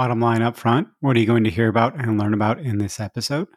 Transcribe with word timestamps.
Bottom 0.00 0.18
line 0.18 0.40
up 0.40 0.56
front, 0.56 0.88
what 1.00 1.14
are 1.14 1.20
you 1.20 1.26
going 1.26 1.44
to 1.44 1.50
hear 1.50 1.68
about 1.68 1.94
and 1.94 2.18
learn 2.18 2.32
about 2.32 2.58
in 2.58 2.78
this 2.78 2.98
episode? 2.98 3.48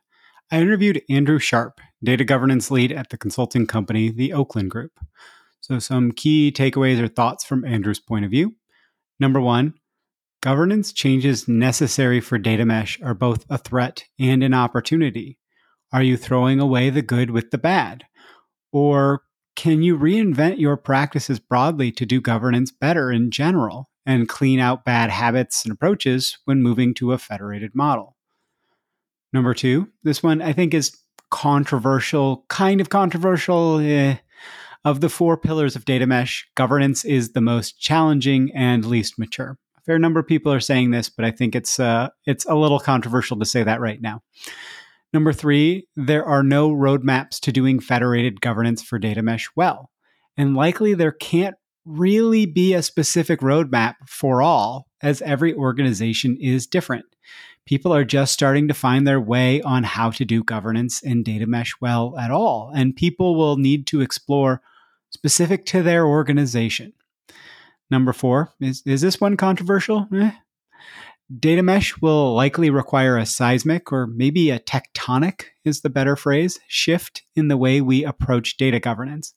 I 0.51 0.59
interviewed 0.59 1.01
Andrew 1.09 1.39
Sharp, 1.39 1.79
data 2.03 2.25
governance 2.25 2.69
lead 2.69 2.91
at 2.91 3.11
the 3.11 3.17
consulting 3.17 3.65
company, 3.65 4.11
the 4.11 4.33
Oakland 4.33 4.69
Group. 4.69 4.91
So, 5.61 5.79
some 5.79 6.11
key 6.11 6.51
takeaways 6.51 6.99
or 6.99 7.07
thoughts 7.07 7.45
from 7.45 7.63
Andrew's 7.63 8.01
point 8.01 8.25
of 8.25 8.31
view. 8.31 8.55
Number 9.21 9.39
one, 9.39 9.75
governance 10.41 10.91
changes 10.91 11.47
necessary 11.47 12.19
for 12.19 12.37
data 12.37 12.65
mesh 12.65 13.01
are 13.01 13.13
both 13.13 13.45
a 13.49 13.57
threat 13.57 14.03
and 14.19 14.43
an 14.43 14.53
opportunity. 14.53 15.39
Are 15.93 16.03
you 16.03 16.17
throwing 16.17 16.59
away 16.59 16.89
the 16.89 17.01
good 17.01 17.31
with 17.31 17.51
the 17.51 17.57
bad? 17.57 18.03
Or 18.73 19.21
can 19.55 19.81
you 19.81 19.97
reinvent 19.97 20.59
your 20.59 20.75
practices 20.75 21.39
broadly 21.39 21.89
to 21.93 22.05
do 22.05 22.19
governance 22.19 22.69
better 22.69 23.13
in 23.13 23.31
general? 23.31 23.89
And 24.05 24.29
clean 24.29 24.59
out 24.59 24.85
bad 24.85 25.09
habits 25.09 25.63
and 25.63 25.71
approaches 25.71 26.37
when 26.45 26.61
moving 26.61 26.93
to 26.95 27.13
a 27.13 27.17
federated 27.17 27.73
model. 27.73 28.15
Number 29.31 29.53
two, 29.53 29.89
this 30.03 30.21
one 30.21 30.41
I 30.41 30.53
think 30.53 30.73
is 30.73 30.97
controversial, 31.29 32.45
kind 32.49 32.79
of 32.79 32.89
controversial. 32.89 33.79
Eh. 33.79 34.17
Of 34.85 34.99
the 34.99 35.07
four 35.07 35.37
pillars 35.37 35.77
of 35.77 35.85
data 35.85 36.05
mesh, 36.05 36.45
governance 36.55 37.05
is 37.05 37.31
the 37.31 37.39
most 37.39 37.79
challenging 37.79 38.51
and 38.53 38.83
least 38.83 39.17
mature. 39.17 39.57
A 39.77 39.81
fair 39.81 39.97
number 39.97 40.19
of 40.19 40.27
people 40.27 40.51
are 40.51 40.59
saying 40.59 40.91
this, 40.91 41.07
but 41.07 41.23
I 41.23 41.31
think 41.31 41.55
it's 41.55 41.79
uh, 41.79 42.09
it's 42.25 42.45
a 42.45 42.55
little 42.55 42.79
controversial 42.79 43.39
to 43.39 43.45
say 43.45 43.63
that 43.63 43.79
right 43.79 44.01
now. 44.01 44.21
Number 45.13 45.31
three, 45.31 45.87
there 45.95 46.25
are 46.25 46.43
no 46.43 46.69
roadmaps 46.69 47.39
to 47.41 47.51
doing 47.51 47.79
federated 47.79 48.41
governance 48.41 48.81
for 48.81 48.99
data 48.99 49.21
mesh 49.21 49.47
well. 49.55 49.89
And 50.35 50.55
likely 50.55 50.95
there 50.95 51.11
can't 51.11 51.55
really 51.85 52.45
be 52.45 52.73
a 52.73 52.81
specific 52.81 53.39
roadmap 53.39 53.95
for 54.07 54.41
all, 54.41 54.87
as 55.01 55.21
every 55.21 55.53
organization 55.53 56.37
is 56.39 56.67
different. 56.67 57.05
People 57.65 57.93
are 57.93 58.03
just 58.03 58.33
starting 58.33 58.67
to 58.67 58.73
find 58.73 59.07
their 59.07 59.21
way 59.21 59.61
on 59.61 59.83
how 59.83 60.09
to 60.11 60.25
do 60.25 60.43
governance 60.43 61.01
and 61.01 61.23
data 61.23 61.45
mesh 61.45 61.73
well 61.79 62.17
at 62.17 62.31
all, 62.31 62.71
and 62.75 62.95
people 62.95 63.35
will 63.35 63.57
need 63.57 63.87
to 63.87 64.01
explore 64.01 64.61
specific 65.11 65.65
to 65.67 65.81
their 65.81 66.05
organization. 66.05 66.93
Number 67.89 68.11
four 68.11 68.53
is, 68.59 68.81
is 68.85 69.01
this 69.01 69.21
one 69.21 69.37
controversial? 69.37 70.07
Eh. 70.13 70.31
Data 71.39 71.63
mesh 71.63 71.99
will 72.01 72.33
likely 72.33 72.69
require 72.69 73.17
a 73.17 73.25
seismic 73.25 73.91
or 73.93 74.07
maybe 74.07 74.49
a 74.49 74.59
tectonic, 74.59 75.45
is 75.63 75.81
the 75.81 75.89
better 75.89 76.15
phrase, 76.15 76.59
shift 76.67 77.23
in 77.35 77.47
the 77.47 77.57
way 77.57 77.79
we 77.79 78.03
approach 78.03 78.57
data 78.57 78.79
governance. 78.79 79.33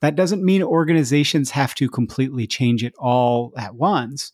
That 0.00 0.16
doesn't 0.16 0.44
mean 0.44 0.62
organizations 0.62 1.50
have 1.50 1.74
to 1.76 1.88
completely 1.88 2.46
change 2.46 2.84
it 2.84 2.94
all 2.98 3.52
at 3.56 3.74
once. 3.74 4.32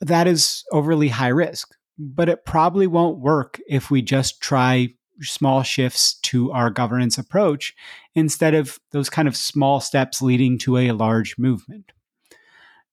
That 0.00 0.26
is 0.26 0.64
overly 0.70 1.08
high 1.08 1.28
risk, 1.28 1.74
but 1.98 2.28
it 2.28 2.44
probably 2.44 2.86
won't 2.86 3.18
work 3.18 3.60
if 3.68 3.90
we 3.90 4.02
just 4.02 4.40
try 4.40 4.94
small 5.20 5.62
shifts 5.62 6.14
to 6.20 6.52
our 6.52 6.70
governance 6.70 7.18
approach 7.18 7.74
instead 8.14 8.54
of 8.54 8.78
those 8.92 9.10
kind 9.10 9.26
of 9.26 9.36
small 9.36 9.80
steps 9.80 10.22
leading 10.22 10.58
to 10.58 10.76
a 10.76 10.92
large 10.92 11.36
movement. 11.38 11.90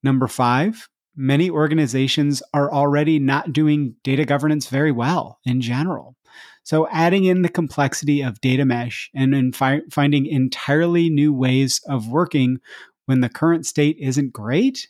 Number 0.01 0.27
five, 0.27 0.89
many 1.15 1.49
organizations 1.49 2.41
are 2.53 2.71
already 2.71 3.19
not 3.19 3.53
doing 3.53 3.95
data 4.03 4.25
governance 4.25 4.67
very 4.67 4.91
well 4.91 5.39
in 5.45 5.61
general. 5.61 6.15
So, 6.65 6.87
adding 6.89 7.25
in 7.25 7.43
the 7.43 7.49
complexity 7.49 8.21
of 8.21 8.41
data 8.41 8.65
mesh 8.65 9.11
and 9.13 9.55
fi- 9.55 9.83
finding 9.91 10.25
entirely 10.25 11.11
new 11.11 11.31
ways 11.31 11.79
of 11.87 12.09
working 12.09 12.57
when 13.05 13.21
the 13.21 13.29
current 13.29 13.67
state 13.67 13.97
isn't 13.99 14.33
great, 14.33 14.87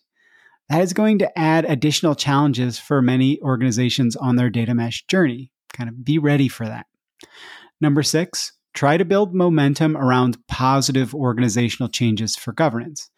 that 0.69 0.81
is 0.81 0.93
going 0.93 1.19
to 1.19 1.37
add 1.37 1.65
additional 1.65 2.15
challenges 2.15 2.79
for 2.79 3.01
many 3.01 3.41
organizations 3.41 4.15
on 4.15 4.37
their 4.37 4.49
data 4.49 4.73
mesh 4.73 5.05
journey. 5.07 5.51
Kind 5.73 5.89
of 5.89 6.05
be 6.05 6.17
ready 6.17 6.47
for 6.47 6.65
that. 6.65 6.85
Number 7.81 8.03
six, 8.03 8.53
try 8.73 8.95
to 8.95 9.03
build 9.03 9.35
momentum 9.35 9.97
around 9.97 10.37
positive 10.47 11.13
organizational 11.13 11.89
changes 11.89 12.37
for 12.37 12.53
governance 12.53 13.09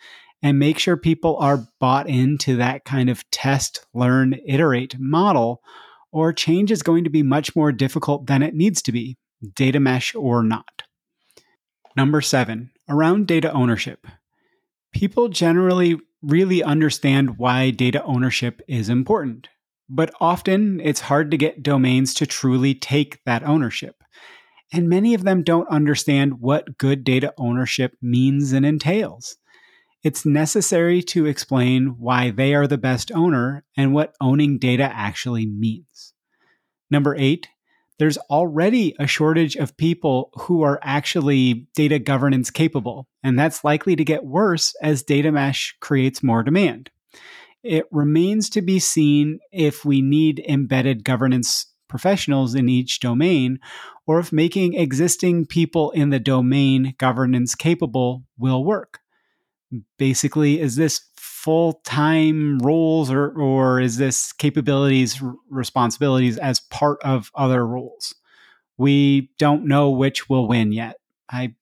and 0.41 0.57
make 0.57 0.79
sure 0.79 0.97
people 0.97 1.37
are 1.37 1.67
bought 1.79 2.09
into 2.09 2.55
that 2.55 2.85
kind 2.85 3.11
of 3.11 3.29
test, 3.29 3.85
learn, 3.93 4.35
iterate 4.47 4.95
model 4.97 5.61
or 6.11 6.33
change 6.33 6.71
is 6.71 6.83
going 6.83 7.03
to 7.03 7.09
be 7.09 7.23
much 7.23 7.55
more 7.55 7.71
difficult 7.71 8.27
than 8.27 8.43
it 8.43 8.55
needs 8.55 8.81
to 8.83 8.91
be, 8.91 9.17
data 9.55 9.79
mesh 9.79 10.15
or 10.15 10.43
not. 10.43 10.83
Number 11.95 12.21
seven, 12.21 12.71
around 12.89 13.27
data 13.27 13.51
ownership. 13.51 14.05
People 14.93 15.29
generally 15.29 15.99
really 16.21 16.63
understand 16.63 17.37
why 17.37 17.69
data 17.69 18.03
ownership 18.03 18.61
is 18.67 18.89
important, 18.89 19.49
but 19.89 20.13
often 20.19 20.79
it's 20.79 21.01
hard 21.01 21.31
to 21.31 21.37
get 21.37 21.63
domains 21.63 22.13
to 22.15 22.25
truly 22.25 22.73
take 22.73 23.23
that 23.25 23.43
ownership. 23.43 24.03
And 24.73 24.89
many 24.89 25.13
of 25.13 25.23
them 25.23 25.43
don't 25.43 25.69
understand 25.69 26.39
what 26.39 26.77
good 26.77 27.03
data 27.03 27.33
ownership 27.37 27.95
means 28.01 28.51
and 28.51 28.65
entails 28.65 29.37
it's 30.03 30.25
necessary 30.25 31.01
to 31.01 31.25
explain 31.25 31.95
why 31.97 32.31
they 32.31 32.53
are 32.53 32.67
the 32.67 32.77
best 32.77 33.11
owner 33.11 33.63
and 33.75 33.93
what 33.93 34.15
owning 34.21 34.57
data 34.57 34.89
actually 34.93 35.45
means. 35.45 36.13
Number 36.89 37.15
eight, 37.17 37.47
there's 37.99 38.17
already 38.29 38.95
a 38.99 39.07
shortage 39.07 39.55
of 39.55 39.75
people 39.75 40.29
who 40.35 40.61
are 40.61 40.79
actually 40.83 41.67
data 41.75 41.97
governance 41.97 42.51
capable, 42.51 43.07
and 43.23 43.37
that's 43.37 43.63
likely 43.63 43.95
to 43.95 44.05
get 44.05 44.23
worse 44.23 44.75
as 44.81 45.01
data 45.01 45.31
mesh 45.31 45.75
creates 45.79 46.21
more 46.21 46.43
demand. 46.43 46.91
It 47.63 47.85
remains 47.91 48.49
to 48.51 48.61
be 48.61 48.79
seen 48.79 49.39
if 49.51 49.83
we 49.83 50.01
need 50.01 50.43
embedded 50.47 51.03
governance 51.03 51.65
professionals 51.87 52.53
in 52.53 52.69
each 52.69 52.99
domain 52.99 53.59
or 54.05 54.19
if 54.19 54.31
making 54.31 54.75
existing 54.75 55.45
people 55.45 55.91
in 55.91 56.09
the 56.11 56.19
domain 56.19 56.93
governance 56.97 57.55
capable 57.55 58.23
will 58.37 58.63
work. 58.63 58.99
Basically, 59.97 60.61
is 60.61 60.75
this 60.75 61.01
full 61.17 61.81
time 61.85 62.59
roles 62.59 63.11
or, 63.11 63.29
or 63.39 63.79
is 63.79 63.97
this 63.97 64.31
capabilities, 64.33 65.21
r- 65.21 65.35
responsibilities 65.49 66.37
as 66.37 66.59
part 66.59 66.99
of 67.03 67.31
other 67.35 67.65
roles? 67.65 68.15
We 68.77 69.31
don't 69.39 69.65
know 69.65 69.89
which 69.89 70.29
will 70.29 70.47
win 70.47 70.71
yet. 70.71 70.97
I 71.29 71.55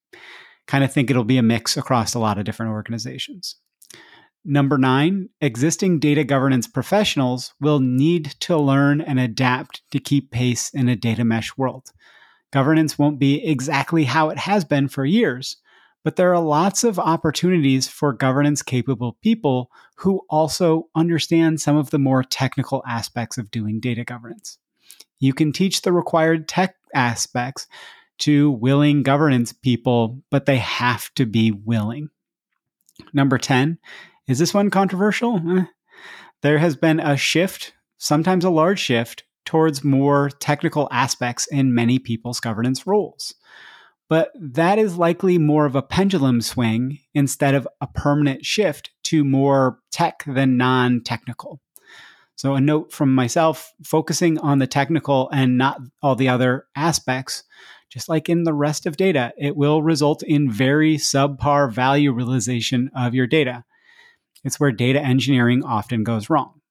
kind 0.67 0.83
of 0.83 0.91
think 0.91 1.09
it'll 1.09 1.23
be 1.23 1.37
a 1.37 1.43
mix 1.43 1.77
across 1.77 2.13
a 2.13 2.19
lot 2.19 2.37
of 2.37 2.45
different 2.45 2.71
organizations. 2.71 3.55
Number 4.47 4.77
nine, 4.77 5.29
existing 5.41 5.97
data 5.97 6.23
governance 6.23 6.67
professionals 6.67 7.55
will 7.59 7.79
need 7.79 8.35
to 8.41 8.55
learn 8.57 9.01
and 9.01 9.19
adapt 9.19 9.81
to 9.89 9.99
keep 9.99 10.29
pace 10.29 10.69
in 10.69 10.87
a 10.87 10.95
data 10.95 11.25
mesh 11.25 11.57
world. 11.57 11.89
Governance 12.51 12.99
won't 12.99 13.17
be 13.17 13.43
exactly 13.43 14.03
how 14.03 14.29
it 14.29 14.37
has 14.37 14.63
been 14.63 14.87
for 14.87 15.03
years, 15.03 15.57
but 16.05 16.17
there 16.17 16.31
are 16.31 16.39
lots 16.39 16.83
of 16.83 16.99
opportunities 16.99 17.87
for 17.87 18.13
governance 18.13 18.61
capable 18.61 19.17
people 19.23 19.71
who 19.95 20.21
also 20.29 20.87
understand 20.93 21.59
some 21.59 21.75
of 21.75 21.89
the 21.89 21.97
more 21.97 22.21
technical 22.23 22.83
aspects 22.87 23.39
of 23.39 23.49
doing 23.49 23.79
data 23.79 24.03
governance. 24.03 24.59
You 25.17 25.33
can 25.33 25.51
teach 25.51 25.81
the 25.81 25.91
required 25.91 26.47
tech 26.47 26.75
aspects 26.93 27.65
to 28.19 28.51
willing 28.51 29.01
governance 29.01 29.51
people, 29.51 30.21
but 30.29 30.45
they 30.45 30.57
have 30.57 31.11
to 31.15 31.25
be 31.25 31.51
willing. 31.51 32.11
Number 33.11 33.39
10, 33.39 33.79
is 34.27 34.37
this 34.37 34.53
one 34.53 34.69
controversial? 34.69 35.41
Eh. 35.57 35.63
There 36.43 36.59
has 36.59 36.75
been 36.75 36.99
a 36.99 37.17
shift, 37.17 37.73
sometimes 37.97 38.45
a 38.45 38.51
large 38.51 38.79
shift, 38.79 39.23
towards 39.43 39.83
more 39.83 40.29
technical 40.29 40.87
aspects 40.91 41.47
in 41.47 41.73
many 41.73 41.97
people's 41.97 42.39
governance 42.39 42.85
roles 42.85 43.33
but 44.09 44.31
that 44.39 44.77
is 44.77 44.97
likely 44.97 45.37
more 45.37 45.65
of 45.65 45.75
a 45.75 45.81
pendulum 45.81 46.41
swing 46.41 46.99
instead 47.13 47.55
of 47.55 47.67
a 47.81 47.87
permanent 47.87 48.45
shift 48.45 48.91
to 49.03 49.23
more 49.23 49.79
tech 49.91 50.23
than 50.27 50.57
non 50.57 51.01
technical. 51.01 51.59
So, 52.35 52.55
a 52.55 52.61
note 52.61 52.91
from 52.91 53.15
myself 53.15 53.73
focusing 53.83 54.37
on 54.39 54.59
the 54.59 54.67
technical 54.67 55.29
and 55.31 55.57
not 55.57 55.79
all 56.03 56.15
the 56.15 56.29
other 56.29 56.65
aspects, 56.75 57.43
just 57.89 58.09
like 58.09 58.27
in 58.29 58.43
the 58.43 58.53
rest 58.53 58.85
of 58.85 58.97
data, 58.97 59.33
it 59.37 59.55
will 59.55 59.81
result 59.81 60.21
in 60.21 60.51
very 60.51 60.97
subpar 60.97 61.71
value 61.71 62.11
realization 62.11 62.91
of 62.95 63.15
your 63.15 63.27
data. 63.27 63.63
It's 64.43 64.59
where 64.59 64.71
data 64.71 64.99
engineering 64.99 65.63
often 65.63 66.03
goes 66.03 66.29
wrong. 66.29 66.61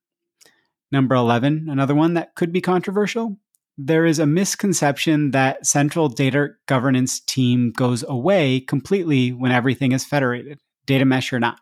Number 0.93 1.15
11, 1.17 1.67
another 1.69 1.95
one 1.95 2.15
that 2.15 2.35
could 2.37 2.53
be 2.53 2.61
controversial 2.61 3.37
there 3.77 4.07
is 4.07 4.19
a 4.19 4.27
misconception 4.27 5.33
that 5.33 5.67
central 5.67 6.09
data 6.09 6.51
governance 6.67 7.21
team 7.21 7.73
goes 7.73 8.05
away 8.09 8.61
completely 8.61 9.33
when 9.33 9.53
everything 9.53 9.93
is 9.93 10.05
federated, 10.05 10.61
data 10.87 11.05
mesh 11.05 11.33
or 11.33 11.41
not. 11.41 11.59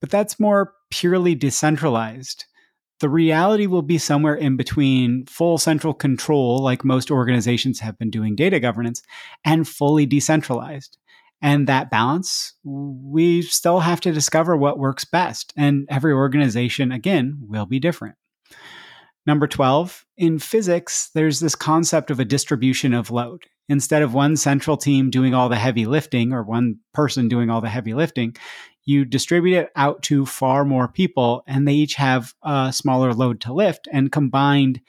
But 0.00 0.10
that's 0.10 0.38
more 0.38 0.74
purely 0.90 1.34
decentralized. 1.34 2.44
The 3.00 3.08
reality 3.08 3.66
will 3.66 3.82
be 3.82 3.98
somewhere 3.98 4.34
in 4.34 4.56
between 4.56 5.26
full 5.26 5.58
central 5.58 5.94
control, 5.94 6.62
like 6.62 6.84
most 6.84 7.10
organizations 7.10 7.80
have 7.80 7.98
been 7.98 8.10
doing 8.10 8.34
data 8.34 8.60
governance, 8.60 9.02
and 9.44 9.68
fully 9.68 10.06
decentralized. 10.06 10.98
And 11.40 11.68
that 11.68 11.90
balance, 11.90 12.54
we 12.64 13.42
still 13.42 13.80
have 13.80 14.00
to 14.00 14.12
discover 14.12 14.56
what 14.56 14.78
works 14.78 15.04
best. 15.04 15.52
And 15.56 15.86
every 15.88 16.12
organization, 16.12 16.90
again, 16.90 17.38
will 17.48 17.66
be 17.66 17.78
different. 17.78 18.16
Number 19.28 19.46
12, 19.46 20.06
in 20.16 20.38
physics, 20.38 21.10
there's 21.14 21.38
this 21.38 21.54
concept 21.54 22.10
of 22.10 22.18
a 22.18 22.24
distribution 22.24 22.94
of 22.94 23.10
load. 23.10 23.44
Instead 23.68 24.00
of 24.00 24.14
one 24.14 24.38
central 24.38 24.78
team 24.78 25.10
doing 25.10 25.34
all 25.34 25.50
the 25.50 25.56
heavy 25.56 25.84
lifting 25.84 26.32
or 26.32 26.42
one 26.42 26.76
person 26.94 27.28
doing 27.28 27.50
all 27.50 27.60
the 27.60 27.68
heavy 27.68 27.92
lifting, 27.92 28.34
you 28.86 29.04
distribute 29.04 29.58
it 29.58 29.70
out 29.76 30.02
to 30.04 30.24
far 30.24 30.64
more 30.64 30.88
people 30.88 31.42
and 31.46 31.68
they 31.68 31.74
each 31.74 31.96
have 31.96 32.32
a 32.42 32.72
smaller 32.72 33.12
load 33.12 33.42
to 33.42 33.52
lift 33.52 33.86
and 33.92 34.10
combined 34.10 34.80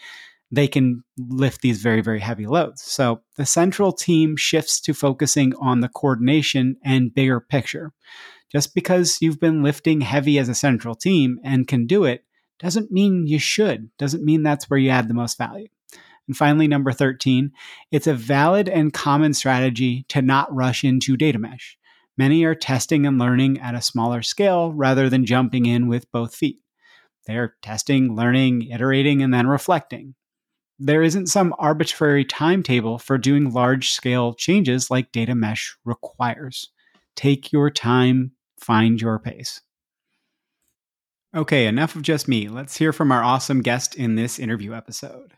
they 0.51 0.69
can 0.69 1.03
lift 1.17 1.59
these 1.59 1.81
very 1.81 1.99
very 1.99 2.21
heavy 2.21 2.47
loads. 2.47 2.81
So 2.81 3.19
the 3.35 3.45
central 3.45 3.91
team 3.91 4.37
shifts 4.37 4.79
to 4.81 4.93
focusing 4.93 5.51
on 5.59 5.81
the 5.81 5.89
coordination 5.89 6.77
and 6.81 7.13
bigger 7.13 7.41
picture. 7.41 7.91
Just 8.53 8.73
because 8.73 9.17
you've 9.19 9.41
been 9.41 9.63
lifting 9.63 9.99
heavy 9.99 10.39
as 10.39 10.47
a 10.47 10.55
central 10.55 10.95
team 10.95 11.39
and 11.43 11.67
can 11.67 11.85
do 11.85 12.05
it 12.05 12.23
doesn't 12.59 12.91
mean 12.91 13.25
you 13.27 13.39
should, 13.39 13.89
doesn't 13.97 14.23
mean 14.23 14.43
that's 14.43 14.69
where 14.69 14.79
you 14.79 14.89
add 14.89 15.07
the 15.07 15.13
most 15.13 15.37
value. 15.37 15.67
And 16.27 16.37
finally, 16.37 16.67
number 16.67 16.91
13, 16.91 17.51
it's 17.91 18.05
a 18.05 18.13
valid 18.13 18.69
and 18.69 18.93
common 18.93 19.33
strategy 19.33 20.05
to 20.09 20.21
not 20.21 20.53
rush 20.53 20.83
into 20.83 21.17
data 21.17 21.39
mesh. 21.39 21.77
Many 22.17 22.43
are 22.43 22.53
testing 22.53 23.07
and 23.07 23.17
learning 23.17 23.59
at 23.59 23.75
a 23.75 23.81
smaller 23.81 24.21
scale 24.21 24.71
rather 24.73 25.09
than 25.09 25.25
jumping 25.25 25.65
in 25.65 25.87
with 25.87 26.11
both 26.11 26.35
feet. 26.35 26.59
They're 27.25 27.55
testing, 27.61 28.15
learning, 28.15 28.63
iterating, 28.63 29.21
and 29.21 29.33
then 29.33 29.47
reflecting. 29.47 30.15
There 30.77 31.01
isn't 31.01 31.27
some 31.27 31.53
arbitrary 31.57 32.25
timetable 32.25 32.99
for 32.99 33.17
doing 33.17 33.51
large 33.51 33.89
scale 33.89 34.33
changes 34.33 34.91
like 34.91 35.11
data 35.11 35.33
mesh 35.33 35.77
requires. 35.83 36.71
Take 37.15 37.51
your 37.51 37.69
time, 37.69 38.33
find 38.59 39.01
your 39.01 39.17
pace. 39.19 39.61
Okay, 41.35 41.67
enough 41.67 41.95
of 41.95 42.01
just 42.01 42.27
me. 42.27 42.47
Let's 42.47 42.77
hear 42.77 42.91
from 42.91 43.11
our 43.11 43.23
awesome 43.23 43.61
guest 43.61 43.93
in 43.93 44.15
this 44.15 44.39
interview 44.39 44.73
episode. 44.73 45.33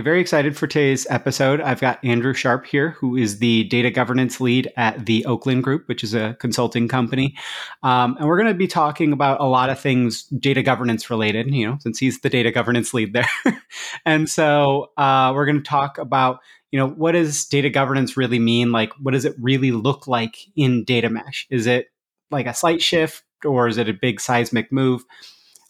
Very 0.00 0.20
excited 0.20 0.56
for 0.56 0.66
today's 0.66 1.06
episode. 1.10 1.60
I've 1.60 1.80
got 1.80 2.04
Andrew 2.04 2.32
Sharp 2.32 2.66
here, 2.66 2.90
who 2.90 3.16
is 3.16 3.38
the 3.38 3.64
data 3.64 3.90
governance 3.90 4.40
lead 4.40 4.70
at 4.76 5.06
the 5.06 5.24
Oakland 5.26 5.64
Group, 5.64 5.88
which 5.88 6.04
is 6.04 6.14
a 6.14 6.36
consulting 6.38 6.86
company. 6.86 7.34
Um, 7.82 8.16
and 8.18 8.28
we're 8.28 8.36
going 8.36 8.52
to 8.52 8.54
be 8.54 8.68
talking 8.68 9.12
about 9.12 9.40
a 9.40 9.46
lot 9.46 9.70
of 9.70 9.80
things 9.80 10.24
data 10.24 10.62
governance 10.62 11.10
related, 11.10 11.52
you 11.52 11.66
know, 11.66 11.78
since 11.80 11.98
he's 11.98 12.20
the 12.20 12.30
data 12.30 12.52
governance 12.52 12.94
lead 12.94 13.12
there. 13.12 13.28
and 14.06 14.28
so 14.28 14.92
uh, 14.96 15.32
we're 15.34 15.46
going 15.46 15.62
to 15.62 15.68
talk 15.68 15.98
about, 15.98 16.40
you 16.70 16.78
know, 16.78 16.88
what 16.88 17.12
does 17.12 17.46
data 17.46 17.68
governance 17.68 18.16
really 18.16 18.38
mean? 18.38 18.70
Like, 18.70 18.92
what 19.00 19.14
does 19.14 19.24
it 19.24 19.34
really 19.40 19.72
look 19.72 20.06
like 20.06 20.36
in 20.54 20.84
data 20.84 21.10
mesh? 21.10 21.46
Is 21.50 21.66
it 21.66 21.86
like 22.30 22.46
a 22.46 22.54
slight 22.54 22.82
shift 22.82 23.24
or 23.44 23.66
is 23.66 23.78
it 23.78 23.88
a 23.88 23.94
big 23.94 24.20
seismic 24.20 24.70
move? 24.70 25.02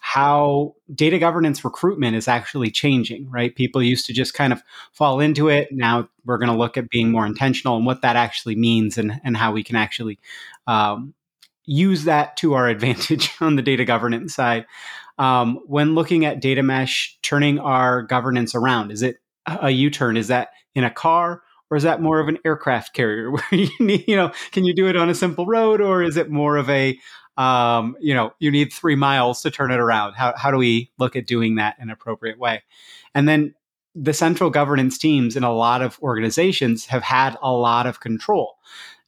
How 0.08 0.74
data 0.94 1.18
governance 1.18 1.62
recruitment 1.62 2.16
is 2.16 2.28
actually 2.28 2.70
changing, 2.70 3.28
right? 3.28 3.54
People 3.54 3.82
used 3.82 4.06
to 4.06 4.14
just 4.14 4.32
kind 4.32 4.54
of 4.54 4.62
fall 4.90 5.20
into 5.20 5.50
it. 5.50 5.68
Now 5.70 6.08
we're 6.24 6.38
going 6.38 6.50
to 6.50 6.56
look 6.56 6.78
at 6.78 6.88
being 6.88 7.10
more 7.10 7.26
intentional 7.26 7.76
and 7.76 7.84
what 7.84 8.00
that 8.00 8.16
actually 8.16 8.56
means 8.56 8.96
and, 8.96 9.20
and 9.22 9.36
how 9.36 9.52
we 9.52 9.62
can 9.62 9.76
actually 9.76 10.18
um, 10.66 11.12
use 11.66 12.04
that 12.04 12.38
to 12.38 12.54
our 12.54 12.68
advantage 12.70 13.30
on 13.42 13.56
the 13.56 13.62
data 13.62 13.84
governance 13.84 14.34
side. 14.34 14.64
Um, 15.18 15.60
when 15.66 15.94
looking 15.94 16.24
at 16.24 16.40
data 16.40 16.62
mesh, 16.62 17.18
turning 17.20 17.58
our 17.58 18.00
governance 18.00 18.54
around, 18.54 18.92
is 18.92 19.02
it 19.02 19.18
a 19.46 19.68
U 19.68 19.90
turn? 19.90 20.16
Is 20.16 20.28
that 20.28 20.52
in 20.74 20.84
a 20.84 20.90
car? 20.90 21.42
Or 21.70 21.76
is 21.76 21.82
that 21.82 22.00
more 22.00 22.18
of 22.18 22.28
an 22.28 22.38
aircraft 22.46 22.94
carrier 22.94 23.30
where 23.30 23.44
you 23.50 23.68
need, 23.78 24.04
you 24.08 24.16
know, 24.16 24.32
can 24.52 24.64
you 24.64 24.74
do 24.74 24.88
it 24.88 24.96
on 24.96 25.10
a 25.10 25.14
simple 25.14 25.44
road 25.44 25.82
or 25.82 26.02
is 26.02 26.16
it 26.16 26.30
more 26.30 26.56
of 26.56 26.70
a, 26.70 26.98
um, 27.38 27.96
you 28.00 28.12
know, 28.12 28.32
you 28.40 28.50
need 28.50 28.72
three 28.72 28.96
miles 28.96 29.40
to 29.42 29.50
turn 29.50 29.70
it 29.70 29.78
around. 29.78 30.14
How, 30.14 30.34
how 30.36 30.50
do 30.50 30.58
we 30.58 30.90
look 30.98 31.14
at 31.14 31.26
doing 31.26 31.54
that 31.54 31.76
in 31.78 31.84
an 31.84 31.90
appropriate 31.90 32.38
way? 32.38 32.62
And 33.14 33.28
then 33.28 33.54
the 33.94 34.12
central 34.12 34.50
governance 34.50 34.98
teams 34.98 35.36
in 35.36 35.44
a 35.44 35.52
lot 35.52 35.80
of 35.80 35.98
organizations 36.02 36.86
have 36.86 37.02
had 37.02 37.36
a 37.40 37.52
lot 37.52 37.86
of 37.86 38.00
control. 38.00 38.56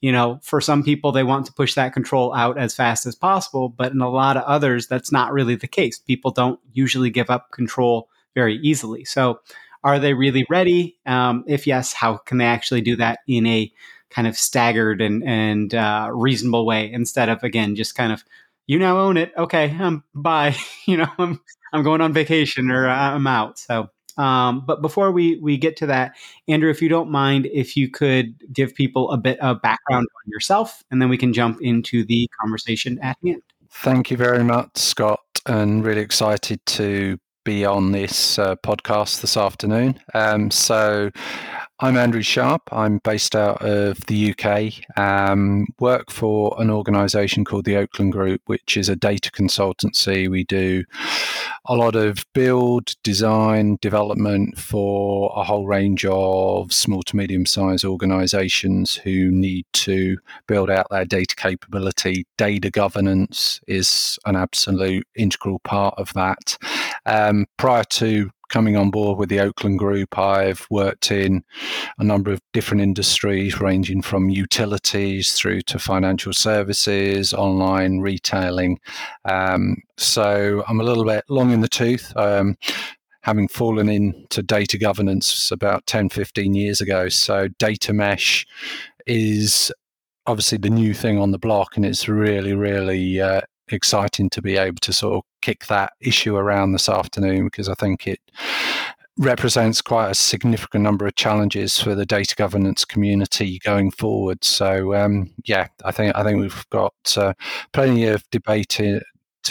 you 0.00 0.10
know, 0.10 0.40
for 0.42 0.62
some 0.62 0.82
people, 0.82 1.12
they 1.12 1.25
want 1.25 1.44
to 1.44 1.52
push 1.52 1.75
that 1.75 1.92
control 1.92 2.32
out 2.32 2.56
as 2.56 2.75
fast 2.75 3.04
as 3.04 3.14
possible. 3.14 3.68
But 3.68 3.92
in 3.92 4.00
a 4.00 4.08
lot 4.08 4.38
of 4.38 4.44
others, 4.44 4.87
that's 4.87 5.12
not 5.12 5.32
really 5.32 5.56
the 5.56 5.68
case. 5.68 5.99
People 5.99 6.30
don't 6.30 6.58
usually 6.72 7.10
give 7.10 7.28
up 7.28 7.50
control 7.50 8.08
very 8.34 8.56
easily. 8.58 9.04
So, 9.04 9.40
are 9.82 9.99
they 9.99 10.14
really 10.14 10.46
ready? 10.49 10.96
Um, 11.04 11.44
if 11.46 11.66
yes, 11.66 11.92
how 11.92 12.18
can 12.18 12.38
they 12.38 12.46
actually 12.46 12.80
do 12.80 12.96
that 12.96 13.18
in 13.26 13.46
a 13.46 13.70
kind 14.11 14.26
of 14.26 14.37
staggered 14.37 15.00
and, 15.00 15.25
and 15.25 15.75
uh, 15.75 16.11
reasonable 16.12 16.67
way 16.67 16.93
instead 16.93 17.29
of, 17.29 17.43
again, 17.43 17.76
just 17.76 17.95
kind 17.95 18.12
of, 18.12 18.25
you 18.67 18.79
now 18.79 18.99
own 18.99 19.17
it. 19.17 19.33
Okay, 19.37 19.76
um, 19.81 20.05
bye. 20.14 20.55
you 20.87 20.97
know, 20.97 21.09
I'm, 21.19 21.40
I'm 21.73 21.83
going 21.83 22.00
on 22.00 22.12
vacation 22.12 22.71
or 22.71 22.88
I'm 22.88 23.26
out. 23.26 23.59
So, 23.59 23.90
um, 24.17 24.64
but 24.67 24.83
before 24.83 25.12
we 25.12 25.38
we 25.38 25.57
get 25.57 25.76
to 25.79 25.87
that, 25.87 26.12
Andrew, 26.49 26.71
if 26.71 26.83
you 26.83 26.88
don't 26.88 27.11
mind, 27.11 27.47
if 27.47 27.76
you 27.76 27.88
could 27.88 28.35
give 28.52 28.75
people 28.75 29.11
a 29.12 29.17
bit 29.17 29.40
of 29.40 29.62
background 29.62 30.07
on 30.25 30.31
yourself, 30.31 30.83
and 30.90 31.00
then 31.00 31.09
we 31.09 31.17
can 31.17 31.33
jump 31.33 31.61
into 31.62 32.05
the 32.05 32.29
conversation 32.40 32.99
at 33.00 33.17
hand. 33.25 33.43
Thank 33.71 34.11
you 34.11 34.17
very 34.17 34.45
much, 34.45 34.71
Scott, 34.75 35.21
and 35.47 35.85
really 35.85 36.02
excited 36.02 36.61
to 36.67 37.19
be 37.45 37.64
on 37.64 37.93
this 37.93 38.38
uh, 38.38 38.57
podcast 38.57 39.21
this 39.23 39.37
afternoon. 39.37 39.99
Um, 40.12 40.50
so, 40.50 41.11
I'm 41.82 41.96
Andrew 41.96 42.20
Sharp. 42.20 42.62
I'm 42.72 42.99
based 43.04 43.34
out 43.34 43.62
of 43.62 43.99
the 44.06 44.34
UK. 44.34 44.99
Um, 44.99 45.66
work 45.78 46.10
for 46.10 46.54
an 46.60 46.68
organisation 46.68 47.42
called 47.42 47.64
the 47.64 47.76
Oakland 47.76 48.12
Group, 48.12 48.42
which 48.44 48.76
is 48.76 48.90
a 48.90 48.96
data 48.96 49.30
consultancy. 49.30 50.28
We 50.30 50.44
do 50.44 50.84
a 51.64 51.75
lot 51.75 51.96
of 51.96 52.22
build, 52.34 52.92
design, 53.02 53.78
development 53.80 54.58
for 54.58 55.32
a 55.34 55.42
whole 55.42 55.66
range 55.66 56.04
of 56.04 56.70
small 56.70 57.02
to 57.04 57.16
medium 57.16 57.46
sized 57.46 57.87
organisations 57.87 58.96
who 58.96 59.30
need 59.30 59.64
to 59.72 60.18
build 60.46 60.68
out 60.68 60.87
their 60.90 61.06
data 61.06 61.34
capability. 61.34 62.26
Data 62.37 62.70
governance 62.70 63.58
is 63.66 64.18
an 64.26 64.37
absolute 64.37 65.06
integral 65.16 65.60
part 65.60 65.94
of 65.96 66.12
that. 66.12 66.58
Um, 67.06 67.46
prior 67.56 67.84
to 67.84 68.30
coming 68.50 68.76
on 68.76 68.90
board 68.90 69.19
with 69.19 69.28
the 69.28 69.40
Oakland 69.40 69.78
Group, 69.78 70.19
I've 70.19 70.66
worked 70.71 71.11
in 71.11 71.42
a 71.99 72.04
number 72.04 72.30
of 72.30 72.40
different 72.52 72.83
industries, 72.83 73.61
ranging 73.61 74.02
from 74.02 74.28
utilities 74.28 75.33
through 75.33 75.62
to 75.62 75.78
financial 75.78 76.33
services, 76.33 77.33
online 77.33 78.00
retailing. 78.00 78.78
Um, 79.25 79.76
so 79.97 80.62
I'm 80.69 80.80
a 80.80 80.85
little 80.85 81.04
bit 81.04 81.25
long 81.28 81.52
in 81.52 81.61
the 81.61 81.69
tooth. 81.69 82.12
Um, 82.16 82.57
having 83.23 83.49
fallen 83.49 83.88
into 83.88 84.42
data 84.42 84.78
governance 84.78 85.50
about 85.50 85.87
10, 85.87 86.09
15 86.09 86.54
years 86.54 86.80
ago. 86.80 87.09
So 87.11 87.49
data 87.59 87.92
mesh 87.92 88.47
is 89.07 89.71
obviously 90.26 90.59
the 90.59 90.71
new 90.71 90.95
thing 90.95 91.19
on 91.19 91.30
the 91.30 91.38
block, 91.38 91.76
and 91.76 91.85
it's 91.85 92.09
really, 92.09 92.54
really 92.54 93.21
uh, 93.21 93.42
exciting 93.72 94.30
to 94.30 94.42
be 94.42 94.56
able 94.56 94.78
to 94.80 94.92
sort 94.92 95.16
of 95.16 95.22
kick 95.42 95.66
that 95.66 95.92
issue 96.00 96.36
around 96.36 96.72
this 96.72 96.88
afternoon 96.88 97.46
because 97.46 97.68
I 97.68 97.74
think 97.74 98.06
it 98.06 98.20
represents 99.18 99.82
quite 99.82 100.10
a 100.10 100.14
significant 100.14 100.82
number 100.82 101.06
of 101.06 101.14
challenges 101.14 101.78
for 101.78 101.94
the 101.94 102.06
data 102.06 102.34
governance 102.34 102.84
community 102.84 103.58
going 103.58 103.90
forward. 103.90 104.42
So 104.44 104.94
um, 104.94 105.30
yeah, 105.44 105.68
I 105.84 105.92
think 105.92 106.16
I 106.16 106.24
think 106.24 106.40
we've 106.40 106.68
got 106.70 106.94
uh, 107.16 107.34
plenty 107.72 108.06
of 108.06 108.28
debate 108.30 108.68
to 108.70 109.00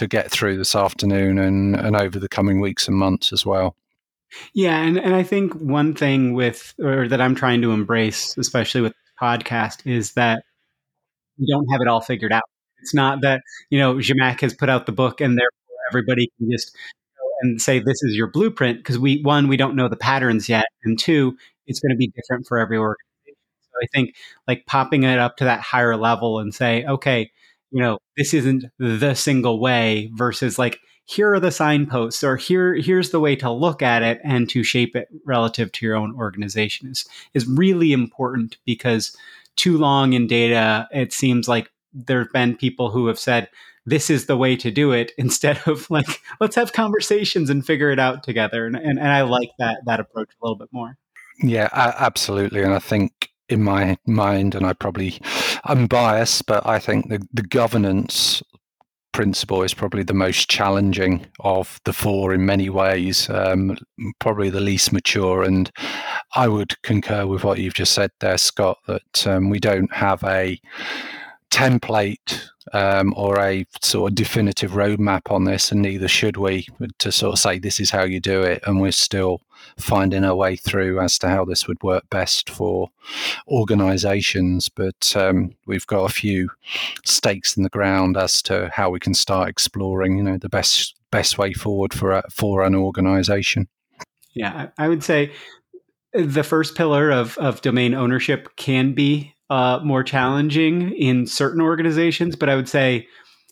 get 0.08 0.32
through 0.32 0.58
this 0.58 0.76
afternoon 0.76 1.38
and, 1.38 1.76
and 1.76 1.96
over 1.96 2.20
the 2.20 2.30
coming 2.30 2.62
weeks 2.62 2.88
and 2.88 2.98
months 2.98 3.34
as 3.34 3.46
well. 3.46 3.76
Yeah, 4.54 4.82
and, 4.82 4.98
and 4.98 5.14
I 5.16 5.24
think 5.24 5.54
one 5.54 5.94
thing 5.94 6.34
with 6.34 6.74
or 6.80 7.08
that 7.08 7.20
I'm 7.20 7.36
trying 7.36 7.62
to 7.64 7.72
embrace, 7.72 8.38
especially 8.38 8.82
with 8.82 8.94
podcast, 9.22 9.86
is 9.86 10.14
that 10.14 10.44
we 11.38 11.48
don't 11.52 11.68
have 11.72 11.82
it 11.82 11.88
all 11.88 12.02
figured 12.02 12.32
out. 12.32 12.44
It's 12.82 12.94
not 12.94 13.22
that, 13.22 13.42
you 13.70 13.80
know, 13.80 13.96
Zhamak 13.96 14.42
has 14.42 14.54
put 14.54 14.70
out 14.70 14.86
the 14.86 14.92
book 14.92 15.22
and 15.22 15.38
therefore 15.38 15.78
everybody 15.90 16.32
can 16.38 16.52
just 16.52 16.76
and 17.42 17.62
say 17.62 17.80
this 17.80 18.04
is 18.04 18.16
your 18.16 18.28
blueprint 18.28 18.80
because 18.80 19.00
we 19.00 19.22
one, 19.22 19.48
we 19.48 19.58
don't 19.58 19.76
know 19.76 19.88
the 19.88 19.96
patterns 19.96 20.50
yet, 20.50 20.66
and 20.84 21.00
two, 21.00 21.38
it's 21.68 21.80
going 21.80 21.92
to 21.92 21.98
be 21.98 22.08
different 22.08 22.48
for 22.48 22.58
every 22.58 22.78
organization. 22.78 23.36
So 23.62 23.80
I 23.82 23.88
think 23.94 24.16
like 24.48 24.66
popping 24.66 25.04
it 25.04 25.20
up 25.20 25.38
to 25.38 25.46
that 25.46 25.62
higher 25.62 25.96
level 25.96 26.40
and 26.40 26.54
say, 26.54 26.86
okay, 26.86 27.32
you 27.72 27.82
know, 27.82 28.00
this 28.18 28.34
isn't 28.34 28.66
the 28.78 29.14
single 29.14 29.60
way 29.60 30.10
versus 30.14 30.58
like 30.58 30.80
here 31.06 31.34
are 31.34 31.40
the 31.40 31.52
signposts 31.52 32.24
or 32.24 32.36
here 32.38 32.76
here's 32.76 33.10
the 33.10 33.20
way 33.20 33.36
to 33.36 33.52
look 33.52 33.82
at 33.82 34.04
it 34.04 34.20
and 34.24 34.50
to 34.50 34.64
shape 34.64 34.96
it 34.96 35.08
relative 35.26 35.72
to 35.72 35.86
your 35.86 35.96
own 35.96 36.14
organization 36.16 36.88
is 36.88 37.08
is 37.34 37.48
really 37.48 37.94
important 37.94 38.58
because 38.64 39.16
too 39.56 39.78
long 39.78 40.14
in 40.14 40.28
data 40.28 40.88
it 40.92 41.12
seems 41.12 41.48
like 41.48 41.72
there 41.94 42.20
have 42.20 42.34
been 42.34 42.56
people 42.56 42.90
who 42.90 43.08
have 43.08 43.20
said 43.20 43.50
this 43.86 44.10
is 44.10 44.26
the 44.26 44.38
way 44.38 44.56
to 44.56 44.72
do 44.72 44.92
it 44.92 45.12
instead 45.18 45.60
of 45.68 45.90
like 45.90 46.22
let's 46.40 46.56
have 46.56 46.74
conversations 46.74 47.50
and 47.50 47.66
figure 47.66 47.92
it 47.92 48.00
out 48.00 48.24
together. 48.24 48.66
And, 48.66 48.76
and, 48.76 49.00
and 49.00 49.08
i 49.08 49.22
like 49.22 49.52
that 49.60 49.80
that 49.86 50.00
approach 50.00 50.30
a 50.30 50.46
little 50.46 50.58
bit 50.58 50.70
more. 50.72 50.98
Yeah 51.42 51.70
absolutely. 51.74 52.64
And 52.64 52.74
i 52.74 52.80
think 52.80 53.30
in 53.48 53.64
my 53.64 53.98
mind 54.06 54.54
and 54.54 54.64
i 54.64 54.74
probably 54.74 55.20
i'm 55.64 55.88
biased 55.88 56.46
but 56.46 56.64
i 56.68 56.78
think 56.78 57.10
the, 57.10 57.20
the 57.34 57.42
governance 57.42 58.44
principle 59.12 59.64
is 59.64 59.74
probably 59.74 60.04
the 60.04 60.14
most 60.14 60.50
challenging 60.50 61.26
of 61.42 61.80
the 61.86 61.94
four 61.94 62.34
in 62.34 62.46
many 62.46 62.70
ways, 62.70 63.30
um, 63.30 63.78
probably 64.20 64.50
the 64.50 64.60
least 64.60 64.94
mature. 64.94 65.44
And 65.44 65.70
I 66.36 66.48
would 66.48 66.82
concur 66.84 67.26
with 67.26 67.44
what 67.44 67.60
you've 67.60 67.74
just 67.74 67.94
said 67.94 68.12
there, 68.20 68.38
Scott, 68.38 68.78
that 68.88 69.28
um, 69.28 69.50
we 69.50 69.60
don't 69.60 69.94
have 69.94 70.24
a 70.24 70.60
template 71.50 72.50
um, 72.74 73.14
or 73.18 73.40
a 73.40 73.66
sort 73.82 74.12
of 74.12 74.16
definitive 74.16 74.72
roadmap 74.72 75.32
on 75.32 75.46
this, 75.46 75.72
and 75.72 75.82
neither 75.82 76.08
should 76.08 76.38
we 76.38 76.68
to 77.00 77.12
sort 77.12 77.34
of 77.34 77.40
say 77.40 77.60
this 77.60 77.80
is 77.80 77.90
how 77.90 78.04
you 78.04 78.20
do 78.20 78.42
it. 78.42 78.64
And 78.66 78.82
we're 78.82 78.92
still 78.92 79.42
finding 79.78 80.24
our 80.24 80.36
way 80.36 80.56
through 80.56 81.00
as 81.00 81.18
to 81.20 81.30
how 81.30 81.46
this 81.46 81.68
would 81.68 81.82
work 81.84 82.04
best 82.10 82.50
for 82.50 82.90
organizations. 83.48 84.70
But 84.70 85.14
um, 85.16 85.56
we've 85.66 85.88
got 85.88 86.06
a 86.06 86.14
few 86.14 86.50
stakes 87.06 87.58
in 87.58 87.64
the 87.64 87.70
ground 87.70 88.18
as 88.18 88.42
to 88.44 88.70
how 88.74 88.90
we 88.90 89.00
can 89.00 89.14
start 89.14 89.50
exploring, 89.50 90.18
you 90.18 90.24
know, 90.24 90.38
the 90.38 90.50
best 90.50 90.96
best 91.12 91.38
way 91.38 91.54
forward 91.54 91.94
for 91.94 92.22
for 92.32 92.64
an 92.64 92.76
organization. 92.76 93.68
Yeah, 94.36 94.68
I 94.78 94.88
would 94.88 95.04
say 95.04 95.32
the 96.14 96.44
first 96.44 96.76
pillar 96.76 97.12
of, 97.12 97.38
of 97.38 97.62
domain 97.62 97.94
ownership 97.94 98.56
can 98.56 98.94
be 98.94 99.36
uh, 99.50 99.80
more 99.84 100.04
challenging 100.04 100.92
in 100.94 101.26
certain 101.26 101.62
organizations, 101.62 102.36
but 102.36 102.50
I 102.50 102.56
would 102.56 102.70
say 102.70 103.08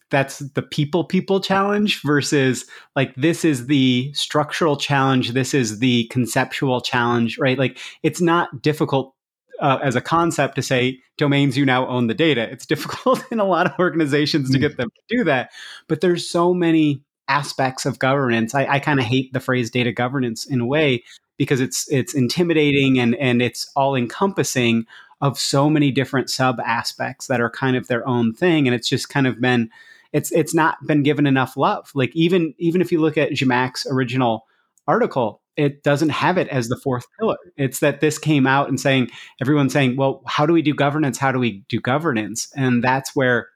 that's 0.09 0.39
the 0.39 0.61
people 0.61 1.03
people 1.03 1.41
challenge 1.41 2.01
versus 2.03 2.65
like 2.95 3.13
this 3.15 3.43
is 3.43 3.67
the 3.67 4.09
structural 4.13 4.77
challenge 4.77 5.31
this 5.31 5.53
is 5.53 5.79
the 5.79 6.05
conceptual 6.05 6.79
challenge 6.79 7.37
right? 7.37 7.57
Like 7.57 7.77
it's 8.03 8.21
not 8.21 8.61
difficult 8.61 9.13
uh, 9.59 9.79
as 9.83 9.95
a 9.95 10.01
concept 10.01 10.55
to 10.55 10.61
say 10.61 10.99
domains 11.17 11.57
you 11.57 11.65
now 11.65 11.85
own 11.87 12.07
the 12.07 12.13
data. 12.13 12.49
It's 12.49 12.65
difficult 12.73 13.21
in 13.31 13.39
a 13.41 13.45
lot 13.45 13.65
of 13.65 13.73
organizations 13.79 14.49
to 14.51 14.59
get 14.59 14.77
them 14.77 14.89
to 14.89 15.17
do 15.17 15.23
that 15.25 15.51
but 15.89 15.99
there's 15.99 16.29
so 16.29 16.53
many 16.53 17.01
aspects 17.27 17.85
of 17.85 17.99
governance. 17.99 18.55
I, 18.55 18.65
I 18.65 18.79
kind 18.79 18.99
of 18.99 19.05
hate 19.05 19.33
the 19.33 19.39
phrase 19.39 19.69
data 19.69 19.91
governance 19.91 20.45
in 20.45 20.61
a 20.61 20.65
way 20.65 21.03
because 21.37 21.59
it's 21.59 21.91
it's 21.91 22.13
intimidating 22.13 22.99
and 22.99 23.15
and 23.15 23.41
it's 23.41 23.69
all 23.75 23.95
encompassing 23.95 24.85
of 25.21 25.39
so 25.39 25.69
many 25.69 25.91
different 25.91 26.29
sub 26.29 26.59
aspects 26.59 27.27
that 27.27 27.41
are 27.41 27.49
kind 27.49 27.75
of 27.75 27.87
their 27.87 28.07
own 28.07 28.33
thing 28.33 28.67
and 28.67 28.75
it's 28.75 28.89
just 28.89 29.09
kind 29.09 29.27
of 29.27 29.39
been 29.41 29.69
it's 30.13 30.31
it's 30.31 30.53
not 30.53 30.77
been 30.85 31.03
given 31.03 31.27
enough 31.27 31.57
love. 31.57 31.91
Like 31.93 32.15
even 32.15 32.53
even 32.57 32.81
if 32.81 32.91
you 32.91 32.99
look 32.99 33.17
at 33.17 33.31
Zhamak's 33.31 33.85
original 33.89 34.45
article 34.87 35.41
it 35.55 35.81
doesn't 35.81 36.09
have 36.09 36.37
it 36.37 36.47
as 36.49 36.69
the 36.69 36.77
fourth 36.77 37.05
pillar. 37.19 37.37
It's 37.55 37.79
that 37.79 37.99
this 37.99 38.19
came 38.19 38.45
out 38.45 38.69
and 38.69 38.79
saying 38.79 39.09
everyone's 39.41 39.73
saying 39.73 39.97
well 39.97 40.21
how 40.25 40.45
do 40.45 40.53
we 40.53 40.61
do 40.61 40.73
governance? 40.73 41.17
How 41.17 41.31
do 41.31 41.39
we 41.39 41.63
do 41.67 41.79
governance? 41.79 42.47
And 42.55 42.83
that's 42.83 43.15
where 43.15 43.49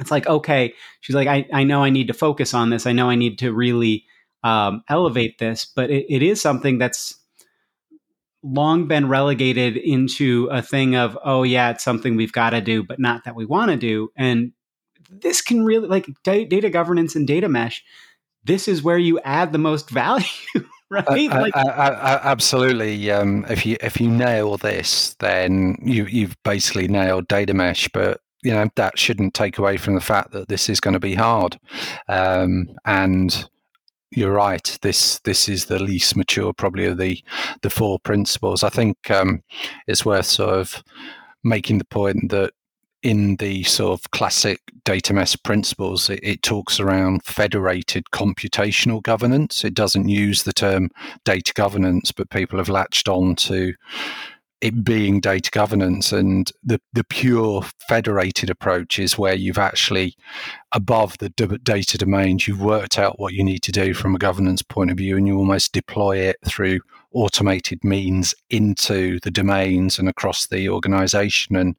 it's 0.00 0.12
like 0.12 0.28
okay 0.28 0.72
she's 1.00 1.16
like 1.16 1.26
i, 1.26 1.44
I 1.52 1.64
know 1.64 1.82
i 1.82 1.90
need 1.90 2.06
to 2.06 2.14
focus 2.14 2.54
on 2.54 2.70
this. 2.70 2.86
I 2.86 2.92
know 2.92 3.10
i 3.10 3.16
need 3.16 3.38
to 3.40 3.52
really 3.52 4.04
um, 4.44 4.82
elevate 4.88 5.38
this. 5.38 5.64
But 5.64 5.90
it, 5.90 6.06
it 6.08 6.22
is 6.22 6.40
something 6.40 6.78
that's 6.78 7.17
long 8.42 8.86
been 8.86 9.08
relegated 9.08 9.76
into 9.76 10.48
a 10.50 10.62
thing 10.62 10.94
of 10.94 11.18
oh 11.24 11.42
yeah 11.42 11.70
it's 11.70 11.82
something 11.82 12.16
we've 12.16 12.32
got 12.32 12.50
to 12.50 12.60
do 12.60 12.82
but 12.82 13.00
not 13.00 13.24
that 13.24 13.34
we 13.34 13.44
want 13.44 13.70
to 13.70 13.76
do. 13.76 14.10
And 14.16 14.52
this 15.10 15.40
can 15.40 15.64
really 15.64 15.88
like 15.88 16.06
data 16.22 16.70
governance 16.70 17.16
and 17.16 17.26
data 17.26 17.48
mesh 17.48 17.82
this 18.44 18.68
is 18.68 18.82
where 18.82 18.98
you 18.98 19.18
add 19.20 19.52
the 19.52 19.58
most 19.58 19.90
value 19.90 20.24
right? 20.90 21.06
Uh, 21.08 21.40
like, 21.40 21.56
uh, 21.56 21.60
uh, 21.60 22.20
absolutely 22.22 23.10
um, 23.10 23.44
if 23.48 23.64
you 23.66 23.76
if 23.80 24.00
you 24.00 24.10
nail 24.10 24.56
this 24.56 25.14
then 25.18 25.76
you 25.82 26.06
you've 26.06 26.36
basically 26.44 26.88
nailed 26.88 27.26
data 27.28 27.54
mesh 27.54 27.88
but 27.88 28.20
you 28.42 28.52
know 28.52 28.68
that 28.76 28.98
shouldn't 28.98 29.34
take 29.34 29.58
away 29.58 29.76
from 29.76 29.94
the 29.94 30.00
fact 30.00 30.32
that 30.32 30.48
this 30.48 30.68
is 30.68 30.80
going 30.80 30.94
to 30.94 31.00
be 31.00 31.14
hard. 31.14 31.58
Um, 32.08 32.68
and 32.84 33.48
you're 34.10 34.32
right. 34.32 34.78
This 34.82 35.18
this 35.20 35.48
is 35.48 35.66
the 35.66 35.78
least 35.78 36.16
mature, 36.16 36.52
probably 36.52 36.86
of 36.86 36.98
the 36.98 37.22
the 37.62 37.70
four 37.70 37.98
principles. 37.98 38.62
I 38.62 38.70
think 38.70 39.10
um, 39.10 39.42
it's 39.86 40.04
worth 40.04 40.26
sort 40.26 40.54
of 40.54 40.82
making 41.44 41.78
the 41.78 41.84
point 41.84 42.30
that 42.30 42.52
in 43.02 43.36
the 43.36 43.62
sort 43.62 43.98
of 43.98 44.10
classic 44.10 44.60
data 44.84 45.14
mesh 45.14 45.36
principles, 45.44 46.10
it, 46.10 46.18
it, 46.22 46.42
talks 46.42 46.80
around 46.80 47.24
federated 47.24 48.04
computational 48.12 49.00
governance. 49.02 49.64
It 49.64 49.74
doesn't 49.74 50.08
use 50.08 50.42
the 50.42 50.52
term 50.52 50.90
data 51.24 51.52
governance, 51.54 52.10
but 52.10 52.30
people 52.30 52.58
have 52.58 52.68
latched 52.68 53.08
on 53.08 53.36
to 53.36 53.74
it 54.60 54.82
being 54.82 55.20
data 55.20 55.50
governance 55.52 56.12
and 56.12 56.50
the, 56.64 56.80
the 56.92 57.04
pure 57.04 57.62
federated 57.88 58.50
approach 58.50 58.98
is 58.98 59.16
where 59.16 59.34
you've 59.34 59.58
actually 59.58 60.16
above 60.72 61.16
the 61.18 61.28
data 61.62 61.96
domains 61.96 62.48
you've 62.48 62.60
worked 62.60 62.98
out 62.98 63.20
what 63.20 63.32
you 63.32 63.44
need 63.44 63.62
to 63.62 63.72
do 63.72 63.94
from 63.94 64.14
a 64.14 64.18
governance 64.18 64.62
point 64.62 64.90
of 64.90 64.96
view 64.96 65.16
and 65.16 65.28
you 65.28 65.36
almost 65.36 65.72
deploy 65.72 66.16
it 66.16 66.36
through 66.44 66.80
automated 67.12 67.82
means 67.82 68.34
into 68.50 69.18
the 69.20 69.30
domains 69.30 69.98
and 69.98 70.08
across 70.08 70.46
the 70.46 70.68
organization. 70.68 71.56
And 71.56 71.76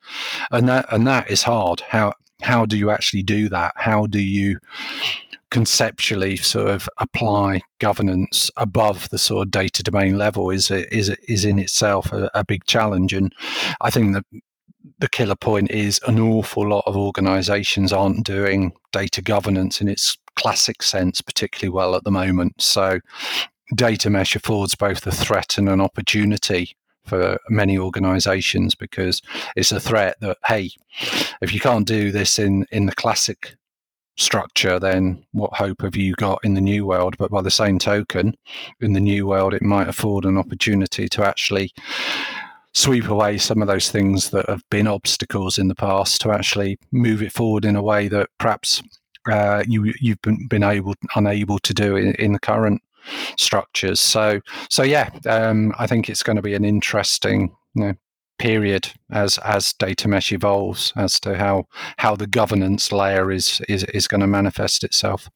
and 0.51 0.67
that 0.69 0.85
and 0.91 1.05
that 1.07 1.29
is 1.29 1.43
hard. 1.43 1.81
How 1.81 2.13
how 2.41 2.65
do 2.65 2.77
you 2.77 2.89
actually 2.89 3.23
do 3.23 3.49
that? 3.49 3.73
How 3.75 4.05
do 4.05 4.19
you 4.19 4.59
conceptually 5.51 6.35
sort 6.35 6.69
of 6.69 6.87
apply 6.97 7.61
governance 7.79 8.51
above 8.57 9.09
the 9.09 9.17
sort 9.17 9.47
of 9.47 9.51
data 9.51 9.81
domain 9.83 10.17
level 10.17 10.49
is 10.49 10.69
is 10.71 11.09
is 11.27 11.45
in 11.45 11.59
itself 11.59 12.11
a, 12.11 12.29
a 12.33 12.45
big 12.45 12.65
challenge. 12.65 13.13
And 13.13 13.33
i 13.81 13.89
think 13.89 14.13
that 14.13 14.25
the 14.99 15.09
killer 15.09 15.35
point 15.35 15.71
is 15.71 15.99
an 16.07 16.19
awful 16.19 16.67
lot 16.67 16.83
of 16.85 16.95
organizations 16.95 17.93
aren't 17.93 18.25
doing 18.25 18.73
data 18.91 19.21
governance 19.21 19.81
in 19.81 19.87
its 19.87 20.17
classic 20.35 20.83
sense 20.83 21.21
particularly 21.21 21.73
well 21.73 21.95
at 21.95 22.03
the 22.03 22.11
moment. 22.11 22.61
So 22.61 22.99
data 23.75 24.09
mesh 24.09 24.35
affords 24.35 24.75
both 24.75 25.05
a 25.05 25.11
threat 25.11 25.57
and 25.57 25.69
an 25.69 25.81
opportunity 25.81 26.75
for 27.05 27.39
many 27.49 27.77
organizations 27.77 28.75
because 28.75 29.21
it's 29.55 29.71
a 29.71 29.79
threat 29.79 30.15
that 30.21 30.37
hey 30.45 30.69
if 31.41 31.53
you 31.53 31.59
can't 31.59 31.87
do 31.87 32.11
this 32.11 32.37
in 32.37 32.65
in 32.71 32.85
the 32.85 32.95
classic 32.95 33.55
structure, 34.19 34.79
then 34.79 35.25
what 35.31 35.53
hope 35.53 35.81
have 35.81 35.95
you 35.95 36.13
got 36.15 36.39
in 36.43 36.53
the 36.53 36.61
new 36.61 36.85
world? 36.85 37.15
But 37.17 37.31
by 37.31 37.41
the 37.41 37.51
same 37.51 37.79
token, 37.79 38.35
in 38.81 38.93
the 38.93 38.99
new 38.99 39.25
world, 39.25 39.53
it 39.53 39.61
might 39.61 39.87
afford 39.87 40.25
an 40.25 40.37
opportunity 40.37 41.07
to 41.09 41.25
actually 41.25 41.71
sweep 42.73 43.07
away 43.07 43.37
some 43.37 43.61
of 43.61 43.67
those 43.67 43.89
things 43.89 44.29
that 44.29 44.47
have 44.47 44.61
been 44.69 44.87
obstacles 44.87 45.57
in 45.57 45.67
the 45.67 45.75
past 45.75 46.21
to 46.21 46.31
actually 46.31 46.77
move 46.91 47.21
it 47.21 47.31
forward 47.31 47.65
in 47.65 47.75
a 47.75 47.81
way 47.81 48.07
that 48.07 48.29
perhaps 48.37 48.83
uh, 49.29 49.63
you 49.67 49.93
you've 49.99 50.21
been, 50.21 50.47
been 50.47 50.63
able 50.63 50.95
unable 51.15 51.59
to 51.59 51.73
do 51.73 51.95
in, 51.95 52.13
in 52.15 52.33
the 52.33 52.39
current 52.39 52.81
structures. 53.37 53.99
So 53.99 54.39
so 54.69 54.83
yeah, 54.83 55.09
um, 55.25 55.73
I 55.79 55.87
think 55.87 56.09
it's 56.09 56.23
going 56.23 56.35
to 56.35 56.41
be 56.41 56.53
an 56.55 56.65
interesting 56.65 57.55
you 57.73 57.83
know, 57.83 57.93
period 58.39 58.91
as 59.11 59.37
as 59.39 59.73
data 59.73 60.07
mesh 60.07 60.31
evolves 60.31 60.93
as 60.95 61.19
to 61.19 61.37
how 61.37 61.65
how 61.97 62.15
the 62.15 62.27
governance 62.27 62.91
layer 62.91 63.31
is 63.31 63.61
is, 63.69 63.83
is 63.85 64.07
going 64.07 64.21
to 64.21 64.27
manifest 64.27 64.83
itself 64.83 65.29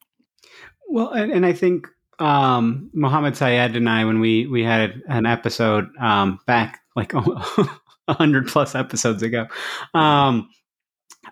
well 0.88 1.10
and, 1.10 1.30
and 1.30 1.46
i 1.46 1.52
think 1.52 1.86
um 2.18 2.90
mohammed 2.94 3.36
sayed 3.36 3.76
and 3.76 3.88
i 3.88 4.04
when 4.04 4.20
we 4.20 4.46
we 4.46 4.62
had 4.62 5.02
an 5.08 5.26
episode 5.26 5.86
um 6.00 6.38
back 6.46 6.80
like 6.96 7.12
100 8.06 8.48
plus 8.48 8.74
episodes 8.74 9.22
ago 9.22 9.46
um 9.94 10.48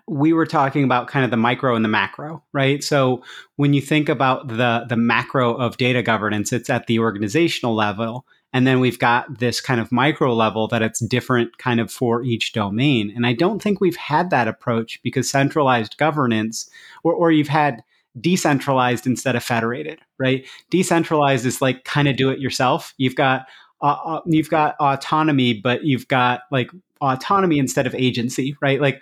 we 0.07 0.33
were 0.33 0.45
talking 0.45 0.83
about 0.83 1.07
kind 1.07 1.23
of 1.23 1.31
the 1.31 1.37
micro 1.37 1.75
and 1.75 1.85
the 1.85 1.89
macro, 1.89 2.43
right? 2.51 2.83
So 2.83 3.23
when 3.55 3.73
you 3.73 3.81
think 3.81 4.09
about 4.09 4.47
the 4.47 4.85
the 4.87 4.97
macro 4.97 5.53
of 5.53 5.77
data 5.77 6.01
governance, 6.01 6.51
it's 6.51 6.69
at 6.69 6.87
the 6.87 6.99
organizational 6.99 7.75
level, 7.75 8.25
and 8.53 8.67
then 8.67 8.79
we've 8.79 8.99
got 8.99 9.39
this 9.39 9.59
kind 9.59 9.81
of 9.81 9.91
micro 9.91 10.33
level 10.33 10.67
that 10.67 10.83
it's 10.83 10.99
different 10.99 11.57
kind 11.57 11.79
of 11.79 11.91
for 11.91 12.23
each 12.23 12.53
domain. 12.53 13.11
And 13.15 13.25
I 13.25 13.33
don't 13.33 13.61
think 13.61 13.81
we've 13.81 13.95
had 13.95 14.29
that 14.29 14.47
approach 14.47 15.01
because 15.03 15.29
centralized 15.29 15.97
governance, 15.97 16.69
or, 17.03 17.13
or 17.13 17.31
you've 17.31 17.47
had 17.47 17.83
decentralized 18.21 19.07
instead 19.07 19.35
of 19.35 19.43
federated, 19.43 19.99
right? 20.19 20.45
Decentralized 20.69 21.47
is 21.47 21.61
like 21.61 21.83
kind 21.83 22.07
of 22.07 22.15
do 22.15 22.29
it 22.29 22.39
yourself. 22.39 22.93
You've 22.97 23.15
got 23.15 23.47
uh, 23.81 23.97
uh, 24.05 24.21
you've 24.27 24.49
got 24.49 24.75
autonomy, 24.79 25.53
but 25.53 25.83
you've 25.83 26.07
got 26.07 26.41
like 26.51 26.69
autonomy 27.01 27.57
instead 27.57 27.87
of 27.87 27.95
agency, 27.95 28.55
right? 28.61 28.79
Like 28.79 29.01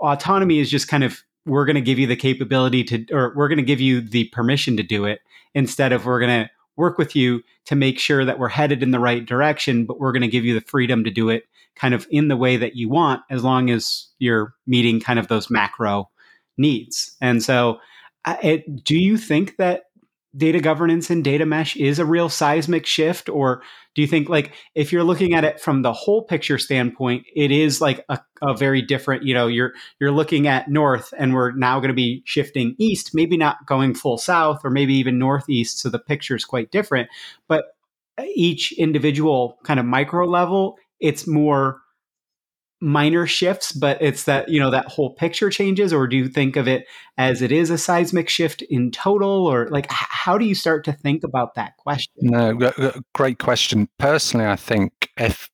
autonomy 0.00 0.60
is 0.60 0.70
just 0.70 0.88
kind 0.88 1.04
of 1.04 1.22
we're 1.44 1.66
going 1.66 1.76
to 1.76 1.82
give 1.82 1.98
you 1.98 2.06
the 2.06 2.16
capability 2.16 2.82
to, 2.84 3.04
or 3.12 3.32
we're 3.36 3.48
going 3.48 3.58
to 3.58 3.64
give 3.64 3.80
you 3.80 4.00
the 4.00 4.24
permission 4.28 4.76
to 4.76 4.82
do 4.82 5.04
it 5.04 5.20
instead 5.54 5.92
of 5.92 6.06
we're 6.06 6.20
going 6.20 6.44
to 6.44 6.50
work 6.76 6.98
with 6.98 7.16
you 7.16 7.42
to 7.66 7.74
make 7.74 7.98
sure 7.98 8.24
that 8.24 8.38
we're 8.38 8.48
headed 8.48 8.82
in 8.82 8.90
the 8.90 9.00
right 9.00 9.24
direction, 9.24 9.84
but 9.86 9.98
we're 9.98 10.12
going 10.12 10.22
to 10.22 10.28
give 10.28 10.44
you 10.44 10.54
the 10.54 10.66
freedom 10.66 11.04
to 11.04 11.10
do 11.10 11.28
it 11.28 11.44
kind 11.74 11.94
of 11.94 12.06
in 12.10 12.28
the 12.28 12.36
way 12.36 12.56
that 12.56 12.76
you 12.76 12.88
want 12.88 13.22
as 13.30 13.44
long 13.44 13.70
as 13.70 14.06
you're 14.18 14.54
meeting 14.66 15.00
kind 15.00 15.18
of 15.18 15.28
those 15.28 15.50
macro 15.50 16.08
needs. 16.56 17.16
And 17.20 17.42
so, 17.42 17.78
it, 18.42 18.84
do 18.84 18.98
you 18.98 19.16
think 19.16 19.56
that 19.58 19.84
data 20.36 20.60
governance 20.60 21.08
and 21.10 21.24
data 21.24 21.46
mesh 21.46 21.76
is 21.76 21.98
a 21.98 22.04
real 22.04 22.28
seismic 22.28 22.84
shift 22.84 23.28
or 23.28 23.62
do 23.94 24.02
you 24.02 24.08
think 24.08 24.28
like 24.28 24.52
if 24.74 24.92
you're 24.92 25.04
looking 25.04 25.34
at 25.34 25.44
it 25.44 25.60
from 25.60 25.82
the 25.82 25.92
whole 25.92 26.22
picture 26.22 26.58
standpoint 26.58 27.24
it 27.34 27.50
is 27.50 27.80
like 27.80 28.04
a, 28.08 28.18
a 28.42 28.54
very 28.54 28.82
different 28.82 29.22
you 29.22 29.32
know 29.32 29.46
you're 29.46 29.72
you're 29.98 30.12
looking 30.12 30.46
at 30.46 30.68
north 30.68 31.14
and 31.18 31.32
we're 31.32 31.52
now 31.52 31.78
going 31.78 31.88
to 31.88 31.94
be 31.94 32.22
shifting 32.26 32.74
east 32.78 33.14
maybe 33.14 33.36
not 33.36 33.64
going 33.66 33.94
full 33.94 34.18
south 34.18 34.60
or 34.64 34.70
maybe 34.70 34.94
even 34.94 35.18
northeast 35.18 35.78
so 35.78 35.88
the 35.88 35.98
picture 35.98 36.36
is 36.36 36.44
quite 36.44 36.70
different. 36.70 37.08
But 37.48 37.66
uh, 38.18 38.24
each 38.34 38.72
individual 38.72 39.58
kind 39.64 39.80
of 39.80 39.86
micro 39.86 40.26
level 40.26 40.76
it's 41.00 41.26
more 41.26 41.80
minor 42.80 43.26
shifts, 43.26 43.72
but 43.72 44.00
it's 44.00 44.24
that, 44.24 44.48
you 44.48 44.60
know, 44.60 44.70
that 44.70 44.86
whole 44.86 45.14
picture 45.14 45.50
changes? 45.50 45.92
Or 45.92 46.06
do 46.06 46.16
you 46.16 46.28
think 46.28 46.56
of 46.56 46.68
it 46.68 46.86
as 47.16 47.42
it 47.42 47.52
is 47.52 47.70
a 47.70 47.78
seismic 47.78 48.28
shift 48.28 48.62
in 48.62 48.90
total? 48.90 49.46
Or 49.46 49.68
like, 49.70 49.86
how 49.90 50.36
do 50.38 50.44
you 50.44 50.54
start 50.54 50.84
to 50.84 50.92
think 50.92 51.24
about 51.24 51.54
that 51.54 51.76
question? 51.78 52.12
No, 52.18 52.72
great 53.14 53.38
question. 53.38 53.88
Personally, 53.98 54.46
I 54.46 54.56
think 54.56 55.10
if 55.16 55.48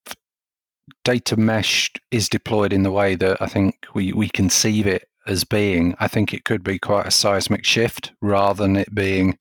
data 1.05 1.37
mesh 1.37 1.91
is 2.11 2.29
deployed 2.29 2.73
in 2.73 2.83
the 2.83 2.91
way 2.91 3.15
that 3.15 3.41
I 3.41 3.47
think 3.47 3.87
we, 3.95 4.13
we 4.13 4.29
conceive 4.29 4.87
it 4.87 5.09
as 5.27 5.45
being, 5.45 5.95
I 6.01 6.09
think 6.09 6.35
it 6.35 6.45
could 6.45 6.65
be 6.65 6.79
quite 6.79 7.07
a 7.07 7.13
seismic 7.13 7.65
shift 7.65 8.13
rather 8.21 8.65
than 8.65 8.77
it 8.77 8.93
being 8.95 9.39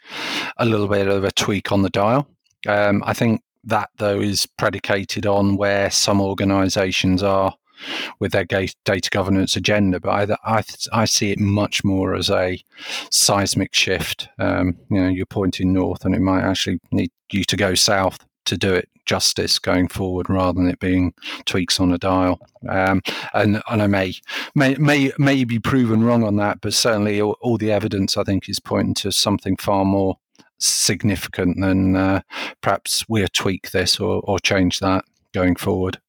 a 0.58 0.66
little 0.66 0.88
bit 0.88 1.08
of 1.08 1.24
a 1.24 1.32
tweak 1.32 1.72
on 1.72 1.82
the 1.82 1.90
dial. 1.90 2.28
Um, 2.68 3.04
I 3.06 3.14
think 3.14 3.42
that 3.64 3.90
though 3.98 4.20
is 4.20 4.46
predicated 4.46 5.26
on 5.26 5.56
where 5.58 5.90
some 5.90 6.22
organizations 6.22 7.24
are 7.24 7.56
with 8.20 8.32
their 8.32 8.46
data 8.46 9.10
governance 9.10 9.56
agenda. 9.56 10.00
But 10.00 10.32
I, 10.32 10.58
I, 10.58 10.64
I 10.94 11.06
see 11.06 11.32
it 11.32 11.40
much 11.40 11.84
more 11.84 12.16
as 12.16 12.30
a 12.30 12.64
seismic 13.10 13.74
shift. 13.74 14.30
Um, 14.40 14.78
you 14.90 15.02
know, 15.02 15.10
you're 15.10 15.26
pointing 15.26 15.74
north, 15.74 16.06
and 16.06 16.16
it 16.16 16.22
might 16.22 16.44
actually 16.44 16.80
need 16.92 17.12
you 17.32 17.44
to 17.46 17.58
go 17.58 17.76
south 17.76 18.20
to 18.46 18.58
do 18.58 18.74
it 18.74 18.90
justice 19.06 19.60
going 19.60 19.88
forward 19.88 20.30
rather 20.30 20.60
than 20.60 20.70
it 20.70 20.80
being 20.80 21.14
tweaks 21.46 21.80
on 21.80 21.92
a 21.92 21.98
dial. 21.98 22.40
Um, 22.70 23.02
and, 23.34 23.62
and 23.70 23.82
I 23.82 23.88
may, 23.88 24.14
may, 24.56 24.76
may, 24.76 25.12
may 25.18 25.44
be 25.44 25.60
proven 25.60 26.04
wrong 26.04 26.24
on 26.24 26.38
that, 26.38 26.62
but 26.62 26.74
certainly 26.74 27.22
all, 27.22 27.38
all, 27.42 27.58
the 27.58 27.72
evidence 27.72 28.18
I 28.18 28.24
think 28.24 28.48
is 28.48 28.60
pointing 28.60 28.94
to 28.96 29.12
something 29.12 29.58
far 29.58 29.86
more 29.86 30.18
significant 30.60 31.60
than 31.60 31.96
uh, 31.96 32.22
perhaps 32.62 33.06
we'll 33.10 33.28
tweak 33.34 33.72
this 33.72 34.00
or, 34.00 34.22
or 34.24 34.40
change 34.40 34.80
that 34.80 35.04
going 35.34 35.56
forward 35.56 36.00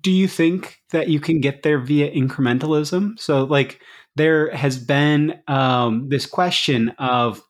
do 0.00 0.10
you 0.10 0.28
think 0.28 0.80
that 0.90 1.08
you 1.08 1.20
can 1.20 1.40
get 1.40 1.62
there 1.62 1.78
via 1.78 2.10
incrementalism? 2.10 3.18
So, 3.18 3.44
like, 3.44 3.80
there 4.16 4.54
has 4.54 4.78
been 4.78 5.40
um, 5.48 6.08
this 6.08 6.26
question 6.26 6.90
of 6.98 7.42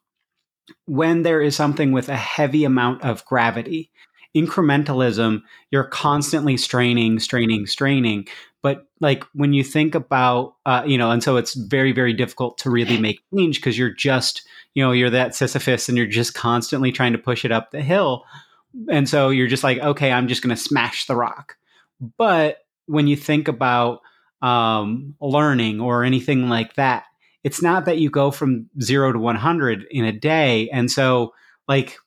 when 0.86 1.22
there 1.22 1.40
is 1.40 1.54
something 1.54 1.92
with 1.92 2.08
a 2.08 2.16
heavy 2.16 2.64
amount 2.64 3.02
of 3.02 3.24
gravity, 3.26 3.90
incrementalism, 4.36 5.42
you're 5.70 5.84
constantly 5.84 6.56
straining, 6.56 7.18
straining, 7.18 7.66
straining. 7.66 8.26
But 8.62 8.86
like 9.00 9.24
when 9.34 9.52
you 9.52 9.62
think 9.62 9.94
about, 9.94 10.54
uh, 10.64 10.82
you 10.86 10.96
know, 10.96 11.10
and 11.10 11.22
so 11.22 11.36
it's 11.36 11.54
very, 11.54 11.92
very 11.92 12.14
difficult 12.14 12.58
to 12.58 12.70
really 12.70 12.98
make 12.98 13.20
change 13.34 13.56
because 13.56 13.78
you're 13.78 13.92
just, 13.92 14.46
you 14.72 14.82
know, 14.82 14.92
you're 14.92 15.10
that 15.10 15.34
Sisyphus 15.34 15.88
and 15.88 15.98
you're 15.98 16.06
just 16.06 16.34
constantly 16.34 16.90
trying 16.90 17.12
to 17.12 17.18
push 17.18 17.44
it 17.44 17.52
up 17.52 17.70
the 17.70 17.82
hill. 17.82 18.24
And 18.90 19.08
so 19.08 19.28
you're 19.28 19.46
just 19.48 19.64
like, 19.64 19.78
okay, 19.78 20.10
I'm 20.10 20.28
just 20.28 20.42
going 20.42 20.54
to 20.54 20.60
smash 20.60 21.06
the 21.06 21.14
rock. 21.14 21.56
But 22.16 22.58
when 22.86 23.06
you 23.06 23.16
think 23.16 23.48
about 23.48 24.00
um, 24.42 25.14
learning 25.20 25.80
or 25.80 26.04
anything 26.04 26.48
like 26.48 26.74
that, 26.74 27.04
it's 27.42 27.62
not 27.62 27.84
that 27.84 27.98
you 27.98 28.10
go 28.10 28.30
from 28.30 28.68
zero 28.80 29.12
to 29.12 29.18
100 29.18 29.86
in 29.90 30.04
a 30.04 30.12
day. 30.12 30.68
And 30.70 30.90
so, 30.90 31.34
like, 31.68 31.98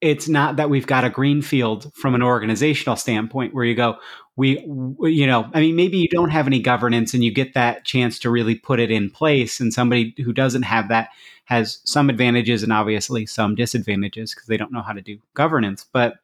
it's 0.00 0.28
not 0.28 0.56
that 0.56 0.68
we've 0.68 0.86
got 0.86 1.04
a 1.04 1.10
green 1.10 1.40
field 1.40 1.90
from 1.94 2.14
an 2.14 2.22
organizational 2.22 2.96
standpoint 2.96 3.54
where 3.54 3.64
you 3.64 3.74
go, 3.74 3.96
we, 4.36 4.58
you 5.00 5.26
know, 5.26 5.48
I 5.54 5.60
mean, 5.60 5.76
maybe 5.76 5.96
you 5.96 6.08
don't 6.08 6.30
have 6.30 6.46
any 6.46 6.60
governance 6.60 7.14
and 7.14 7.24
you 7.24 7.32
get 7.32 7.54
that 7.54 7.84
chance 7.84 8.18
to 8.18 8.30
really 8.30 8.54
put 8.54 8.80
it 8.80 8.90
in 8.90 9.08
place. 9.08 9.60
And 9.60 9.72
somebody 9.72 10.14
who 10.22 10.32
doesn't 10.32 10.64
have 10.64 10.88
that 10.88 11.08
has 11.44 11.80
some 11.84 12.10
advantages 12.10 12.62
and 12.62 12.72
obviously 12.72 13.24
some 13.24 13.54
disadvantages 13.54 14.34
because 14.34 14.46
they 14.46 14.56
don't 14.56 14.72
know 14.72 14.82
how 14.82 14.92
to 14.92 15.00
do 15.00 15.18
governance. 15.34 15.86
But 15.90 16.16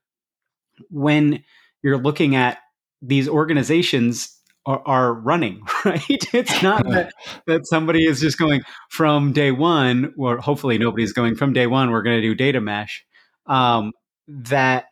when 0.90 1.42
you're 1.82 1.98
looking 1.98 2.34
at 2.36 2.58
these 3.02 3.28
organizations 3.28 4.36
are, 4.66 4.82
are 4.86 5.14
running, 5.14 5.62
right? 5.84 6.34
It's 6.34 6.62
not 6.62 6.84
that, 6.88 7.12
that 7.46 7.66
somebody 7.66 8.06
is 8.06 8.20
just 8.20 8.38
going 8.38 8.62
from 8.90 9.32
day 9.32 9.52
one, 9.52 10.14
or 10.18 10.38
hopefully 10.38 10.78
nobody's 10.78 11.12
going 11.12 11.34
from 11.36 11.52
day 11.52 11.66
one, 11.66 11.90
we're 11.90 12.02
going 12.02 12.20
to 12.20 12.22
do 12.22 12.34
data 12.34 12.60
mesh. 12.60 13.04
Um, 13.46 13.92
that 14.28 14.86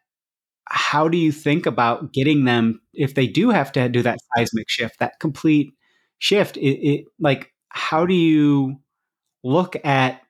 how 0.66 1.08
do 1.08 1.16
you 1.16 1.32
think 1.32 1.66
about 1.66 2.12
getting 2.12 2.44
them 2.44 2.80
if 2.92 3.14
they 3.14 3.26
do 3.26 3.50
have 3.50 3.72
to 3.72 3.88
do 3.88 4.02
that 4.02 4.18
seismic 4.36 4.68
shift, 4.68 4.98
that 4.98 5.18
complete 5.20 5.72
shift? 6.18 6.56
It, 6.56 6.78
it 6.86 7.04
like 7.18 7.52
how 7.68 8.04
do 8.04 8.14
you 8.14 8.76
look 9.44 9.76
at 9.84 10.20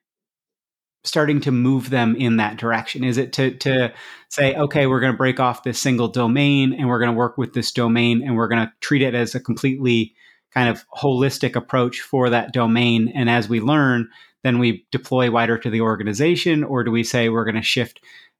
starting 1.09 1.41
to 1.41 1.51
move 1.51 1.89
them 1.89 2.15
in 2.15 2.37
that 2.37 2.57
direction? 2.57 3.03
Is 3.03 3.17
it 3.17 3.33
to 3.33 3.51
to 3.57 3.91
say, 4.29 4.55
okay, 4.55 4.87
we're 4.87 4.99
going 5.01 5.11
to 5.11 5.17
break 5.17 5.39
off 5.39 5.63
this 5.63 5.79
single 5.79 6.07
domain 6.07 6.73
and 6.73 6.87
we're 6.87 6.99
going 6.99 7.11
to 7.11 7.17
work 7.17 7.37
with 7.37 7.53
this 7.53 7.71
domain 7.71 8.23
and 8.23 8.35
we're 8.35 8.47
going 8.47 8.65
to 8.65 8.71
treat 8.79 9.01
it 9.01 9.15
as 9.15 9.35
a 9.35 9.39
completely 9.39 10.13
kind 10.53 10.69
of 10.69 10.85
holistic 10.89 11.55
approach 11.55 12.01
for 12.01 12.29
that 12.29 12.53
domain? 12.53 13.11
And 13.13 13.29
as 13.29 13.49
we 13.49 13.59
learn 13.59 14.09
then 14.43 14.59
we 14.59 14.85
deploy 14.91 15.29
wider 15.29 15.57
to 15.57 15.69
the 15.69 15.81
organization 15.81 16.63
or 16.63 16.83
do 16.83 16.91
we 16.91 17.03
say 17.03 17.27
we're 17.27 17.43
going 17.43 17.55
to 17.55 17.61
shift 17.61 17.99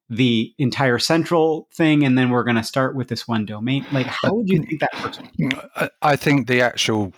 the 0.10 0.54
entire 0.58 0.98
central 0.98 1.68
thing 1.74 2.04
and 2.04 2.18
then 2.18 2.30
we're 2.30 2.44
going 2.44 2.56
to 2.56 2.64
start 2.64 2.96
with 2.96 3.10
this 3.10 3.28
one 3.28 3.46
domain? 3.46 3.86
Like 3.92 4.08
how 4.08 4.34
would 4.34 4.50
you 4.50 4.64
think 4.64 4.80
that 4.80 5.04
works? 5.04 5.20
I 6.02 6.16
think 6.16 6.48
the 6.48 6.62
actual 6.62 7.14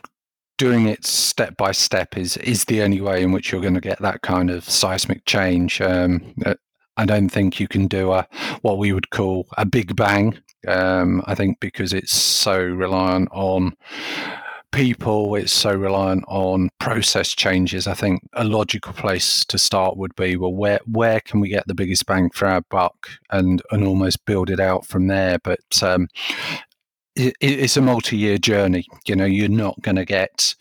doing 0.62 0.86
it 0.86 1.04
step 1.04 1.58
by 1.58 1.72
step 1.72 2.16
is 2.16 2.38
is 2.38 2.66
the 2.66 2.84
only 2.84 3.02
way 3.02 3.24
in 3.24 3.32
which 3.32 3.52
you're 3.52 3.62
going 3.62 3.74
to 3.74 3.82
get 3.82 4.00
that 4.00 4.22
kind 4.22 4.52
of 4.52 4.64
seismic 4.64 5.26
change. 5.26 5.82
Um, 5.82 6.36
uh, 6.46 6.54
I 6.98 7.06
don't 7.06 7.30
think 7.30 7.60
you 7.60 7.68
can 7.68 7.88
do 7.88 8.12
a 8.12 8.28
what 8.62 8.78
we 8.78 8.94
would 8.94 9.10
call 9.10 9.48
a 9.58 9.66
big 9.66 9.96
bang. 9.96 10.38
Um, 10.68 11.24
I 11.26 11.34
think 11.34 11.60
because 11.60 11.94
it's 11.94 12.16
so 12.16 12.62
reliant 12.62 13.30
on 13.32 13.74
people, 14.72 15.34
it's 15.34 15.52
so 15.52 15.72
reliant 15.72 16.26
on 16.28 16.70
process 16.80 17.30
changes. 17.30 17.88
I 17.88 17.96
think 17.96 18.22
a 18.34 18.44
logical 18.44 18.94
place 18.94 19.44
to 19.46 19.58
start 19.58 19.98
would 19.98 20.16
be 20.16 20.36
well, 20.36 20.54
where 20.54 20.80
where 20.86 21.22
can 21.22 21.40
we 21.40 21.50
get 21.50 21.66
the 21.66 21.74
biggest 21.74 22.06
bang 22.06 22.30
for 22.30 22.48
our 22.48 22.62
buck, 22.70 23.10
and 23.32 23.64
and 23.72 23.84
almost 23.84 24.24
build 24.28 24.52
it 24.52 24.60
out 24.60 24.86
from 24.86 25.08
there. 25.08 25.40
But 25.44 25.82
um, 25.82 26.08
it, 27.16 27.36
it's 27.40 27.78
a 27.78 27.82
multi-year 27.82 28.38
journey. 28.38 28.86
You 29.06 29.16
know, 29.16 29.26
you're 29.26 29.50
not 29.50 29.82
going 29.82 29.98
to 29.98 30.06
get 30.06 30.56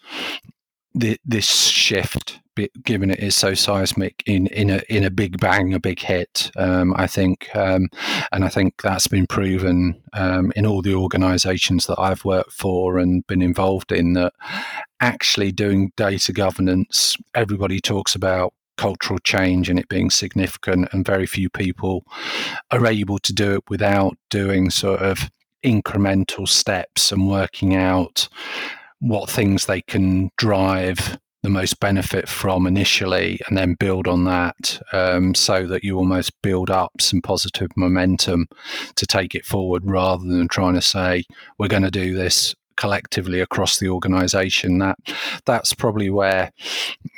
the, 0.94 1.18
this 1.24 1.46
shift 1.46 2.40
given 2.84 3.10
it 3.10 3.20
is 3.20 3.34
so 3.34 3.54
seismic 3.54 4.22
in 4.26 4.46
in 4.48 4.70
a 4.70 4.82
in 4.88 5.04
a 5.04 5.10
big 5.10 5.40
bang, 5.40 5.72
a 5.74 5.80
big 5.80 6.00
hit. 6.00 6.50
Um, 6.56 6.94
I 6.96 7.06
think, 7.06 7.48
um, 7.54 7.88
and 8.32 8.44
I 8.44 8.48
think 8.48 8.82
that's 8.82 9.06
been 9.06 9.26
proven 9.26 10.00
um, 10.12 10.52
in 10.56 10.66
all 10.66 10.82
the 10.82 10.94
organisations 10.94 11.86
that 11.86 11.98
I've 11.98 12.24
worked 12.24 12.52
for 12.52 12.98
and 12.98 13.26
been 13.26 13.42
involved 13.42 13.92
in. 13.92 14.14
That 14.14 14.32
actually 15.00 15.52
doing 15.52 15.92
data 15.96 16.32
governance, 16.32 17.16
everybody 17.34 17.80
talks 17.80 18.14
about 18.14 18.52
cultural 18.76 19.18
change 19.20 19.68
and 19.68 19.78
it 19.78 19.88
being 19.88 20.10
significant, 20.10 20.88
and 20.92 21.06
very 21.06 21.26
few 21.26 21.48
people 21.48 22.04
are 22.70 22.86
able 22.86 23.18
to 23.20 23.32
do 23.32 23.54
it 23.54 23.64
without 23.68 24.16
doing 24.28 24.70
sort 24.70 25.00
of 25.00 25.30
incremental 25.64 26.48
steps 26.48 27.12
and 27.12 27.28
working 27.28 27.74
out 27.74 28.28
what 29.00 29.30
things 29.30 29.66
they 29.66 29.80
can 29.82 30.30
drive 30.36 31.18
the 31.42 31.48
most 31.48 31.80
benefit 31.80 32.28
from 32.28 32.66
initially 32.66 33.40
and 33.48 33.56
then 33.56 33.74
build 33.74 34.06
on 34.06 34.24
that 34.24 34.80
um, 34.92 35.34
so 35.34 35.66
that 35.66 35.82
you 35.82 35.96
almost 35.96 36.32
build 36.42 36.70
up 36.70 36.92
some 37.00 37.22
positive 37.22 37.70
momentum 37.76 38.46
to 38.94 39.06
take 39.06 39.34
it 39.34 39.46
forward 39.46 39.82
rather 39.86 40.24
than 40.24 40.48
trying 40.48 40.74
to 40.74 40.82
say 40.82 41.24
we're 41.58 41.68
going 41.68 41.82
to 41.82 41.90
do 41.90 42.14
this 42.14 42.54
collectively 42.76 43.40
across 43.40 43.78
the 43.78 43.88
organization 43.88 44.78
that 44.78 44.98
that's 45.44 45.74
probably 45.74 46.10
where 46.10 46.50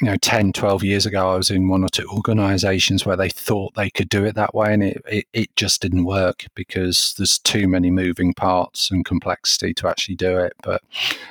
you 0.01 0.07
know 0.07 0.17
10 0.17 0.53
12 0.53 0.83
years 0.83 1.07
ago 1.07 1.31
i 1.31 1.37
was 1.37 1.51
in 1.51 1.69
one 1.69 1.85
or 1.85 1.89
two 1.89 2.07
organizations 2.09 3.07
where 3.07 3.17
they 3.17 3.29
thought 3.29 3.75
they 3.75 3.91
could 3.91 4.09
do 4.09 4.25
it 4.25 4.35
that 4.35 4.55
way 4.55 4.73
and 4.73 4.83
it, 4.83 5.03
it, 5.07 5.27
it 5.33 5.57
just 5.57 5.81
didn't 5.83 6.05
work 6.05 6.47
because 6.55 7.15
there's 7.17 7.39
too 7.39 7.69
many 7.69 7.91
moving 7.91 8.35
parts 8.35 8.91
and 8.91 9.05
complexity 9.05 9.73
to 9.75 9.89
actually 9.89 10.17
do 10.17 10.39
it. 10.39 10.53
But 10.63 10.83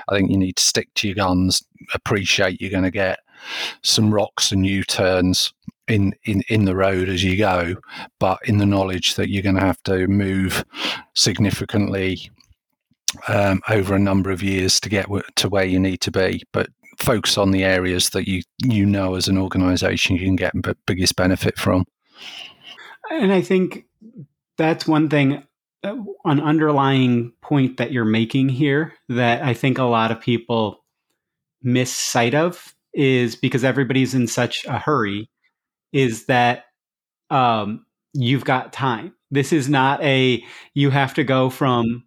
i 0.10 0.16
think 0.16 0.32
you 0.32 0.38
need 0.38 0.56
to 0.58 0.64
stick 0.64 0.90
to 0.96 1.08
your 1.08 1.16
guns 1.16 1.64
appreciate 1.94 2.62
you're 2.62 2.72
going 2.72 2.84
to 2.84 2.92
get 2.92 3.20
some 3.82 4.14
rocks 4.14 4.52
and 4.52 4.66
u-turns 4.66 5.54
in, 5.88 6.16
in, 6.24 6.42
in 6.48 6.66
the 6.66 6.76
road 6.76 7.10
as 7.10 7.24
you 7.24 7.38
go, 7.38 7.76
but 8.20 8.40
in 8.46 8.58
the 8.58 8.66
knowledge 8.66 9.16
that 9.16 9.30
you're 9.30 9.44
going 9.44 9.56
to 9.56 9.62
have 9.62 9.82
to 9.84 10.08
move 10.08 10.64
significantly 11.14 12.30
um, 13.28 13.62
over 13.70 13.96
a 13.96 14.00
number 14.00 14.32
of 14.32 14.44
years 14.44 14.80
to 14.82 14.90
get 14.90 15.08
to 15.36 15.50
where 15.50 15.66
you 15.66 15.80
need 15.80 16.02
to 16.02 16.12
be. 16.12 16.44
But 16.52 16.70
focus 16.98 17.38
on 17.38 17.52
the 17.52 17.64
areas 17.64 18.10
that 18.12 18.28
you 18.28 18.42
you 18.64 18.86
know 18.86 19.16
as 19.16 19.28
an 19.28 19.38
organisation 19.38 20.16
you 20.16 20.26
can 20.26 20.36
get 20.36 20.54
the 20.54 20.78
biggest 20.86 21.16
benefit 21.16 21.58
from. 21.58 21.86
And 23.10 23.34
I 23.34 23.42
think 23.42 23.86
that's 24.58 24.88
one 24.88 25.10
thing, 25.10 25.44
uh, 25.84 25.96
an 26.26 26.40
underlying 26.40 27.34
point 27.42 27.78
that 27.78 27.92
you're 27.92 28.06
making 28.06 28.50
here 28.50 28.94
that 29.10 29.42
I 29.44 29.54
think 29.54 29.78
a 29.78 29.84
lot 29.84 30.12
of 30.12 30.22
people 30.22 30.84
miss 31.64 31.92
sight 31.92 32.34
of 32.34 32.74
is 32.94 33.36
because 33.36 33.64
everybody's 33.64 34.14
in 34.14 34.28
such 34.28 34.66
a 34.66 34.78
hurry. 34.78 35.30
Is 35.92 36.26
that 36.28 36.66
um, 37.30 37.86
you've 38.14 38.46
got 38.46 38.74
time? 38.74 39.14
This 39.30 39.52
is 39.52 39.70
not 39.70 40.02
a 40.04 40.44
you 40.74 40.90
have 40.90 41.14
to 41.16 41.24
go 41.24 41.50
from 41.50 42.04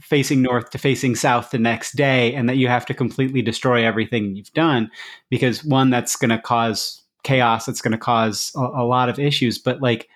facing 0.00 0.42
north 0.42 0.70
to 0.70 0.78
facing 0.78 1.14
south 1.14 1.50
the 1.50 1.58
next 1.58 1.96
day 1.96 2.34
and 2.34 2.48
that 2.48 2.56
you 2.56 2.68
have 2.68 2.86
to 2.86 2.94
completely 2.94 3.42
destroy 3.42 3.84
everything 3.84 4.34
you've 4.34 4.52
done 4.52 4.90
because 5.30 5.64
one 5.64 5.90
that's 5.90 6.16
going 6.16 6.30
to 6.30 6.38
cause 6.38 7.02
chaos 7.22 7.68
it's 7.68 7.80
going 7.80 7.92
to 7.92 7.98
cause 7.98 8.52
a, 8.56 8.60
a, 8.60 8.84
lot 8.84 9.08
of 9.08 9.18
issues 9.18 9.58
but 9.58 9.80
like 9.80 10.08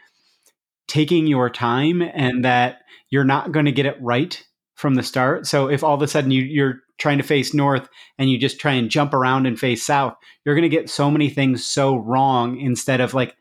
taking 0.88 1.26
your 1.26 1.48
time 1.48 2.02
and 2.02 2.44
that 2.44 2.80
you're 3.10 3.24
not 3.24 3.52
going 3.52 3.66
to 3.66 3.72
get 3.72 3.86
it 3.86 3.96
right 4.00 4.44
from 4.74 4.94
the 4.94 5.02
start. 5.02 5.46
So 5.46 5.68
if 5.68 5.82
all 5.82 5.94
of 5.94 6.02
a 6.02 6.06
sudden 6.06 6.30
you, 6.30 6.42
you're 6.42 6.82
trying 6.98 7.18
to 7.18 7.24
face 7.24 7.54
north 7.54 7.88
and 8.18 8.30
you 8.30 8.38
just 8.38 8.60
try 8.60 8.72
and 8.72 8.90
jump 8.90 9.14
around 9.14 9.46
and 9.46 9.58
face 9.58 9.84
south 9.84 10.16
you're 10.44 10.54
going 10.54 10.68
to 10.68 10.68
get 10.68 10.90
so 10.90 11.10
many 11.10 11.28
things 11.30 11.64
so 11.64 11.96
wrong 11.96 12.58
instead 12.58 13.00
of 13.00 13.14
like 13.14 13.36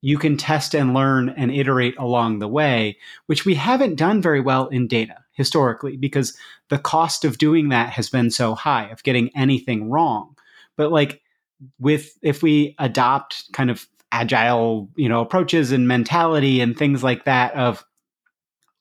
you 0.00 0.18
can 0.18 0.36
test 0.36 0.74
and 0.74 0.94
learn 0.94 1.28
and 1.30 1.52
iterate 1.52 1.94
along 1.98 2.38
the 2.38 2.48
way 2.48 2.96
which 3.26 3.44
we 3.44 3.54
haven't 3.54 3.96
done 3.96 4.22
very 4.22 4.40
well 4.40 4.68
in 4.68 4.86
data 4.86 5.16
historically 5.32 5.96
because 5.96 6.36
the 6.68 6.78
cost 6.78 7.24
of 7.24 7.38
doing 7.38 7.70
that 7.70 7.90
has 7.90 8.10
been 8.10 8.30
so 8.30 8.54
high 8.54 8.88
of 8.88 9.02
getting 9.02 9.30
anything 9.36 9.90
wrong. 9.90 10.36
But 10.76 10.92
like 10.92 11.22
with 11.78 12.18
if 12.22 12.42
we 12.42 12.74
adopt 12.78 13.52
kind 13.52 13.70
of 13.70 13.86
agile, 14.10 14.90
you 14.96 15.08
know, 15.08 15.20
approaches 15.20 15.72
and 15.72 15.88
mentality 15.88 16.60
and 16.60 16.76
things 16.76 17.02
like 17.02 17.24
that 17.24 17.54
of 17.54 17.84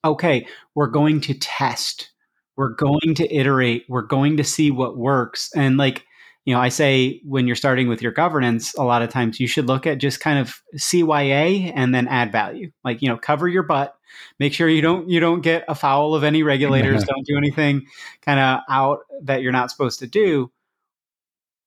okay, 0.03 0.47
we're 0.73 0.87
going 0.87 1.21
to 1.21 1.33
test, 1.35 2.11
we're 2.57 2.73
going 2.73 3.13
to 3.15 3.33
iterate, 3.33 3.85
we're 3.87 4.01
going 4.01 4.37
to 4.37 4.43
see 4.43 4.71
what 4.71 4.97
works 4.97 5.49
and 5.55 5.77
like 5.77 6.05
you 6.45 6.55
know, 6.55 6.59
I 6.59 6.69
say 6.69 7.21
when 7.23 7.45
you're 7.45 7.55
starting 7.55 7.87
with 7.87 8.01
your 8.01 8.11
governance, 8.11 8.73
a 8.75 8.83
lot 8.83 9.03
of 9.03 9.09
times 9.09 9.39
you 9.39 9.47
should 9.47 9.67
look 9.67 9.85
at 9.85 9.99
just 9.99 10.19
kind 10.19 10.39
of 10.39 10.61
CYA 10.75 11.71
and 11.75 11.93
then 11.93 12.07
add 12.07 12.31
value. 12.31 12.71
Like, 12.83 13.01
you 13.01 13.09
know, 13.09 13.17
cover 13.17 13.47
your 13.47 13.63
butt, 13.63 13.95
make 14.39 14.53
sure 14.53 14.67
you 14.67 14.81
don't 14.81 15.07
you 15.09 15.19
don't 15.19 15.41
get 15.41 15.65
a 15.67 15.75
foul 15.75 16.15
of 16.15 16.23
any 16.23 16.41
regulators, 16.41 17.03
don't 17.07 17.25
do 17.25 17.37
anything 17.37 17.85
kind 18.21 18.39
of 18.39 18.61
out 18.69 18.99
that 19.23 19.43
you're 19.43 19.51
not 19.51 19.69
supposed 19.69 19.99
to 19.99 20.07
do. 20.07 20.51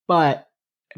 But 0.09 0.49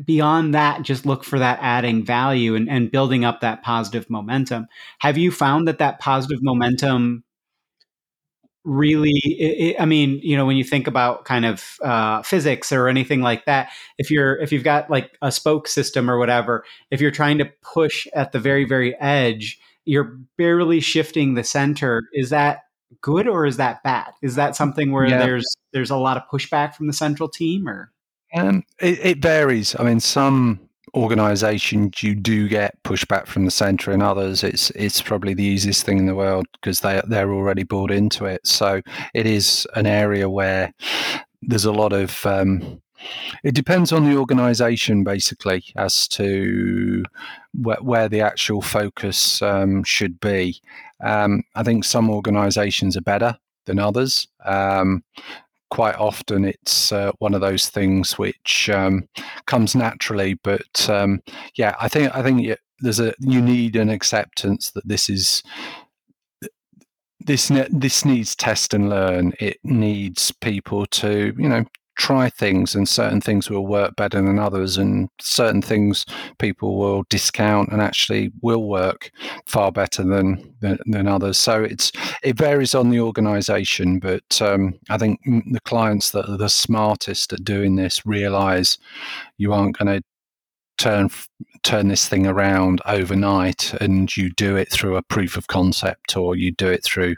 beyond 0.02 0.54
that, 0.54 0.82
just 0.82 1.04
look 1.04 1.22
for 1.22 1.38
that 1.38 1.58
adding 1.60 2.04
value 2.04 2.54
and, 2.54 2.68
and 2.70 2.90
building 2.90 3.24
up 3.24 3.40
that 3.40 3.62
positive 3.62 4.08
momentum. 4.08 4.68
Have 5.00 5.18
you 5.18 5.30
found 5.30 5.68
that 5.68 5.78
that 5.78 6.00
positive 6.00 6.42
momentum 6.42 7.24
really 8.66 9.12
it, 9.22 9.76
i 9.80 9.86
mean 9.86 10.18
you 10.22 10.36
know 10.36 10.44
when 10.44 10.56
you 10.56 10.64
think 10.64 10.88
about 10.88 11.24
kind 11.24 11.46
of 11.46 11.64
uh, 11.84 12.20
physics 12.22 12.72
or 12.72 12.88
anything 12.88 13.20
like 13.20 13.44
that 13.44 13.70
if 13.96 14.10
you're 14.10 14.36
if 14.42 14.50
you've 14.50 14.64
got 14.64 14.90
like 14.90 15.16
a 15.22 15.30
spoke 15.30 15.68
system 15.68 16.10
or 16.10 16.18
whatever 16.18 16.64
if 16.90 17.00
you're 17.00 17.12
trying 17.12 17.38
to 17.38 17.48
push 17.62 18.08
at 18.14 18.32
the 18.32 18.40
very 18.40 18.64
very 18.64 18.94
edge 19.00 19.60
you're 19.86 20.18
barely 20.36 20.80
shifting 20.80 21.34
the 21.34 21.44
center. 21.44 22.02
Is 22.12 22.30
that 22.30 22.64
good 23.00 23.26
or 23.26 23.46
is 23.46 23.56
that 23.56 23.82
bad? 23.82 24.12
Is 24.20 24.34
that 24.34 24.54
something 24.54 24.92
where 24.92 25.06
yeah. 25.06 25.18
there's 25.18 25.46
there's 25.72 25.90
a 25.90 25.96
lot 25.96 26.18
of 26.18 26.24
pushback 26.30 26.74
from 26.74 26.88
the 26.88 26.92
central 26.92 27.28
team 27.28 27.66
or? 27.66 27.92
Um, 28.34 28.64
it, 28.80 28.98
it 28.98 29.18
varies. 29.22 29.74
I 29.78 29.84
mean 29.84 30.00
some 30.00 30.65
organisations 30.96 32.02
you 32.02 32.14
do 32.14 32.48
get 32.48 32.82
pushback 32.82 33.26
from 33.26 33.44
the 33.44 33.50
centre, 33.50 33.92
and 33.92 34.02
others 34.02 34.42
it's 34.42 34.70
it's 34.70 35.02
probably 35.02 35.34
the 35.34 35.44
easiest 35.44 35.84
thing 35.84 35.98
in 35.98 36.06
the 36.06 36.14
world 36.14 36.46
because 36.52 36.80
they 36.80 37.00
they're 37.06 37.32
already 37.32 37.62
bought 37.62 37.90
into 37.90 38.24
it. 38.24 38.46
So 38.46 38.80
it 39.14 39.26
is 39.26 39.66
an 39.76 39.86
area 39.86 40.28
where 40.28 40.72
there's 41.42 41.66
a 41.66 41.72
lot 41.72 41.92
of 41.92 42.24
um, 42.24 42.80
it 43.44 43.54
depends 43.54 43.92
on 43.92 44.04
the 44.04 44.16
organisation 44.16 45.04
basically 45.04 45.64
as 45.76 46.08
to 46.08 47.04
wh- 47.52 47.82
where 47.82 48.08
the 48.08 48.22
actual 48.22 48.62
focus 48.62 49.42
um, 49.42 49.84
should 49.84 50.18
be. 50.20 50.60
Um, 51.04 51.42
I 51.54 51.62
think 51.62 51.84
some 51.84 52.10
organisations 52.10 52.96
are 52.96 53.02
better 53.02 53.36
than 53.66 53.78
others. 53.78 54.26
Um, 54.44 55.04
quite 55.70 55.96
often 55.96 56.44
it's 56.44 56.92
uh, 56.92 57.12
one 57.18 57.34
of 57.34 57.40
those 57.40 57.68
things 57.68 58.18
which 58.18 58.70
um, 58.70 59.08
comes 59.46 59.74
naturally. 59.74 60.34
But 60.42 60.88
um, 60.88 61.20
yeah, 61.56 61.74
I 61.80 61.88
think 61.88 62.14
I 62.14 62.22
think 62.22 62.56
there's 62.80 63.00
a 63.00 63.14
you 63.20 63.40
need 63.40 63.76
an 63.76 63.88
acceptance 63.88 64.70
that 64.72 64.86
this 64.86 65.08
is 65.08 65.42
this 67.20 67.50
this 67.70 68.04
needs 68.04 68.36
test 68.36 68.74
and 68.74 68.88
learn. 68.90 69.32
It 69.40 69.58
needs 69.64 70.32
people 70.40 70.86
to 70.86 71.34
you 71.36 71.48
know 71.48 71.64
try 71.96 72.30
things 72.30 72.74
and 72.74 72.88
certain 72.88 73.20
things 73.20 73.50
will 73.50 73.66
work 73.66 73.96
better 73.96 74.20
than 74.22 74.38
others 74.38 74.76
and 74.76 75.08
certain 75.20 75.62
things 75.62 76.06
people 76.38 76.76
will 76.76 77.04
discount 77.08 77.70
and 77.72 77.80
actually 77.80 78.30
will 78.42 78.68
work 78.68 79.10
far 79.46 79.72
better 79.72 80.04
than 80.04 80.54
than, 80.60 80.78
than 80.86 81.06
others. 81.06 81.38
So 81.38 81.62
it's 81.62 81.92
it 82.22 82.36
varies 82.36 82.74
on 82.74 82.90
the 82.90 83.00
organization 83.00 83.98
but 83.98 84.42
um, 84.42 84.74
i 84.90 84.98
think 84.98 85.20
the 85.24 85.60
clients 85.64 86.10
that 86.10 86.28
are 86.28 86.36
the 86.36 86.48
smartest 86.48 87.32
at 87.32 87.44
doing 87.44 87.76
this 87.76 88.04
realize 88.06 88.78
you 89.38 89.52
aren't 89.52 89.78
going 89.78 90.00
to 90.00 90.02
turn 90.78 91.08
turn 91.62 91.88
this 91.88 92.08
thing 92.08 92.26
around 92.26 92.80
overnight 92.86 93.74
and 93.80 94.16
you 94.16 94.30
do 94.30 94.56
it 94.56 94.70
through 94.70 94.96
a 94.96 95.02
proof 95.02 95.36
of 95.36 95.46
concept 95.46 96.16
or 96.16 96.36
you 96.36 96.52
do 96.52 96.68
it 96.68 96.84
through 96.84 97.16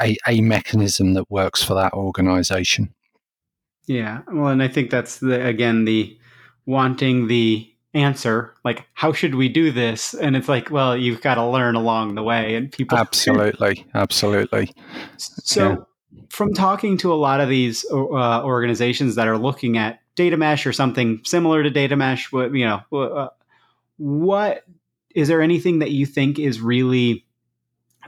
a, 0.00 0.16
a 0.28 0.40
mechanism 0.40 1.14
that 1.14 1.30
works 1.30 1.62
for 1.62 1.74
that 1.74 1.92
organization 1.94 2.94
yeah. 3.90 4.20
Well, 4.32 4.46
and 4.46 4.62
I 4.62 4.68
think 4.68 4.90
that's 4.90 5.18
the 5.18 5.44
again 5.44 5.84
the 5.84 6.16
wanting 6.64 7.26
the 7.26 7.66
answer 7.92 8.54
like 8.64 8.86
how 8.94 9.12
should 9.12 9.34
we 9.34 9.48
do 9.48 9.72
this 9.72 10.14
and 10.14 10.36
it's 10.36 10.48
like 10.48 10.70
well 10.70 10.96
you've 10.96 11.20
got 11.20 11.34
to 11.34 11.44
learn 11.44 11.74
along 11.74 12.14
the 12.14 12.22
way 12.22 12.54
and 12.54 12.70
people 12.70 12.96
absolutely 12.98 13.84
absolutely 13.94 14.72
so 15.16 15.70
yeah. 15.70 15.76
from 16.28 16.54
talking 16.54 16.96
to 16.96 17.12
a 17.12 17.16
lot 17.16 17.40
of 17.40 17.48
these 17.48 17.84
uh, 17.90 18.44
organizations 18.44 19.16
that 19.16 19.26
are 19.26 19.36
looking 19.36 19.76
at 19.76 19.98
data 20.14 20.36
mesh 20.36 20.64
or 20.66 20.72
something 20.72 21.20
similar 21.24 21.64
to 21.64 21.70
data 21.70 21.96
mesh 21.96 22.30
what 22.30 22.54
you 22.54 22.64
know 22.64 22.80
uh, 22.96 23.26
what 23.96 24.62
is 25.16 25.26
there 25.26 25.42
anything 25.42 25.80
that 25.80 25.90
you 25.90 26.06
think 26.06 26.38
is 26.38 26.60
really 26.60 27.26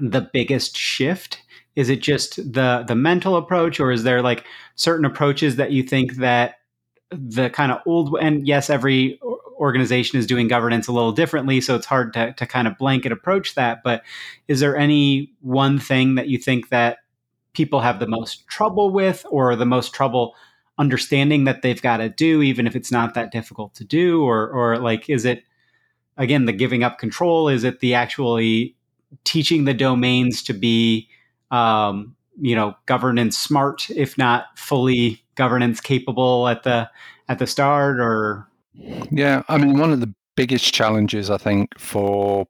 the 0.00 0.20
biggest 0.32 0.76
shift 0.76 1.41
is 1.76 1.88
it 1.88 2.02
just 2.02 2.36
the 2.36 2.84
the 2.86 2.94
mental 2.94 3.36
approach 3.36 3.80
or 3.80 3.90
is 3.90 4.02
there 4.02 4.22
like 4.22 4.44
certain 4.74 5.04
approaches 5.04 5.56
that 5.56 5.72
you 5.72 5.82
think 5.82 6.16
that 6.16 6.56
the 7.10 7.50
kind 7.50 7.72
of 7.72 7.78
old 7.86 8.16
and 8.20 8.46
yes 8.46 8.70
every 8.70 9.20
organization 9.58 10.18
is 10.18 10.26
doing 10.26 10.48
governance 10.48 10.88
a 10.88 10.92
little 10.92 11.12
differently 11.12 11.60
so 11.60 11.74
it's 11.74 11.86
hard 11.86 12.12
to, 12.12 12.32
to 12.34 12.46
kind 12.46 12.66
of 12.66 12.76
blanket 12.78 13.12
approach 13.12 13.54
that 13.54 13.82
but 13.82 14.02
is 14.48 14.60
there 14.60 14.76
any 14.76 15.30
one 15.40 15.78
thing 15.78 16.14
that 16.14 16.28
you 16.28 16.38
think 16.38 16.68
that 16.70 16.98
people 17.52 17.80
have 17.80 17.98
the 17.98 18.06
most 18.06 18.46
trouble 18.48 18.90
with 18.90 19.24
or 19.30 19.54
the 19.56 19.66
most 19.66 19.92
trouble 19.94 20.34
understanding 20.78 21.44
that 21.44 21.62
they've 21.62 21.82
got 21.82 21.98
to 21.98 22.08
do 22.08 22.42
even 22.42 22.66
if 22.66 22.74
it's 22.74 22.90
not 22.90 23.14
that 23.14 23.32
difficult 23.32 23.74
to 23.74 23.84
do? 23.84 24.22
Or 24.22 24.48
or 24.48 24.78
like 24.78 25.08
is 25.08 25.24
it 25.24 25.44
again 26.16 26.46
the 26.46 26.52
giving 26.52 26.82
up 26.82 26.98
control? 26.98 27.48
Is 27.48 27.64
it 27.64 27.80
the 27.80 27.94
actually 27.94 28.76
teaching 29.24 29.64
the 29.64 29.74
domains 29.74 30.42
to 30.44 30.52
be 30.52 31.08
um, 31.52 32.16
you 32.40 32.56
know 32.56 32.74
governance 32.86 33.38
smart 33.38 33.90
if 33.90 34.18
not 34.18 34.46
fully 34.56 35.22
governance 35.36 35.80
capable 35.80 36.48
at 36.48 36.64
the 36.64 36.90
at 37.28 37.38
the 37.38 37.46
start 37.46 38.00
or? 38.00 38.48
Yeah 39.10 39.42
i 39.48 39.58
mean 39.58 39.78
one 39.78 39.92
of 39.92 40.00
the 40.00 40.12
biggest 40.34 40.72
challenges 40.72 41.28
i 41.28 41.36
think 41.36 41.78
for 41.78 42.46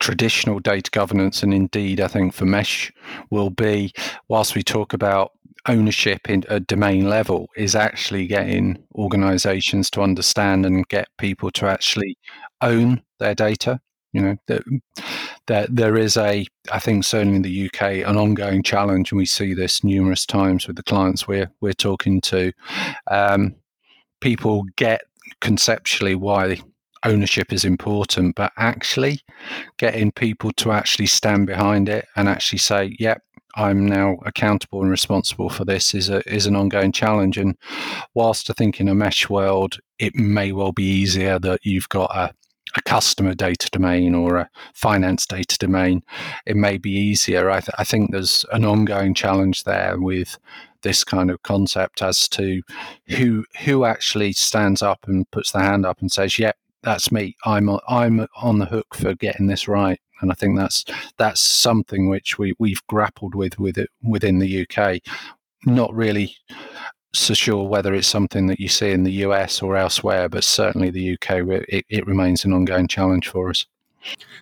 traditional 0.00 0.58
data 0.58 0.90
governance 0.90 1.44
and 1.44 1.54
indeed 1.54 2.00
i 2.00 2.08
think 2.08 2.34
for 2.34 2.44
mesh 2.44 2.92
will 3.30 3.50
be 3.50 3.92
whilst 4.26 4.56
we 4.56 4.62
talk 4.64 4.92
about 4.92 5.30
ownership 5.66 6.28
in 6.28 6.44
a 6.48 6.58
domain 6.58 7.08
level 7.08 7.48
is 7.56 7.74
actually 7.74 8.26
getting 8.26 8.76
organizations 8.96 9.88
to 9.90 10.02
understand 10.02 10.66
and 10.66 10.86
get 10.88 11.08
people 11.18 11.50
to 11.52 11.66
actually 11.66 12.18
own 12.60 13.00
their 13.18 13.34
data 13.34 13.80
you 14.14 14.22
know 14.22 14.36
that 15.46 15.74
there 15.74 15.96
is 15.96 16.16
a 16.16 16.46
I 16.72 16.78
think 16.78 17.04
certainly 17.04 17.36
in 17.36 17.42
the 17.42 17.66
UK 17.66 18.08
an 18.08 18.16
ongoing 18.16 18.62
challenge, 18.62 19.12
and 19.12 19.18
we 19.18 19.26
see 19.26 19.52
this 19.52 19.84
numerous 19.84 20.24
times 20.24 20.66
with 20.66 20.76
the 20.76 20.82
clients 20.82 21.28
we're 21.28 21.50
we're 21.60 21.74
talking 21.74 22.20
to. 22.22 22.52
Um, 23.10 23.56
people 24.20 24.64
get 24.76 25.02
conceptually 25.40 26.14
why 26.14 26.60
ownership 27.04 27.52
is 27.52 27.64
important, 27.66 28.36
but 28.36 28.52
actually 28.56 29.20
getting 29.76 30.10
people 30.12 30.52
to 30.52 30.72
actually 30.72 31.06
stand 31.06 31.46
behind 31.46 31.88
it 31.88 32.06
and 32.16 32.28
actually 32.28 32.60
say, 32.60 32.96
"Yep, 32.98 33.20
I'm 33.56 33.86
now 33.86 34.18
accountable 34.24 34.82
and 34.82 34.90
responsible 34.90 35.48
for 35.48 35.64
this 35.64 35.94
is 35.94 36.08
a 36.08 36.22
is 36.32 36.46
an 36.46 36.56
ongoing 36.56 36.92
challenge. 36.92 37.38
And 37.38 37.56
whilst 38.14 38.50
I 38.50 38.54
think 38.54 38.80
in 38.80 38.88
a 38.88 38.94
mesh 38.94 39.28
world, 39.28 39.78
it 39.98 40.14
may 40.14 40.52
well 40.52 40.72
be 40.72 40.84
easier 40.84 41.38
that 41.40 41.60
you've 41.64 41.88
got 41.88 42.10
a 42.14 42.32
a 42.76 42.82
customer 42.82 43.34
data 43.34 43.68
domain 43.70 44.14
or 44.14 44.36
a 44.36 44.50
finance 44.74 45.26
data 45.26 45.56
domain, 45.58 46.02
it 46.46 46.56
may 46.56 46.78
be 46.78 46.90
easier. 46.90 47.50
I, 47.50 47.60
th- 47.60 47.74
I 47.78 47.84
think 47.84 48.10
there's 48.10 48.44
an 48.52 48.64
ongoing 48.64 49.14
challenge 49.14 49.64
there 49.64 49.98
with 49.98 50.38
this 50.82 51.02
kind 51.02 51.30
of 51.30 51.42
concept 51.42 52.02
as 52.02 52.28
to 52.28 52.62
who 53.08 53.44
who 53.64 53.84
actually 53.84 54.32
stands 54.32 54.82
up 54.82 55.06
and 55.06 55.30
puts 55.30 55.52
their 55.52 55.62
hand 55.62 55.86
up 55.86 56.00
and 56.00 56.12
says, 56.12 56.38
"Yep, 56.38 56.56
that's 56.82 57.10
me. 57.10 57.36
I'm 57.44 57.68
I'm 57.88 58.26
on 58.36 58.58
the 58.58 58.66
hook 58.66 58.94
for 58.94 59.14
getting 59.14 59.46
this 59.46 59.66
right." 59.66 60.00
And 60.20 60.30
I 60.30 60.34
think 60.34 60.56
that's 60.56 60.84
that's 61.16 61.40
something 61.40 62.08
which 62.08 62.38
we 62.38 62.54
we've 62.58 62.86
grappled 62.86 63.34
with 63.34 63.58
with 63.58 63.78
it 63.78 63.90
within 64.02 64.38
the 64.38 64.66
UK. 64.68 65.00
Not 65.66 65.92
really 65.94 66.36
so 67.14 67.32
sure 67.32 67.66
whether 67.66 67.94
it's 67.94 68.08
something 68.08 68.48
that 68.48 68.60
you 68.60 68.68
see 68.68 68.90
in 68.90 69.04
the 69.04 69.12
US 69.12 69.62
or 69.62 69.76
elsewhere, 69.76 70.28
but 70.28 70.44
certainly 70.44 70.90
the 70.90 71.14
UK, 71.14 71.64
it, 71.68 71.86
it 71.88 72.06
remains 72.06 72.44
an 72.44 72.52
ongoing 72.52 72.88
challenge 72.88 73.28
for 73.28 73.50
us. 73.50 73.66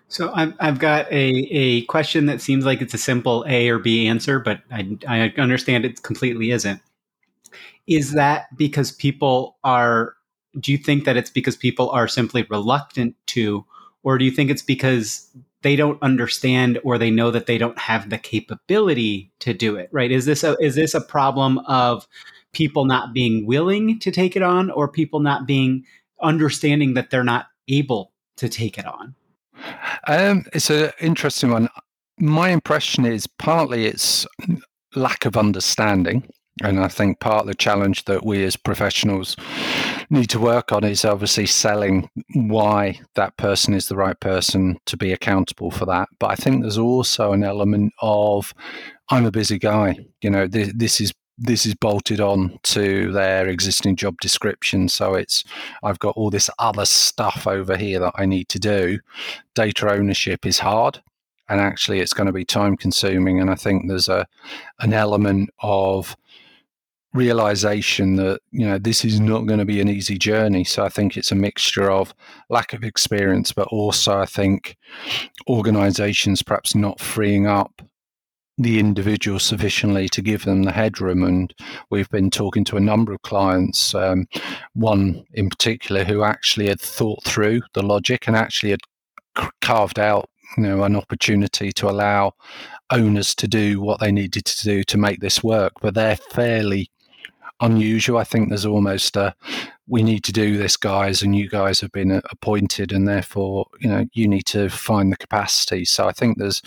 So 0.08 0.32
I've, 0.34 0.54
I've 0.58 0.78
got 0.78 1.06
a, 1.12 1.28
a 1.50 1.82
question 1.82 2.26
that 2.26 2.40
seems 2.40 2.64
like 2.64 2.80
it's 2.80 2.94
a 2.94 2.98
simple 2.98 3.44
A 3.46 3.68
or 3.68 3.78
B 3.78 4.08
answer, 4.08 4.40
but 4.40 4.62
I, 4.70 4.98
I 5.06 5.32
understand 5.38 5.84
it 5.84 6.02
completely 6.02 6.50
isn't. 6.50 6.80
Is 7.86 8.12
that 8.12 8.46
because 8.56 8.90
people 8.92 9.56
are, 9.64 10.14
do 10.58 10.72
you 10.72 10.78
think 10.78 11.04
that 11.04 11.16
it's 11.16 11.30
because 11.30 11.56
people 11.56 11.90
are 11.90 12.08
simply 12.08 12.46
reluctant 12.48 13.14
to, 13.28 13.64
or 14.02 14.18
do 14.18 14.24
you 14.24 14.30
think 14.30 14.50
it's 14.50 14.62
because 14.62 15.28
they 15.62 15.76
don't 15.76 16.02
understand 16.02 16.78
or 16.82 16.98
they 16.98 17.10
know 17.10 17.30
that 17.30 17.46
they 17.46 17.58
don't 17.58 17.78
have 17.78 18.10
the 18.10 18.18
capability 18.18 19.30
to 19.40 19.54
do 19.54 19.76
it, 19.76 19.88
right? 19.92 20.10
Is 20.10 20.26
this 20.26 20.42
a, 20.42 20.56
is 20.60 20.74
this 20.74 20.94
a 20.94 21.00
problem 21.00 21.58
of 21.60 22.06
people 22.52 22.84
not 22.84 23.12
being 23.12 23.46
willing 23.46 23.98
to 24.00 24.10
take 24.10 24.36
it 24.36 24.42
on 24.42 24.70
or 24.70 24.88
people 24.88 25.20
not 25.20 25.46
being 25.46 25.84
understanding 26.22 26.94
that 26.94 27.10
they're 27.10 27.24
not 27.24 27.46
able 27.68 28.12
to 28.36 28.48
take 28.48 28.78
it 28.78 28.86
on? 28.86 29.14
Um, 30.06 30.44
it's 30.52 30.70
an 30.70 30.90
interesting 31.00 31.50
one. 31.50 31.68
My 32.18 32.50
impression 32.50 33.04
is 33.04 33.26
partly 33.26 33.86
it's 33.86 34.26
lack 34.94 35.24
of 35.24 35.36
understanding. 35.36 36.28
And 36.62 36.80
I 36.80 36.88
think 36.88 37.18
part 37.18 37.42
of 37.42 37.46
the 37.46 37.54
challenge 37.54 38.04
that 38.04 38.26
we 38.26 38.44
as 38.44 38.56
professionals 38.56 39.36
need 40.10 40.28
to 40.30 40.38
work 40.38 40.70
on 40.70 40.84
is 40.84 41.04
obviously 41.04 41.46
selling 41.46 42.10
why 42.34 43.00
that 43.14 43.36
person 43.38 43.72
is 43.72 43.88
the 43.88 43.96
right 43.96 44.18
person 44.20 44.78
to 44.84 44.96
be 44.98 45.12
accountable 45.12 45.70
for 45.70 45.86
that. 45.86 46.10
But 46.18 46.30
I 46.30 46.34
think 46.34 46.60
there's 46.60 46.76
also 46.76 47.32
an 47.32 47.42
element 47.42 47.94
of 48.02 48.52
I'm 49.08 49.24
a 49.24 49.30
busy 49.30 49.58
guy. 49.58 49.96
You 50.20 50.30
know, 50.30 50.46
this, 50.46 50.72
this 50.74 51.00
is 51.00 51.14
this 51.42 51.66
is 51.66 51.74
bolted 51.74 52.20
on 52.20 52.58
to 52.62 53.10
their 53.12 53.48
existing 53.48 53.96
job 53.96 54.18
description. 54.20 54.88
So 54.88 55.14
it's 55.14 55.44
I've 55.82 55.98
got 55.98 56.16
all 56.16 56.30
this 56.30 56.48
other 56.58 56.84
stuff 56.84 57.46
over 57.46 57.76
here 57.76 57.98
that 58.00 58.14
I 58.16 58.26
need 58.26 58.48
to 58.50 58.58
do. 58.58 59.00
Data 59.54 59.92
ownership 59.92 60.46
is 60.46 60.58
hard 60.60 61.02
and 61.48 61.60
actually 61.60 62.00
it's 62.00 62.12
going 62.12 62.28
to 62.28 62.32
be 62.32 62.44
time 62.44 62.76
consuming. 62.76 63.40
And 63.40 63.50
I 63.50 63.56
think 63.56 63.88
there's 63.88 64.08
a 64.08 64.26
an 64.80 64.92
element 64.92 65.50
of 65.60 66.16
realization 67.14 68.16
that 68.16 68.40
you 68.52 68.66
know 68.66 68.78
this 68.78 69.04
is 69.04 69.20
not 69.20 69.46
going 69.46 69.58
to 69.58 69.66
be 69.66 69.82
an 69.82 69.88
easy 69.90 70.16
journey 70.16 70.64
so 70.64 70.82
i 70.82 70.88
think 70.88 71.14
it's 71.14 71.30
a 71.30 71.34
mixture 71.34 71.90
of 71.90 72.14
lack 72.48 72.72
of 72.72 72.82
experience 72.82 73.52
but 73.52 73.68
also 73.68 74.18
i 74.18 74.24
think 74.24 74.78
organizations 75.46 76.42
perhaps 76.42 76.74
not 76.74 76.98
freeing 76.98 77.46
up 77.46 77.82
the 78.62 78.78
individual 78.78 79.38
sufficiently 79.38 80.08
to 80.08 80.22
give 80.22 80.44
them 80.44 80.62
the 80.62 80.72
headroom. 80.72 81.22
And 81.22 81.52
we've 81.90 82.10
been 82.10 82.30
talking 82.30 82.64
to 82.66 82.76
a 82.76 82.80
number 82.80 83.12
of 83.12 83.22
clients, 83.22 83.94
um, 83.94 84.26
one 84.74 85.24
in 85.34 85.48
particular 85.48 86.04
who 86.04 86.22
actually 86.22 86.68
had 86.68 86.80
thought 86.80 87.24
through 87.24 87.62
the 87.74 87.82
logic 87.82 88.26
and 88.26 88.36
actually 88.36 88.70
had 88.70 88.80
carved 89.60 89.98
out 89.98 90.28
you 90.56 90.64
know 90.64 90.82
an 90.82 90.96
opportunity 90.96 91.72
to 91.72 91.88
allow 91.88 92.32
owners 92.90 93.34
to 93.34 93.48
do 93.48 93.80
what 93.80 94.00
they 94.00 94.12
needed 94.12 94.44
to 94.44 94.64
do 94.64 94.84
to 94.84 94.98
make 94.98 95.20
this 95.20 95.42
work 95.42 95.72
but 95.80 95.94
they're 95.94 96.16
fairly 96.16 96.90
unusual 97.60 98.18
i 98.18 98.24
think 98.24 98.48
there's 98.48 98.66
almost 98.66 99.16
a 99.16 99.34
we 99.88 100.02
need 100.02 100.22
to 100.24 100.32
do 100.32 100.56
this 100.56 100.76
guys 100.76 101.22
and 101.22 101.34
you 101.34 101.48
guys 101.48 101.80
have 101.80 101.92
been 101.92 102.22
appointed 102.30 102.92
and 102.92 103.08
therefore 103.08 103.66
you 103.80 103.88
know 103.88 104.06
you 104.12 104.28
need 104.28 104.46
to 104.46 104.68
find 104.68 105.12
the 105.12 105.16
capacity 105.16 105.84
so 105.84 106.06
i 106.06 106.12
think 106.12 106.38
there's 106.38 106.62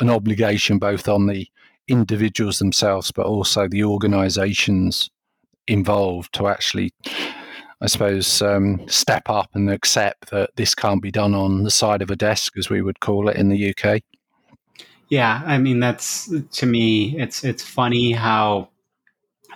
an 0.00 0.10
obligation 0.10 0.78
both 0.78 1.08
on 1.08 1.26
the 1.26 1.48
individuals 1.88 2.58
themselves, 2.58 3.10
but 3.10 3.26
also 3.26 3.66
the 3.66 3.84
organizations 3.84 5.10
involved 5.66 6.32
to 6.34 6.46
actually, 6.46 6.92
I 7.80 7.86
suppose, 7.86 8.40
um, 8.42 8.86
step 8.88 9.28
up 9.28 9.50
and 9.54 9.70
accept 9.70 10.30
that 10.30 10.50
this 10.56 10.74
can't 10.74 11.02
be 11.02 11.10
done 11.10 11.34
on 11.34 11.64
the 11.64 11.70
side 11.70 12.02
of 12.02 12.10
a 12.10 12.16
desk, 12.16 12.56
as 12.56 12.70
we 12.70 12.82
would 12.82 13.00
call 13.00 13.28
it 13.28 13.36
in 13.36 13.48
the 13.48 13.74
UK. 13.74 14.02
Yeah, 15.08 15.42
I 15.46 15.56
mean 15.56 15.80
that's 15.80 16.30
to 16.52 16.66
me, 16.66 17.18
it's 17.18 17.42
it's 17.42 17.62
funny 17.62 18.12
how 18.12 18.68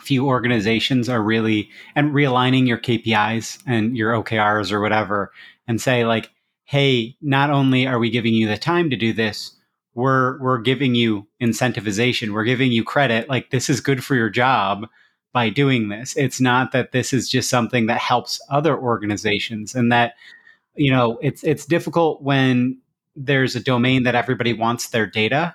few 0.03 0.27
organizations 0.27 1.09
are 1.09 1.23
really 1.23 1.71
and 1.95 2.13
realigning 2.13 2.67
your 2.67 2.79
KPIs 2.79 3.63
and 3.67 3.97
your 3.97 4.13
OKRs 4.13 4.73
or 4.73 4.81
whatever, 4.81 5.33
and 5.67 5.81
say 5.81 6.05
like, 6.05 6.31
hey, 6.65 7.17
not 7.21 7.51
only 7.51 7.87
are 7.87 7.99
we 7.99 8.11
giving 8.11 8.35
you 8.35 8.49
the 8.49 8.59
time 8.59 8.91
to 8.91 8.97
do 8.97 9.13
this, 9.13 9.53
we're 9.95 10.41
we're 10.41 10.59
giving 10.59 10.95
you 10.95 11.27
incentivization, 11.41 12.33
we're 12.33 12.45
giving 12.45 12.73
you 12.73 12.85
credit, 12.85 13.29
like 13.29 13.51
this 13.51 13.69
is 13.69 13.81
good 13.81 14.05
for 14.05 14.15
your 14.15 14.31
job 14.31 14.87
by 15.33 15.49
doing 15.49 15.89
this. 15.89 16.17
It's 16.17 16.41
not 16.41 16.73
that 16.73 16.93
this 16.93 17.13
is 17.13 17.29
just 17.29 17.49
something 17.49 17.87
that 17.87 18.01
helps 18.01 18.41
other 18.51 18.77
organizations 18.79 19.75
and 19.75 19.91
that 19.93 20.15
you 20.75 20.91
know, 20.91 21.19
it's 21.23 21.45
it's 21.45 21.67
difficult 21.67 22.23
when 22.23 22.79
there's 23.15 23.55
a 23.57 23.61
domain 23.61 24.05
that 24.05 24.15
everybody 24.15 24.53
wants 24.53 24.89
their 24.89 25.07
data, 25.07 25.55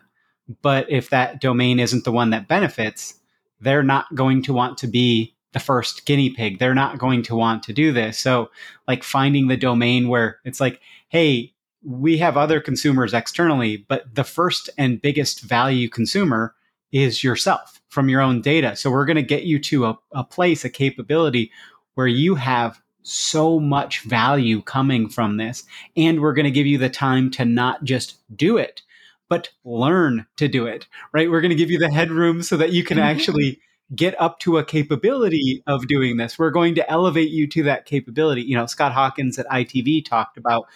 but 0.62 0.89
if 0.91 1.10
that 1.10 1.41
domain 1.41 1.79
isn't 1.79 2.03
the 2.03 2.12
one 2.12 2.29
that 2.29 2.47
benefits, 2.47 3.16
they're 3.60 3.84
not 3.84 4.13
going 4.15 4.43
to 4.43 4.54
want 4.54 4.78
to 4.80 4.88
be 4.88 5.36
the 5.54 5.60
first 5.60 6.06
guinea 6.06 6.30
pig. 6.30 6.60
They're 6.60 6.76
not 6.76 7.00
going 7.00 7.24
to 7.24 7.36
want 7.36 7.63
to 7.63 7.74
do 7.74 7.91
this. 7.91 8.20
So, 8.20 8.50
like 8.88 9.04
finding 9.04 9.48
the 9.48 9.58
domain 9.58 10.08
where 10.08 10.39
it's 10.46 10.60
like, 10.60 10.82
hey, 11.10 11.54
we 11.84 12.17
have 12.17 12.38
other 12.38 12.60
consumers 12.60 13.13
externally, 13.13 13.86
but 13.88 14.13
the 14.13 14.24
first 14.24 14.70
and 14.78 15.02
biggest 15.02 15.41
value 15.41 15.89
consumer 15.89 16.54
is 16.91 17.24
yourself 17.24 17.82
from 17.89 18.10
your 18.10 18.22
own 18.22 18.41
data. 18.41 18.76
So, 18.76 18.91
we're 18.91 19.06
going 19.06 19.15
to 19.15 19.24
get 19.24 19.43
you 19.43 19.60
to 19.60 19.86
a, 19.86 20.00
a 20.12 20.24
place, 20.24 20.63
a 20.63 20.70
capability 20.70 21.52
where 21.96 22.08
you 22.08 22.36
have 22.36 22.82
so 23.08 23.60
much 23.60 24.02
value 24.02 24.62
coming 24.62 25.10
from 25.10 25.38
this. 25.38 25.63
And 25.96 26.22
we're 26.22 26.34
going 26.34 26.46
to 26.46 26.52
give 26.52 26.67
you 26.67 26.78
the 26.78 26.89
time 26.89 27.32
to 27.32 27.46
not 27.46 27.84
just 27.84 28.17
do 28.36 28.58
it, 28.58 28.82
but 29.29 29.49
learn 29.63 30.25
to 30.37 30.47
do 30.47 30.65
it, 30.65 30.87
right? 31.11 31.29
We're 31.29 31.41
going 31.41 31.49
to 31.49 31.55
give 31.55 31.71
you 31.71 31.79
the 31.79 31.91
headroom 31.91 32.43
so 32.43 32.57
that 32.57 32.71
you 32.71 32.83
can 32.83 32.97
mm-hmm. 32.97 33.07
actually 33.07 33.59
get 33.95 34.19
up 34.21 34.39
to 34.39 34.57
a 34.57 34.65
capability 34.65 35.63
of 35.65 35.87
doing 35.87 36.17
this. 36.17 36.37
We're 36.37 36.51
going 36.51 36.75
to 36.75 36.89
elevate 36.89 37.29
you 37.29 37.47
to 37.47 37.63
that 37.63 37.85
capability. 37.85 38.41
You 38.43 38.55
know, 38.55 38.65
Scott 38.65 38.93
Hawkins 38.93 39.39
at 39.39 39.47
ITV 39.47 40.05
talked 40.05 40.37
about 40.37 40.67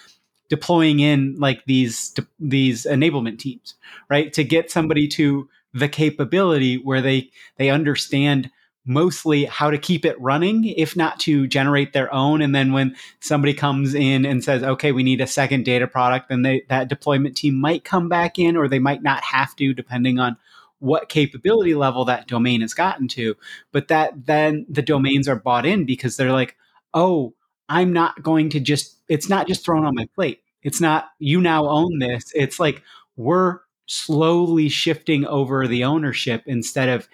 deploying 0.49 0.99
in 0.99 1.35
like 1.37 1.63
these 1.65 2.13
these 2.39 2.85
enablement 2.85 3.39
teams, 3.39 3.75
right? 4.09 4.31
To 4.33 4.43
get 4.43 4.71
somebody 4.71 5.07
to 5.09 5.49
the 5.73 5.87
capability 5.87 6.77
where 6.77 7.01
they 7.01 7.29
they 7.57 7.69
understand 7.69 8.49
mostly 8.85 9.45
how 9.45 9.69
to 9.69 9.77
keep 9.77 10.05
it 10.05 10.19
running, 10.19 10.65
if 10.65 10.95
not 10.95 11.19
to 11.19 11.47
generate 11.47 11.93
their 11.93 12.11
own. 12.13 12.41
And 12.41 12.55
then 12.55 12.73
when 12.73 12.95
somebody 13.19 13.53
comes 13.53 13.93
in 13.93 14.25
and 14.25 14.43
says, 14.43 14.63
okay, 14.63 14.91
we 14.91 15.03
need 15.03 15.21
a 15.21 15.27
second 15.27 15.65
data 15.65 15.87
product, 15.87 16.29
then 16.29 16.41
they, 16.41 16.63
that 16.69 16.87
deployment 16.87 17.37
team 17.37 17.59
might 17.59 17.83
come 17.83 18.09
back 18.09 18.39
in 18.39 18.57
or 18.57 18.67
they 18.67 18.79
might 18.79 19.03
not 19.03 19.23
have 19.23 19.55
to, 19.57 19.73
depending 19.73 20.19
on 20.19 20.35
what 20.79 21.09
capability 21.09 21.75
level 21.75 22.05
that 22.05 22.27
domain 22.27 22.61
has 22.61 22.73
gotten 22.73 23.07
to. 23.09 23.35
But 23.71 23.87
that 23.89 24.25
then 24.25 24.65
the 24.67 24.81
domains 24.81 25.27
are 25.27 25.35
bought 25.35 25.67
in 25.67 25.85
because 25.85 26.17
they're 26.17 26.31
like, 26.31 26.57
oh, 26.93 27.35
I'm 27.69 27.93
not 27.93 28.23
going 28.23 28.49
to 28.49 28.59
just, 28.59 28.97
it's 29.07 29.29
not 29.29 29.47
just 29.47 29.63
thrown 29.63 29.85
on 29.85 29.95
my 29.95 30.07
plate. 30.15 30.41
It's 30.63 30.81
not, 30.81 31.09
you 31.19 31.39
now 31.39 31.67
own 31.67 31.99
this. 31.99 32.31
It's 32.33 32.59
like, 32.59 32.81
we're 33.15 33.59
slowly 33.85 34.69
shifting 34.69 35.25
over 35.25 35.67
the 35.67 35.83
ownership 35.83 36.43
instead 36.45 36.89
of 36.89 37.07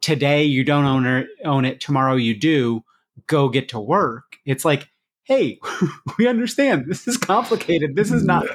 today 0.00 0.44
you 0.44 0.64
don't 0.64 0.84
own 0.84 1.06
it, 1.06 1.28
own 1.44 1.64
it, 1.64 1.80
tomorrow 1.80 2.16
you 2.16 2.38
do, 2.38 2.84
go 3.26 3.48
get 3.48 3.68
to 3.70 3.80
work. 3.80 4.38
It's 4.44 4.64
like, 4.64 4.88
hey, 5.24 5.58
we 6.18 6.26
understand 6.26 6.86
this 6.88 7.06
is 7.06 7.16
complicated. 7.16 7.96
This 7.96 8.10
is 8.10 8.24
not 8.24 8.46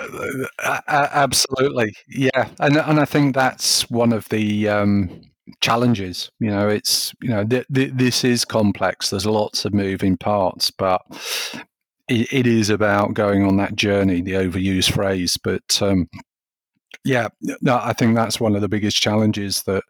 absolutely, 0.88 1.96
yeah, 2.08 2.50
and 2.60 2.78
and 2.78 3.00
I 3.00 3.06
think 3.06 3.36
that's 3.36 3.90
one 3.90 4.14
of 4.14 4.28
the 4.30 4.68
um, 4.70 5.22
challenges. 5.62 6.30
You 6.40 6.50
know, 6.50 6.68
it's 6.68 7.14
you 7.22 7.30
know 7.30 7.46
th- 7.46 7.68
th- 7.74 7.94
this 7.94 8.24
is 8.24 8.46
complex. 8.46 9.10
There's 9.10 9.26
lots 9.26 9.66
of 9.66 9.74
moving 9.74 10.18
parts, 10.18 10.72
but 10.72 11.02
it, 12.10 12.32
it 12.32 12.48
is 12.48 12.70
about 12.70 13.14
going 13.14 13.46
on 13.46 13.58
that 13.58 13.76
journey. 13.76 14.22
The 14.22 14.34
overused 14.34 14.94
phrase, 14.94 15.38
but 15.38 15.82
um, 15.82 16.10
yeah, 17.06 17.28
no, 17.62 17.80
I 17.82 17.94
think 17.94 18.16
that's 18.16 18.40
one 18.40 18.56
of 18.56 18.62
the 18.62 18.70
biggest 18.70 18.98
challenges 18.98 19.64
that 19.64 19.84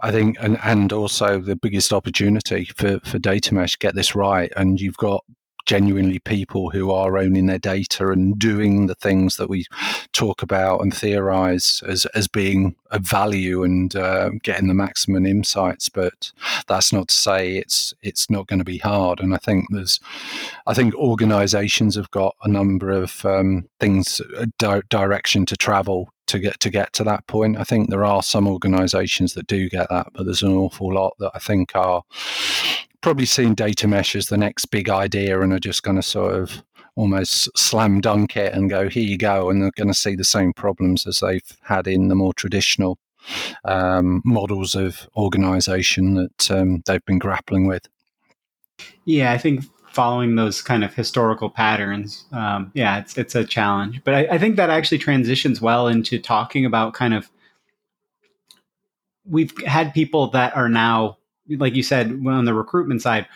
I 0.00 0.10
think, 0.12 0.36
and, 0.40 0.58
and 0.62 0.92
also 0.92 1.40
the 1.40 1.56
biggest 1.56 1.92
opportunity 1.92 2.66
for, 2.76 3.00
for 3.00 3.18
data 3.18 3.54
mesh, 3.54 3.76
get 3.76 3.94
this 3.94 4.14
right. 4.14 4.52
And 4.56 4.80
you've 4.80 4.96
got 4.96 5.24
genuinely 5.66 6.18
people 6.20 6.70
who 6.70 6.90
are 6.90 7.18
owning 7.18 7.44
their 7.44 7.58
data 7.58 8.08
and 8.08 8.38
doing 8.38 8.86
the 8.86 8.94
things 8.94 9.36
that 9.36 9.50
we 9.50 9.66
talk 10.14 10.42
about 10.42 10.80
and 10.80 10.94
theorize 10.94 11.82
as, 11.86 12.06
as 12.14 12.26
being 12.26 12.74
of 12.90 13.02
value 13.02 13.62
and 13.62 13.94
uh, 13.94 14.30
getting 14.42 14.68
the 14.68 14.72
maximum 14.72 15.26
insights. 15.26 15.90
But 15.90 16.32
that's 16.68 16.90
not 16.90 17.08
to 17.08 17.14
say 17.14 17.58
it's 17.58 17.92
it's 18.02 18.30
not 18.30 18.46
going 18.46 18.60
to 18.60 18.64
be 18.64 18.78
hard. 18.78 19.20
And 19.20 19.34
I 19.34 19.38
think 19.38 19.66
there's, 19.70 20.00
I 20.66 20.72
think 20.72 20.94
organisations 20.94 21.96
have 21.96 22.10
got 22.12 22.34
a 22.42 22.48
number 22.48 22.90
of 22.90 23.22
um, 23.26 23.68
things, 23.78 24.22
di- 24.56 24.80
direction 24.88 25.44
to 25.46 25.56
travel 25.56 26.08
to 26.28 26.38
get 26.38 26.60
to 26.60 26.70
get 26.70 26.92
to 26.94 27.04
that 27.04 27.26
point. 27.26 27.58
I 27.58 27.64
think 27.64 27.90
there 27.90 28.04
are 28.04 28.22
some 28.22 28.46
organisations 28.46 29.34
that 29.34 29.46
do 29.46 29.68
get 29.68 29.88
that, 29.90 30.08
but 30.12 30.24
there's 30.24 30.42
an 30.42 30.54
awful 30.54 30.92
lot 30.92 31.14
that 31.18 31.32
I 31.34 31.38
think 31.38 31.74
are 31.74 32.02
probably 33.00 33.26
seeing 33.26 33.54
data 33.54 33.86
mesh 33.86 34.16
as 34.16 34.26
the 34.26 34.36
next 34.36 34.66
big 34.66 34.88
idea 34.88 35.40
and 35.40 35.52
are 35.52 35.60
just 35.60 35.82
going 35.82 35.96
to 35.96 36.02
sort 36.02 36.34
of 36.34 36.62
almost 36.96 37.48
slam 37.56 38.00
dunk 38.00 38.36
it 38.36 38.52
and 38.52 38.68
go 38.68 38.88
here 38.88 39.04
you 39.04 39.18
go, 39.18 39.50
and 39.50 39.62
they're 39.62 39.70
going 39.76 39.88
to 39.88 39.94
see 39.94 40.14
the 40.14 40.24
same 40.24 40.52
problems 40.52 41.06
as 41.06 41.20
they've 41.20 41.56
had 41.62 41.86
in 41.86 42.08
the 42.08 42.14
more 42.14 42.34
traditional 42.34 42.98
um, 43.64 44.22
models 44.24 44.74
of 44.74 45.08
organisation 45.16 46.14
that 46.14 46.50
um, 46.50 46.82
they've 46.86 47.04
been 47.04 47.18
grappling 47.18 47.66
with. 47.66 47.86
Yeah, 49.04 49.32
I 49.32 49.38
think 49.38 49.64
following 49.98 50.36
those 50.36 50.62
kind 50.62 50.84
of 50.84 50.94
historical 50.94 51.50
patterns, 51.50 52.24
um, 52.30 52.70
yeah, 52.72 53.00
it's 53.00 53.18
it's 53.18 53.34
a 53.34 53.44
challenge. 53.44 54.00
But 54.04 54.14
I, 54.14 54.28
I 54.34 54.38
think 54.38 54.54
that 54.54 54.70
actually 54.70 54.98
transitions 54.98 55.60
well 55.60 55.88
into 55.88 56.20
talking 56.20 56.64
about 56.64 56.94
kind 56.94 57.14
of 57.14 57.28
we've 59.28 59.52
had 59.66 59.92
people 59.92 60.30
that 60.30 60.56
are 60.56 60.68
now, 60.68 61.18
like 61.48 61.74
you 61.74 61.82
said, 61.82 62.12
on 62.12 62.44
the 62.44 62.54
recruitment 62.54 63.02
side. 63.02 63.26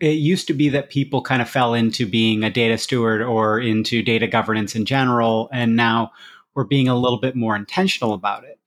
It 0.00 0.16
used 0.16 0.46
to 0.46 0.54
be 0.54 0.70
that 0.70 0.88
people 0.88 1.20
kind 1.20 1.42
of 1.42 1.50
fell 1.50 1.74
into 1.74 2.06
being 2.06 2.42
a 2.42 2.48
data 2.48 2.78
steward 2.78 3.20
or 3.20 3.60
into 3.60 4.02
data 4.02 4.28
governance 4.28 4.74
in 4.74 4.86
general, 4.86 5.50
and 5.52 5.76
now 5.76 6.10
we're 6.54 6.64
being 6.64 6.88
a 6.88 6.96
little 6.96 7.20
bit 7.20 7.36
more 7.36 7.54
intentional 7.54 8.14
about 8.14 8.44
it. 8.44 8.58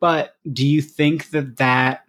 But 0.00 0.34
do 0.52 0.66
you 0.66 0.82
think 0.82 1.30
that 1.30 1.58
that 1.58 2.04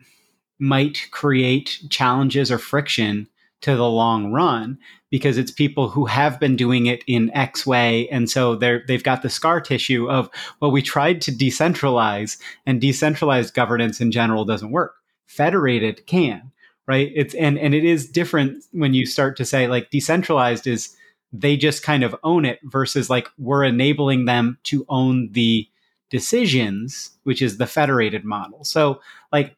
might 0.58 1.08
create 1.12 1.84
challenges 1.92 2.52
or 2.52 2.58
friction 2.58 3.29
to 3.62 3.76
the 3.76 3.90
long 3.90 4.32
run 4.32 4.78
because 5.10 5.38
it's 5.38 5.52
people 5.52 5.90
who 5.90 6.06
have 6.06 6.40
been 6.40 6.56
doing 6.56 6.86
it 6.86 7.04
in 7.08 7.32
X 7.36 7.66
way. 7.66 8.08
And 8.10 8.30
so 8.30 8.56
they're, 8.56 8.84
they've 8.88 9.04
got 9.04 9.22
the 9.22 9.30
scar 9.30 9.60
tissue 9.60 10.10
of, 10.10 10.30
well, 10.60 10.72
we 10.72 10.82
tried 10.82 11.22
to 11.22 11.32
decentralize 11.32 12.38
and 12.66 12.80
decentralized 12.80 13.54
governance 13.54 14.00
in 14.00 14.12
general 14.12 14.46
doesn't 14.46 14.72
work. 14.72 14.96
Federated 15.26 16.06
can, 16.06 16.52
right? 16.88 17.12
It's, 17.16 17.34
and, 17.36 17.58
and 17.58 17.74
it 17.74 17.84
is 17.84 18.10
different 18.10 18.64
when 18.72 18.94
you 18.94 19.06
start 19.06 19.36
to 19.38 19.46
say 19.46 19.68
like 19.68 19.90
decentralized 19.90 20.68
is 20.68 20.96
they 21.34 21.58
just 21.58 21.84
kind 21.84 22.04
of 22.04 22.16
own 22.24 22.46
it 22.46 22.60
versus 22.64 23.10
like 23.10 23.30
we're 23.38 23.64
enabling 23.64 24.26
them 24.26 24.58
to 24.64 24.86
own 24.90 25.32
the 25.32 25.68
decisions, 26.10 27.12
which 27.24 27.42
is 27.42 27.58
the 27.58 27.68
federated 27.68 28.26
model. 28.26 28.64
So 28.64 29.02
like, 29.32 29.56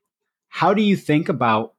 how 0.50 0.74
do 0.74 0.82
you 0.82 0.98
think 0.98 1.30
about 1.30 1.74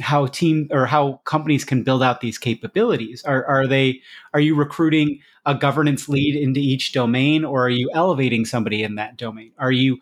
how 0.00 0.26
team 0.26 0.68
or 0.70 0.86
how 0.86 1.20
companies 1.24 1.64
can 1.64 1.82
build 1.82 2.02
out 2.02 2.20
these 2.20 2.38
capabilities. 2.38 3.22
Are 3.24 3.44
are 3.46 3.66
they 3.66 4.00
are 4.34 4.40
you 4.40 4.54
recruiting 4.54 5.20
a 5.46 5.54
governance 5.54 6.08
lead 6.08 6.36
into 6.36 6.60
each 6.60 6.92
domain 6.92 7.44
or 7.44 7.66
are 7.66 7.70
you 7.70 7.90
elevating 7.94 8.44
somebody 8.44 8.82
in 8.82 8.96
that 8.96 9.16
domain? 9.16 9.52
Are 9.58 9.72
you 9.72 9.98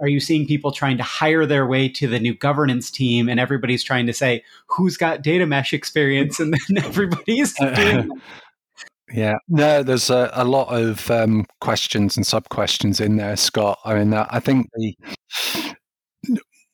are 0.00 0.08
you 0.08 0.20
seeing 0.20 0.46
people 0.46 0.72
trying 0.72 0.96
to 0.96 1.02
hire 1.02 1.44
their 1.44 1.66
way 1.66 1.88
to 1.88 2.06
the 2.06 2.18
new 2.18 2.34
governance 2.34 2.90
team 2.90 3.28
and 3.28 3.38
everybody's 3.38 3.84
trying 3.84 4.06
to 4.06 4.14
say 4.14 4.42
who's 4.66 4.96
got 4.96 5.22
data 5.22 5.46
mesh 5.46 5.72
experience? 5.72 6.40
And 6.40 6.54
then 6.54 6.84
everybody's 6.84 7.54
doing 7.54 8.10
Yeah, 9.12 9.38
no, 9.48 9.82
there's 9.82 10.08
a, 10.08 10.30
a 10.34 10.44
lot 10.44 10.68
of 10.68 11.10
um, 11.10 11.44
questions 11.60 12.16
and 12.16 12.24
sub 12.24 12.48
questions 12.48 13.00
in 13.00 13.16
there, 13.16 13.36
Scott. 13.36 13.80
I 13.84 13.94
mean, 13.94 14.14
I 14.14 14.38
think 14.38 14.68
the 14.74 14.94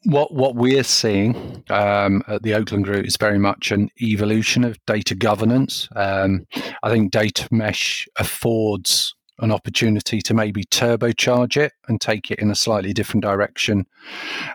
what 0.07 0.33
what 0.33 0.55
we're 0.55 0.85
seeing 0.85 1.65
um, 1.69 2.23
at 2.29 2.43
the 2.43 2.55
Oakland 2.55 2.85
Group 2.85 3.07
is 3.07 3.17
very 3.17 3.39
much 3.39 3.73
an 3.73 3.91
evolution 4.01 4.65
of 4.65 4.79
data 4.87 5.15
governance. 5.15 5.89
Um, 5.97 6.47
I 6.83 6.91
think 6.91 7.11
data 7.11 7.49
mesh 7.51 8.09
affords 8.17 9.15
an 9.41 9.53
opportunity 9.53 10.23
to 10.23 10.33
maybe 10.33 10.65
turbocharge 10.65 11.57
it 11.57 11.73
and 11.89 12.01
take 12.01 12.31
it 12.31 12.39
in 12.39 12.51
a 12.51 12.55
slightly 12.55 12.93
different 12.93 13.23
direction 13.23 13.85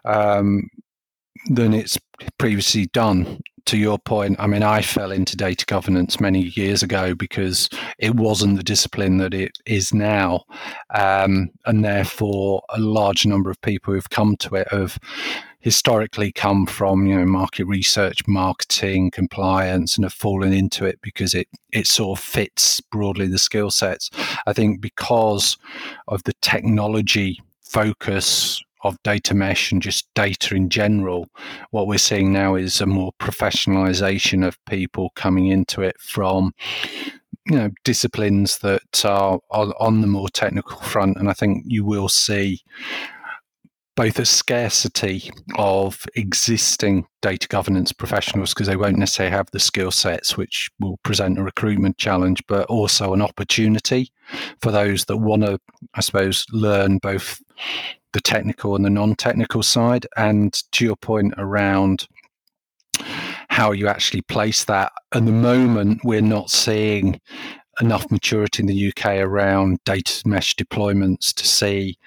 um, 0.05 0.69
than 1.49 1.73
it's 1.73 1.97
previously 2.37 2.87
done. 2.87 3.41
To 3.71 3.77
your 3.77 3.99
point, 3.99 4.35
I 4.37 4.47
mean, 4.47 4.63
I 4.63 4.81
fell 4.81 5.13
into 5.13 5.37
data 5.37 5.65
governance 5.65 6.19
many 6.19 6.51
years 6.57 6.83
ago 6.83 7.15
because 7.15 7.69
it 7.99 8.15
wasn't 8.15 8.57
the 8.57 8.63
discipline 8.63 9.15
that 9.19 9.33
it 9.33 9.53
is 9.65 9.93
now. 9.93 10.43
Um, 10.93 11.51
and 11.65 11.81
therefore, 11.81 12.63
a 12.67 12.79
large 12.79 13.25
number 13.25 13.49
of 13.49 13.61
people 13.61 13.93
who've 13.93 14.09
come 14.09 14.35
to 14.39 14.55
it 14.55 14.67
have 14.71 14.99
historically 15.61 16.33
come 16.33 16.65
from 16.65 17.07
you 17.07 17.15
know 17.15 17.25
market 17.25 17.63
research, 17.63 18.27
marketing, 18.27 19.09
compliance, 19.09 19.95
and 19.95 20.03
have 20.03 20.11
fallen 20.11 20.51
into 20.51 20.83
it 20.83 20.99
because 21.01 21.33
it 21.33 21.47
it 21.71 21.87
sort 21.87 22.19
of 22.19 22.25
fits 22.25 22.81
broadly 22.81 23.27
the 23.27 23.39
skill 23.39 23.71
sets. 23.71 24.09
I 24.45 24.51
think 24.51 24.81
because 24.81 25.57
of 26.09 26.23
the 26.23 26.33
technology 26.41 27.41
focus 27.61 28.61
of 28.83 29.01
data 29.03 29.33
mesh 29.33 29.71
and 29.71 29.81
just 29.81 30.07
data 30.15 30.55
in 30.55 30.69
general, 30.69 31.27
what 31.71 31.87
we're 31.87 31.97
seeing 31.97 32.31
now 32.31 32.55
is 32.55 32.81
a 32.81 32.85
more 32.85 33.11
professionalization 33.19 34.45
of 34.45 34.63
people 34.65 35.11
coming 35.15 35.47
into 35.47 35.81
it 35.81 35.99
from 35.99 36.53
you 37.45 37.57
know 37.57 37.69
disciplines 37.83 38.59
that 38.59 39.05
are, 39.05 39.39
are 39.49 39.73
on 39.79 40.01
the 40.01 40.07
more 40.07 40.29
technical 40.29 40.77
front, 40.81 41.17
and 41.17 41.29
I 41.29 41.33
think 41.33 41.63
you 41.67 41.85
will 41.85 42.09
see 42.09 42.61
both 43.95 44.17
a 44.19 44.25
scarcity 44.25 45.29
of 45.57 46.05
existing 46.15 47.05
data 47.21 47.47
governance 47.47 47.91
professionals 47.91 48.53
because 48.53 48.67
they 48.67 48.77
won't 48.77 48.97
necessarily 48.97 49.35
have 49.35 49.49
the 49.51 49.59
skill 49.59 49.91
sets 49.91 50.37
which 50.37 50.69
will 50.79 50.97
present 51.03 51.37
a 51.37 51.43
recruitment 51.43 51.97
challenge, 51.97 52.41
but 52.47 52.65
also 52.67 53.13
an 53.13 53.21
opportunity 53.21 54.11
for 54.61 54.71
those 54.71 55.05
that 55.05 55.17
want 55.17 55.43
to, 55.43 55.59
I 55.93 56.01
suppose, 56.01 56.45
learn 56.51 56.99
both 56.99 57.41
the 58.13 58.21
technical 58.21 58.75
and 58.75 58.85
the 58.85 58.89
non 58.89 59.15
technical 59.15 59.63
side. 59.63 60.07
And 60.17 60.53
to 60.73 60.85
your 60.85 60.95
point 60.95 61.33
around 61.37 62.07
how 63.49 63.71
you 63.71 63.87
actually 63.87 64.21
place 64.21 64.63
that, 64.65 64.91
at 65.13 65.25
the 65.25 65.31
moment, 65.31 66.01
we're 66.03 66.21
not 66.21 66.49
seeing 66.49 67.19
enough 67.79 68.11
maturity 68.11 68.63
in 68.63 68.67
the 68.67 68.89
UK 68.89 69.17
around 69.17 69.79
data 69.85 70.21
mesh 70.25 70.55
deployments 70.55 71.33
to 71.33 71.47
see 71.47 71.97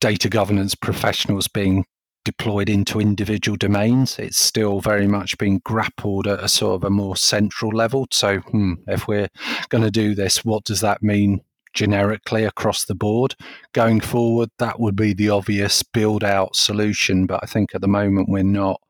data 0.00 0.28
governance 0.28 0.74
professionals 0.74 1.48
being 1.48 1.84
deployed 2.24 2.70
into 2.70 3.00
individual 3.00 3.56
domains. 3.56 4.18
It's 4.18 4.38
still 4.38 4.80
very 4.80 5.06
much 5.06 5.36
being 5.38 5.60
grappled 5.64 6.26
at 6.26 6.42
a 6.42 6.48
sort 6.48 6.76
of 6.76 6.84
a 6.84 6.90
more 6.90 7.16
central 7.16 7.70
level. 7.72 8.06
So, 8.10 8.38
hmm, 8.38 8.74
if 8.88 9.06
we're 9.06 9.28
going 9.68 9.84
to 9.84 9.90
do 9.90 10.14
this, 10.14 10.44
what 10.44 10.64
does 10.64 10.80
that 10.80 11.02
mean 11.02 11.40
generically 11.74 12.44
across 12.44 12.84
the 12.84 12.94
board? 12.94 13.34
Going 13.72 14.00
forward, 14.00 14.50
that 14.58 14.80
would 14.80 14.96
be 14.96 15.12
the 15.12 15.30
obvious 15.30 15.82
build 15.82 16.24
out 16.24 16.56
solution. 16.56 17.26
But 17.26 17.40
I 17.42 17.46
think 17.46 17.74
at 17.74 17.80
the 17.80 17.88
moment, 17.88 18.28
we're 18.28 18.42
not 18.42 18.80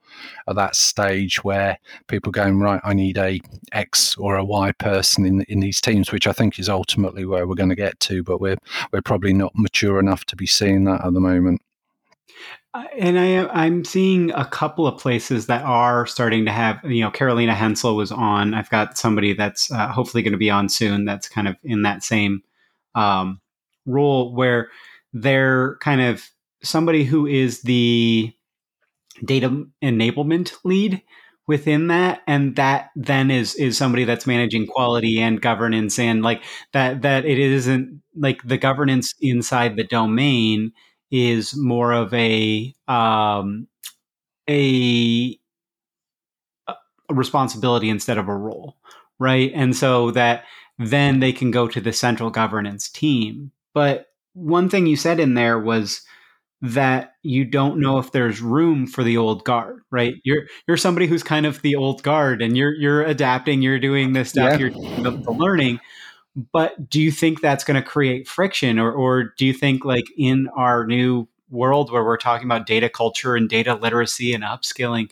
at 0.49 0.57
that 0.57 0.77
stage 0.77 1.43
where 1.43 1.79
people 2.07 2.31
going 2.31 2.61
right. 2.61 2.81
I 2.85 2.95
need 2.95 3.19
a 3.19 3.41
X 3.73 4.17
or 4.17 4.37
a 4.37 4.45
Y 4.45 4.73
person 4.73 5.27
in 5.27 5.43
in 5.43 5.61
these 5.61 5.81
teams, 5.81 6.13
which 6.13 6.27
I 6.27 6.33
think 6.33 6.59
is 6.59 6.69
ultimately 6.69 7.25
where 7.25 7.47
we're 7.47 7.55
going 7.55 7.71
to 7.71 7.75
get 7.75 7.99
to. 8.01 8.23
But 8.23 8.41
we're 8.41 8.59
we're 8.93 9.03
probably 9.03 9.33
not 9.33 9.53
mature 9.55 9.99
enough 9.99 10.25
to 10.27 10.37
be 10.37 10.47
seeing 10.47 10.85
that 10.85 11.05
at 11.05 11.13
the 11.13 11.21
moment. 11.21 11.63
Uh, 12.75 12.85
and 12.99 13.19
I, 13.21 13.47
I'm 13.47 13.85
seeing 13.85 14.33
a 14.33 14.45
couple 14.45 14.87
of 14.89 14.99
places 14.99 15.47
that 15.47 15.63
are 15.63 16.07
starting 16.07 16.45
to 16.45 16.51
have, 16.51 16.81
you 16.83 17.03
know, 17.03 17.11
Carolina 17.11 17.55
Hensel 17.55 17.95
was 17.95 18.11
on. 18.11 18.53
I've 18.53 18.69
got 18.69 18.99
somebody 18.99 19.33
that's 19.33 19.71
uh, 19.71 19.87
hopefully 19.89 20.25
going 20.25 20.33
to 20.33 20.39
be 20.39 20.51
on 20.51 20.69
soon. 20.69 21.05
That's 21.05 21.29
kind 21.29 21.47
of 21.47 21.55
in 21.63 21.83
that 21.83 22.03
same 22.03 22.43
um, 22.95 23.41
role 23.87 24.35
where 24.35 24.71
they're 25.13 25.77
kind 25.81 26.01
of 26.01 26.29
somebody 26.63 27.05
who 27.05 27.27
is 27.27 27.63
the 27.63 28.33
data 29.25 29.65
enablement 29.83 30.53
lead 30.65 31.03
within 31.47 31.89
that 31.89 32.23
and 32.27 32.57
that 32.57 32.91
then 32.97 33.31
is 33.31 33.55
is 33.57 33.77
somebody 33.77 34.05
that's 34.05 34.27
managing 34.27 34.67
quality 34.67 35.21
and 35.21 35.41
governance 35.43 35.99
and 35.99 36.23
like 36.23 36.43
that 36.73 37.03
that 37.03 37.25
it 37.25 37.39
isn't 37.39 38.03
like 38.17 38.43
the 38.45 38.59
governance 38.59 39.15
inside 39.21 39.77
the 39.77 39.85
domain 39.85 40.73
is 41.11 41.55
more 41.57 41.93
of 41.93 42.13
a 42.15 42.75
um 42.89 43.69
a, 44.49 45.39
a 46.69 47.15
responsibility 47.15 47.89
instead 47.89 48.19
of 48.19 48.29
a 48.29 48.35
role 48.35 48.77
right? 49.21 49.53
And 49.55 49.77
so 49.77 50.11
that 50.11 50.43
then 50.79 51.21
they 51.21 51.33
can 51.33 51.51
go 51.51 51.69
to 51.69 51.81
the 51.81 51.93
central 51.93 52.31
governance 52.31 52.89
team 52.89 53.51
but 53.75 54.07
one 54.35 54.69
thing 54.69 54.87
you 54.87 54.97
said 54.97 55.21
in 55.21 55.35
there 55.35 55.59
was 55.59 56.03
that 56.61 57.13
you 57.23 57.45
don't 57.45 57.79
know 57.79 57.99
if 57.99 58.13
there's 58.13 58.41
room 58.41 58.87
for 58.87 59.05
the 59.05 59.19
old 59.19 59.45
guard, 59.45 59.83
right? 59.91 60.15
You're 60.25 60.45
you're 60.67 60.79
somebody 60.79 61.07
who's 61.07 61.23
kind 61.23 61.45
of 61.45 61.61
the 61.63 61.75
old 61.75 62.03
guard, 62.03 62.41
and 62.41 62.57
you're 62.57 62.75
you're 62.75 63.03
adapting, 63.03 63.61
you're 63.61 63.79
doing 63.79 64.13
this 64.13 64.31
stuff, 64.31 64.53
yeah. 64.53 64.59
you're 64.59 64.71
the, 64.71 65.11
the 65.11 65.31
learning. 65.31 65.81
But 66.53 66.89
do 66.89 67.01
you 67.01 67.13
think 67.13 67.41
that's 67.41 67.65
going 67.65 67.81
to 67.81 67.87
create 67.87 68.27
friction, 68.27 68.79
or 68.79 68.91
or 68.93 69.35
do 69.37 69.45
you 69.45 69.53
think 69.53 69.85
like 69.85 70.07
in 70.17 70.49
our 70.57 70.87
new 70.87 71.29
world 71.51 71.93
where 71.93 72.05
we're 72.05 72.17
talking 72.17 72.47
about 72.47 72.67
data 72.67 72.89
culture 72.89 73.37
and 73.37 73.49
data 73.49 73.75
literacy 73.75 74.33
and 74.33 74.43
upskilling, 74.43 75.11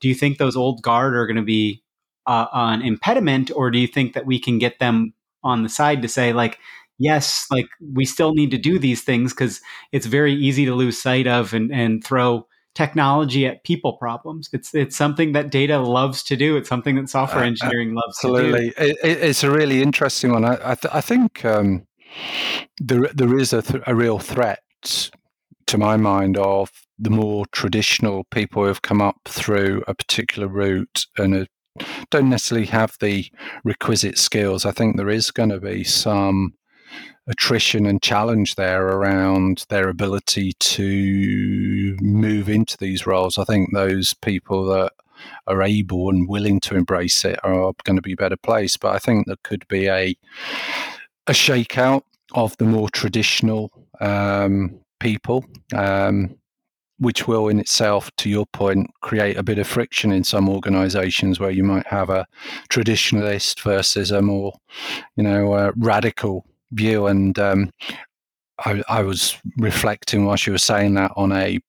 do 0.00 0.08
you 0.08 0.14
think 0.14 0.38
those 0.38 0.56
old 0.56 0.82
guard 0.82 1.14
are 1.14 1.26
going 1.26 1.36
to 1.36 1.42
be 1.42 1.82
uh, 2.26 2.46
an 2.52 2.82
impediment, 2.82 3.50
or 3.54 3.70
do 3.70 3.78
you 3.78 3.86
think 3.86 4.14
that 4.14 4.26
we 4.26 4.38
can 4.38 4.58
get 4.58 4.78
them 4.78 5.14
on 5.42 5.62
the 5.62 5.68
side 5.68 6.02
to 6.02 6.08
say 6.08 6.32
like, 6.32 6.58
yes, 6.98 7.46
like 7.50 7.66
we 7.92 8.04
still 8.04 8.34
need 8.34 8.50
to 8.50 8.58
do 8.58 8.78
these 8.78 9.02
things 9.02 9.32
because 9.32 9.60
it's 9.92 10.06
very 10.06 10.32
easy 10.34 10.64
to 10.64 10.74
lose 10.74 11.00
sight 11.00 11.26
of 11.26 11.52
and, 11.52 11.72
and 11.72 12.04
throw 12.04 12.46
technology 12.74 13.46
at 13.46 13.64
people 13.64 13.94
problems. 13.94 14.48
It's 14.52 14.74
it's 14.74 14.96
something 14.96 15.32
that 15.32 15.50
data 15.50 15.78
loves 15.78 16.22
to 16.24 16.36
do. 16.36 16.56
It's 16.56 16.68
something 16.68 16.96
that 16.96 17.08
software 17.08 17.44
engineering 17.44 17.94
loves 17.94 18.18
absolutely. 18.18 18.70
to 18.70 18.76
do. 18.76 18.90
It, 18.90 18.98
it's 19.02 19.44
a 19.44 19.50
really 19.50 19.82
interesting 19.82 20.32
one. 20.32 20.44
I 20.44 20.54
I, 20.72 20.74
th- 20.74 20.94
I 20.94 21.00
think 21.00 21.44
um, 21.44 21.86
there 22.78 23.08
there 23.14 23.38
is 23.38 23.52
a, 23.52 23.62
th- 23.62 23.82
a 23.86 23.94
real 23.94 24.18
threat 24.18 24.60
to 25.66 25.78
my 25.78 25.96
mind 25.96 26.36
of 26.36 26.70
the 26.98 27.10
more 27.10 27.44
traditional 27.52 28.24
people 28.24 28.62
who 28.62 28.68
have 28.68 28.82
come 28.82 29.00
up 29.00 29.16
through 29.24 29.82
a 29.88 29.94
particular 29.94 30.46
route 30.46 31.06
and 31.16 31.48
don't 32.10 32.30
necessarily 32.30 32.66
have 32.66 32.96
the 33.00 33.30
requisite 33.64 34.18
skills. 34.18 34.64
I 34.64 34.72
think 34.72 34.96
there 34.96 35.10
is 35.10 35.30
going 35.30 35.50
to 35.50 35.60
be 35.60 35.84
some 35.84 36.54
attrition 37.26 37.86
and 37.86 38.02
challenge 38.02 38.54
there 38.54 38.86
around 38.86 39.64
their 39.68 39.88
ability 39.88 40.52
to 40.58 41.96
move 42.00 42.48
into 42.48 42.76
these 42.76 43.06
roles. 43.06 43.38
I 43.38 43.44
think 43.44 43.72
those 43.72 44.14
people 44.14 44.66
that 44.66 44.92
are 45.46 45.62
able 45.62 46.10
and 46.10 46.28
willing 46.28 46.60
to 46.60 46.76
embrace 46.76 47.24
it 47.24 47.38
are 47.42 47.72
going 47.84 47.96
to 47.96 48.02
be 48.02 48.14
better 48.14 48.36
placed. 48.36 48.80
But 48.80 48.94
I 48.94 48.98
think 48.98 49.26
there 49.26 49.36
could 49.42 49.66
be 49.68 49.88
a 49.88 50.16
a 51.26 51.32
shakeout 51.32 52.02
of 52.34 52.56
the 52.58 52.64
more 52.64 52.90
traditional 52.90 53.70
um, 54.00 54.78
people. 55.00 55.44
Um, 55.74 56.36
which 57.04 57.28
will 57.28 57.48
in 57.48 57.60
itself, 57.60 58.10
to 58.16 58.30
your 58.30 58.46
point, 58.46 58.90
create 59.02 59.36
a 59.36 59.42
bit 59.42 59.58
of 59.58 59.66
friction 59.66 60.10
in 60.10 60.24
some 60.24 60.48
organizations 60.48 61.38
where 61.38 61.50
you 61.50 61.62
might 61.62 61.86
have 61.86 62.08
a 62.08 62.26
traditionalist 62.70 63.60
versus 63.60 64.10
a 64.10 64.22
more, 64.22 64.54
you 65.14 65.22
know, 65.22 65.52
uh, 65.52 65.70
radical 65.76 66.46
view. 66.72 67.06
And 67.06 67.38
um, 67.38 67.70
I, 68.64 68.82
I, 68.88 69.02
was 69.02 69.36
reflecting 69.58 70.24
while 70.24 70.36
she 70.36 70.50
was 70.50 70.62
saying 70.62 70.94
that 70.94 71.12
on 71.14 71.30
a 71.30 71.60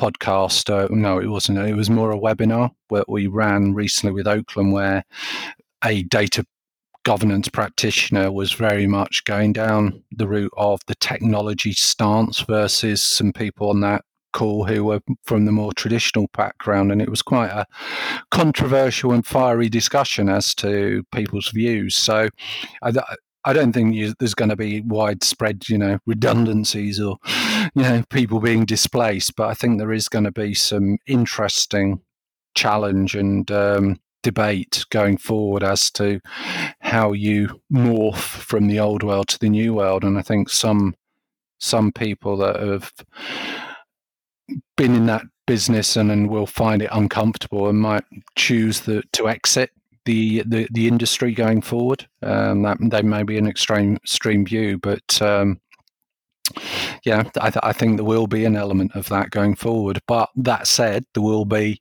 podcast. 0.00 0.68
Uh, 0.68 0.88
no, 0.90 1.20
it 1.20 1.28
wasn't. 1.28 1.58
It 1.58 1.76
was 1.76 1.88
more 1.88 2.10
a 2.10 2.18
webinar 2.18 2.70
that 2.90 3.08
we 3.08 3.28
ran 3.28 3.74
recently 3.74 4.12
with 4.12 4.26
Oakland, 4.26 4.72
where 4.72 5.04
a 5.84 6.02
data 6.02 6.44
governance 7.04 7.48
practitioner 7.48 8.32
was 8.32 8.52
very 8.52 8.88
much 8.88 9.22
going 9.24 9.52
down 9.52 10.02
the 10.10 10.26
route 10.26 10.52
of 10.56 10.80
the 10.88 10.94
technology 10.96 11.72
stance 11.72 12.40
versus 12.40 13.00
some 13.00 13.32
people 13.32 13.70
on 13.70 13.80
that 13.80 14.04
call 14.32 14.64
who 14.64 14.84
were 14.84 15.00
from 15.24 15.44
the 15.44 15.52
more 15.52 15.72
traditional 15.72 16.28
background 16.36 16.90
and 16.90 17.00
it 17.02 17.08
was 17.08 17.22
quite 17.22 17.50
a 17.50 17.66
controversial 18.30 19.12
and 19.12 19.26
fiery 19.26 19.68
discussion 19.68 20.28
as 20.28 20.54
to 20.54 21.04
people's 21.12 21.48
views 21.48 21.94
so 21.94 22.28
I, 22.82 22.92
I 23.44 23.52
don't 23.52 23.72
think 23.72 23.94
you, 23.94 24.14
there's 24.18 24.34
going 24.34 24.50
to 24.50 24.56
be 24.56 24.82
widespread, 24.82 25.68
you 25.68 25.76
know, 25.76 25.98
redundancies 26.06 27.00
or, 27.00 27.18
you 27.74 27.82
know, 27.82 28.04
people 28.08 28.38
being 28.38 28.64
displaced. 28.64 29.34
But 29.34 29.48
I 29.48 29.54
think 29.54 29.78
there 29.78 29.92
is 29.92 30.08
going 30.08 30.24
to 30.24 30.32
be 30.32 30.54
some 30.54 30.98
interesting 31.06 32.00
challenge 32.54 33.16
and 33.16 33.50
um, 33.50 34.00
debate 34.22 34.84
going 34.90 35.16
forward 35.16 35.64
as 35.64 35.90
to 35.92 36.20
how 36.80 37.12
you 37.12 37.60
morph 37.72 38.14
from 38.14 38.68
the 38.68 38.78
old 38.78 39.02
world 39.02 39.28
to 39.28 39.38
the 39.40 39.50
new 39.50 39.74
world. 39.74 40.04
And 40.04 40.18
I 40.18 40.22
think 40.22 40.48
some 40.48 40.94
some 41.58 41.92
people 41.92 42.36
that 42.38 42.60
have 42.60 42.92
been 44.76 44.94
in 44.94 45.06
that 45.06 45.22
business 45.46 45.96
and, 45.96 46.10
and 46.10 46.28
will 46.28 46.46
find 46.46 46.82
it 46.82 46.90
uncomfortable 46.92 47.68
and 47.68 47.78
might 47.78 48.04
choose 48.36 48.80
the, 48.80 49.02
to 49.12 49.28
exit 49.28 49.70
the, 50.04 50.42
the, 50.46 50.68
the 50.72 50.88
industry 50.88 51.32
going 51.32 51.62
forward. 51.62 52.06
Um, 52.22 52.62
that 52.62 52.78
they 52.80 53.02
may 53.02 53.22
be 53.22 53.38
an 53.38 53.46
extreme 53.46 53.96
extreme 53.96 54.44
view, 54.44 54.78
but 54.78 55.20
um, 55.22 55.60
yeah, 57.04 57.24
I, 57.40 57.50
th- 57.50 57.62
I, 57.62 57.72
think 57.72 57.96
there 57.96 58.04
will 58.04 58.26
be 58.26 58.44
an 58.44 58.56
element 58.56 58.92
of 58.94 59.08
that 59.08 59.30
going 59.30 59.54
forward. 59.54 60.00
But 60.06 60.30
that 60.36 60.66
said, 60.66 61.04
there 61.14 61.22
will 61.22 61.44
be 61.44 61.78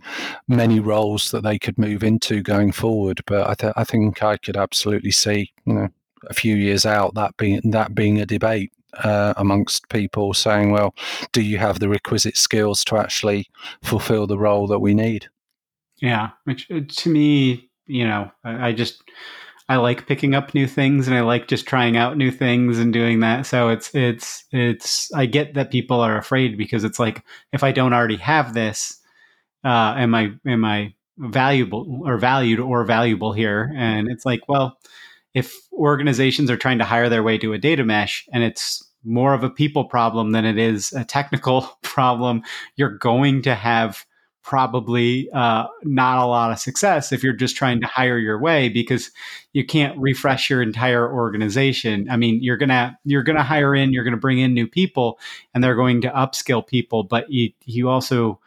many 0.47 0.79
roles 0.79 1.31
that 1.31 1.43
they 1.43 1.59
could 1.59 1.77
move 1.77 2.03
into 2.03 2.41
going 2.41 2.71
forward. 2.71 3.21
But 3.25 3.49
I, 3.49 3.53
th- 3.55 3.73
I 3.75 3.83
think 3.83 4.23
I 4.23 4.37
could 4.37 4.57
absolutely 4.57 5.11
see, 5.11 5.51
you 5.65 5.73
know, 5.73 5.87
a 6.29 6.33
few 6.33 6.55
years 6.55 6.85
out 6.85 7.15
that 7.15 7.35
being 7.37 7.61
that 7.71 7.95
being 7.95 8.21
a 8.21 8.25
debate 8.25 8.71
uh, 8.99 9.33
amongst 9.37 9.89
people 9.89 10.33
saying, 10.33 10.71
well, 10.71 10.93
do 11.31 11.41
you 11.41 11.57
have 11.57 11.79
the 11.79 11.89
requisite 11.89 12.37
skills 12.37 12.83
to 12.85 12.97
actually 12.97 13.47
fulfill 13.83 14.27
the 14.27 14.37
role 14.37 14.67
that 14.67 14.79
we 14.79 14.93
need? 14.93 15.29
Yeah, 16.01 16.31
which 16.45 16.69
uh, 16.71 16.81
to 16.87 17.09
me, 17.09 17.69
you 17.85 18.05
know, 18.05 18.31
I, 18.43 18.69
I 18.69 18.71
just 18.73 19.03
I 19.69 19.77
like 19.77 20.07
picking 20.07 20.35
up 20.35 20.53
new 20.53 20.67
things 20.67 21.07
and 21.07 21.15
I 21.15 21.21
like 21.21 21.47
just 21.47 21.65
trying 21.65 21.95
out 21.95 22.17
new 22.17 22.31
things 22.31 22.79
and 22.79 22.91
doing 22.91 23.21
that. 23.21 23.45
So 23.45 23.69
it's 23.69 23.93
it's 23.93 24.43
it's 24.51 25.13
I 25.13 25.25
get 25.25 25.53
that 25.53 25.71
people 25.71 26.01
are 26.01 26.17
afraid 26.17 26.57
because 26.57 26.83
it's 26.83 26.99
like 26.99 27.23
if 27.53 27.63
I 27.63 27.71
don't 27.71 27.93
already 27.93 28.17
have 28.17 28.53
this, 28.53 28.99
uh, 29.63 29.95
am 29.97 30.13
I 30.15 30.31
am 30.45 30.65
I 30.65 30.95
valuable 31.17 32.01
or 32.03 32.17
valued 32.17 32.59
or 32.59 32.83
valuable 32.83 33.31
here? 33.31 33.71
And 33.75 34.09
it's 34.09 34.25
like, 34.25 34.41
well, 34.47 34.77
if 35.33 35.55
organizations 35.73 36.51
are 36.51 36.57
trying 36.57 36.79
to 36.79 36.85
hire 36.85 37.09
their 37.09 37.23
way 37.23 37.37
to 37.37 37.53
a 37.53 37.57
data 37.57 37.83
mesh 37.83 38.27
and 38.33 38.43
it's 38.43 38.83
more 39.03 39.33
of 39.33 39.43
a 39.43 39.49
people 39.49 39.85
problem 39.85 40.31
than 40.31 40.45
it 40.45 40.57
is 40.57 40.93
a 40.93 41.03
technical 41.03 41.61
problem, 41.81 42.43
you're 42.75 42.97
going 42.97 43.41
to 43.43 43.55
have 43.55 44.05
probably 44.43 45.29
uh, 45.31 45.67
not 45.83 46.17
a 46.17 46.25
lot 46.25 46.51
of 46.51 46.59
success 46.59 47.11
if 47.11 47.23
you're 47.23 47.33
just 47.33 47.55
trying 47.55 47.79
to 47.79 47.87
hire 47.87 48.17
your 48.17 48.39
way 48.39 48.69
because 48.69 49.11
you 49.53 49.65
can't 49.65 49.97
refresh 49.99 50.49
your 50.49 50.61
entire 50.61 51.11
organization. 51.11 52.07
I 52.09 52.17
mean, 52.17 52.39
you're 52.41 52.57
gonna 52.57 52.97
you're 53.03 53.23
gonna 53.23 53.43
hire 53.43 53.75
in, 53.75 53.93
you're 53.93 54.03
gonna 54.03 54.17
bring 54.17 54.39
in 54.39 54.53
new 54.53 54.67
people, 54.67 55.19
and 55.53 55.63
they're 55.63 55.75
going 55.75 56.01
to 56.01 56.09
upskill 56.09 56.65
people, 56.65 57.03
but 57.03 57.31
you 57.31 57.51
you 57.65 57.89
also 57.89 58.39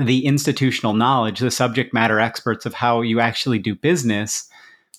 the 0.00 0.26
institutional 0.26 0.94
knowledge, 0.94 1.38
the 1.38 1.52
subject 1.52 1.94
matter 1.94 2.18
experts 2.18 2.66
of 2.66 2.74
how 2.74 3.00
you 3.00 3.20
actually 3.20 3.60
do 3.60 3.76
business. 3.76 4.48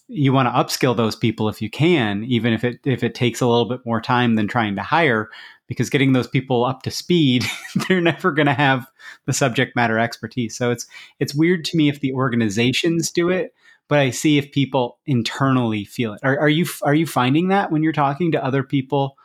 You 0.07 0.33
want 0.33 0.47
to 0.47 0.51
upskill 0.51 0.95
those 0.95 1.15
people 1.15 1.49
if 1.49 1.61
you 1.61 1.69
can, 1.69 2.23
even 2.25 2.53
if 2.53 2.63
it 2.63 2.79
if 2.85 3.03
it 3.03 3.15
takes 3.15 3.41
a 3.41 3.47
little 3.47 3.65
bit 3.65 3.81
more 3.85 4.01
time 4.01 4.35
than 4.35 4.47
trying 4.47 4.75
to 4.75 4.83
hire 4.83 5.29
because 5.67 5.89
getting 5.89 6.13
those 6.13 6.27
people 6.27 6.63
up 6.63 6.83
to 6.83 6.91
speed, 6.91 7.43
they're 7.87 8.01
never 8.01 8.31
going 8.31 8.45
to 8.45 8.53
have 8.53 8.85
the 9.25 9.33
subject 9.33 9.75
matter 9.75 9.97
expertise. 9.97 10.55
So 10.55 10.71
it's 10.71 10.85
it's 11.19 11.35
weird 11.35 11.65
to 11.65 11.77
me 11.77 11.89
if 11.89 11.99
the 11.99 12.13
organizations 12.13 13.11
do 13.11 13.29
it, 13.29 13.53
but 13.87 13.99
I 13.99 14.09
see 14.09 14.37
if 14.37 14.51
people 14.51 14.99
internally 15.05 15.85
feel 15.85 16.13
it. 16.13 16.21
Are, 16.23 16.37
are 16.39 16.49
you 16.49 16.65
are 16.83 16.95
you 16.95 17.07
finding 17.07 17.49
that 17.49 17.71
when 17.71 17.83
you're 17.83 17.91
talking 17.91 18.31
to 18.31 18.43
other 18.43 18.63
people 18.63 19.17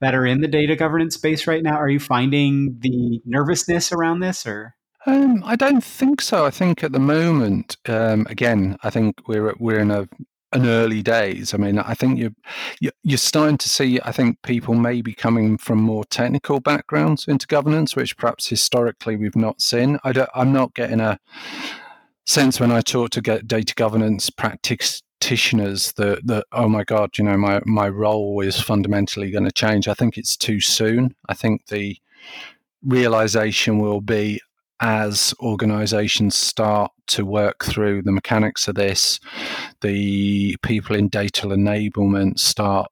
that 0.00 0.14
are 0.14 0.26
in 0.26 0.40
the 0.40 0.48
data 0.48 0.76
governance 0.76 1.14
space 1.14 1.46
right 1.46 1.62
now? 1.62 1.76
Are 1.76 1.88
you 1.88 2.00
finding 2.00 2.76
the 2.80 3.20
nervousness 3.24 3.92
around 3.92 4.20
this, 4.20 4.46
or? 4.46 4.74
Um, 5.06 5.42
I 5.44 5.56
don't 5.56 5.82
think 5.82 6.20
so. 6.20 6.44
I 6.44 6.50
think 6.50 6.84
at 6.84 6.92
the 6.92 6.98
moment, 6.98 7.76
um, 7.86 8.26
again, 8.28 8.76
I 8.82 8.90
think 8.90 9.26
we're 9.26 9.54
we're 9.58 9.78
in 9.78 9.90
a 9.90 10.08
an 10.52 10.66
early 10.66 11.02
days. 11.02 11.52
I 11.52 11.58
mean, 11.58 11.78
I 11.78 11.94
think 11.94 12.18
you're 12.18 12.92
you're 13.02 13.18
starting 13.18 13.58
to 13.58 13.68
see. 13.68 14.00
I 14.04 14.12
think 14.12 14.40
people 14.42 14.74
may 14.74 15.02
be 15.02 15.12
coming 15.12 15.58
from 15.58 15.78
more 15.78 16.04
technical 16.04 16.60
backgrounds 16.60 17.28
into 17.28 17.46
governance, 17.46 17.94
which 17.94 18.16
perhaps 18.16 18.48
historically 18.48 19.16
we've 19.16 19.36
not 19.36 19.60
seen. 19.60 19.98
I 20.04 20.12
don't, 20.12 20.30
I'm 20.34 20.52
not 20.52 20.74
getting 20.74 21.00
a 21.00 21.18
sense 22.26 22.60
when 22.60 22.70
I 22.70 22.80
talk 22.80 23.10
to 23.10 23.20
get 23.20 23.48
data 23.48 23.74
governance 23.74 24.30
practitioners 24.30 25.92
that 25.92 26.26
that 26.26 26.46
oh 26.52 26.68
my 26.68 26.84
god, 26.84 27.18
you 27.18 27.24
know, 27.24 27.36
my 27.36 27.60
my 27.64 27.88
role 27.88 28.40
is 28.40 28.60
fundamentally 28.60 29.30
going 29.30 29.44
to 29.44 29.52
change. 29.52 29.88
I 29.88 29.94
think 29.94 30.16
it's 30.16 30.36
too 30.36 30.60
soon. 30.60 31.14
I 31.28 31.34
think 31.34 31.66
the 31.66 31.96
realization 32.84 33.78
will 33.80 34.00
be 34.00 34.40
as 34.80 35.34
organizations 35.40 36.34
start 36.34 36.92
to 37.08 37.24
work 37.24 37.64
through 37.64 38.02
the 38.02 38.12
mechanics 38.12 38.68
of 38.68 38.74
this, 38.74 39.18
the 39.80 40.56
people 40.62 40.94
in 40.94 41.08
data 41.08 41.46
enablement 41.46 42.38
start 42.38 42.90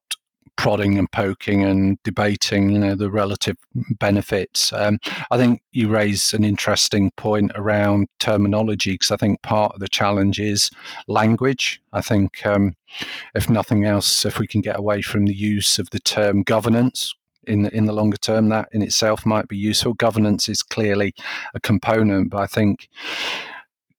prodding 0.56 0.98
and 0.98 1.10
poking 1.12 1.62
and 1.62 2.02
debating, 2.02 2.70
you 2.70 2.78
know, 2.78 2.94
the 2.94 3.10
relative 3.10 3.56
benefits. 3.98 4.72
Um, 4.72 4.98
I 5.30 5.36
think 5.36 5.62
you 5.72 5.88
raise 5.88 6.32
an 6.32 6.44
interesting 6.44 7.10
point 7.12 7.52
around 7.54 8.08
terminology 8.18 8.92
because 8.92 9.10
I 9.10 9.16
think 9.16 9.42
part 9.42 9.72
of 9.72 9.80
the 9.80 9.88
challenge 9.88 10.40
is 10.40 10.70
language. 11.08 11.80
I 11.92 12.00
think, 12.00 12.44
um, 12.46 12.74
if 13.34 13.50
nothing 13.50 13.84
else, 13.84 14.24
if 14.24 14.38
we 14.38 14.46
can 14.46 14.62
get 14.62 14.78
away 14.78 15.02
from 15.02 15.26
the 15.26 15.34
use 15.34 15.78
of 15.78 15.90
the 15.90 16.00
term 16.00 16.42
governance, 16.42 17.14
in 17.46 17.62
the, 17.62 17.74
in 17.74 17.86
the 17.86 17.92
longer 17.92 18.16
term, 18.16 18.48
that 18.50 18.68
in 18.72 18.82
itself 18.82 19.26
might 19.26 19.48
be 19.48 19.56
useful. 19.56 19.94
Governance 19.94 20.48
is 20.48 20.62
clearly 20.62 21.14
a 21.54 21.60
component, 21.60 22.30
but 22.30 22.38
I 22.38 22.46
think 22.46 22.88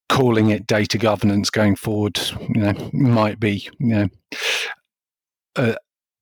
calling 0.10 0.50
it 0.50 0.68
data 0.68 0.98
governance 0.98 1.50
going 1.50 1.76
forward, 1.76 2.20
you 2.50 2.62
know, 2.62 2.90
might 2.94 3.40
be 3.40 3.70
you 3.80 3.88
know 3.88 4.08
a, 5.56 5.76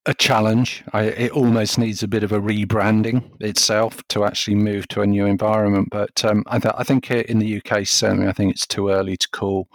a 0.05 0.13
challenge. 0.13 0.83
I, 0.93 1.03
it 1.03 1.31
almost 1.31 1.77
needs 1.77 2.03
a 2.03 2.07
bit 2.07 2.23
of 2.23 2.31
a 2.31 2.39
rebranding 2.39 3.23
itself 3.41 4.01
to 4.09 4.23
actually 4.23 4.55
move 4.55 4.87
to 4.89 5.01
a 5.01 5.07
new 5.07 5.25
environment. 5.25 5.89
But 5.91 6.23
um, 6.23 6.43
I, 6.47 6.59
th- 6.59 6.75
I, 6.77 6.83
think 6.83 7.09
in 7.09 7.39
the 7.39 7.61
UK, 7.61 7.85
certainly, 7.87 8.27
I 8.27 8.31
think 8.31 8.51
it's 8.51 8.67
too 8.67 8.89
early 8.89 9.17
to 9.17 9.29
call 9.29 9.67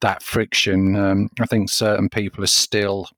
that 0.00 0.22
friction. 0.22 0.96
Um, 0.96 1.30
I 1.40 1.46
think 1.46 1.70
certain 1.70 2.08
people 2.08 2.42
are 2.42 2.48
still 2.48 3.08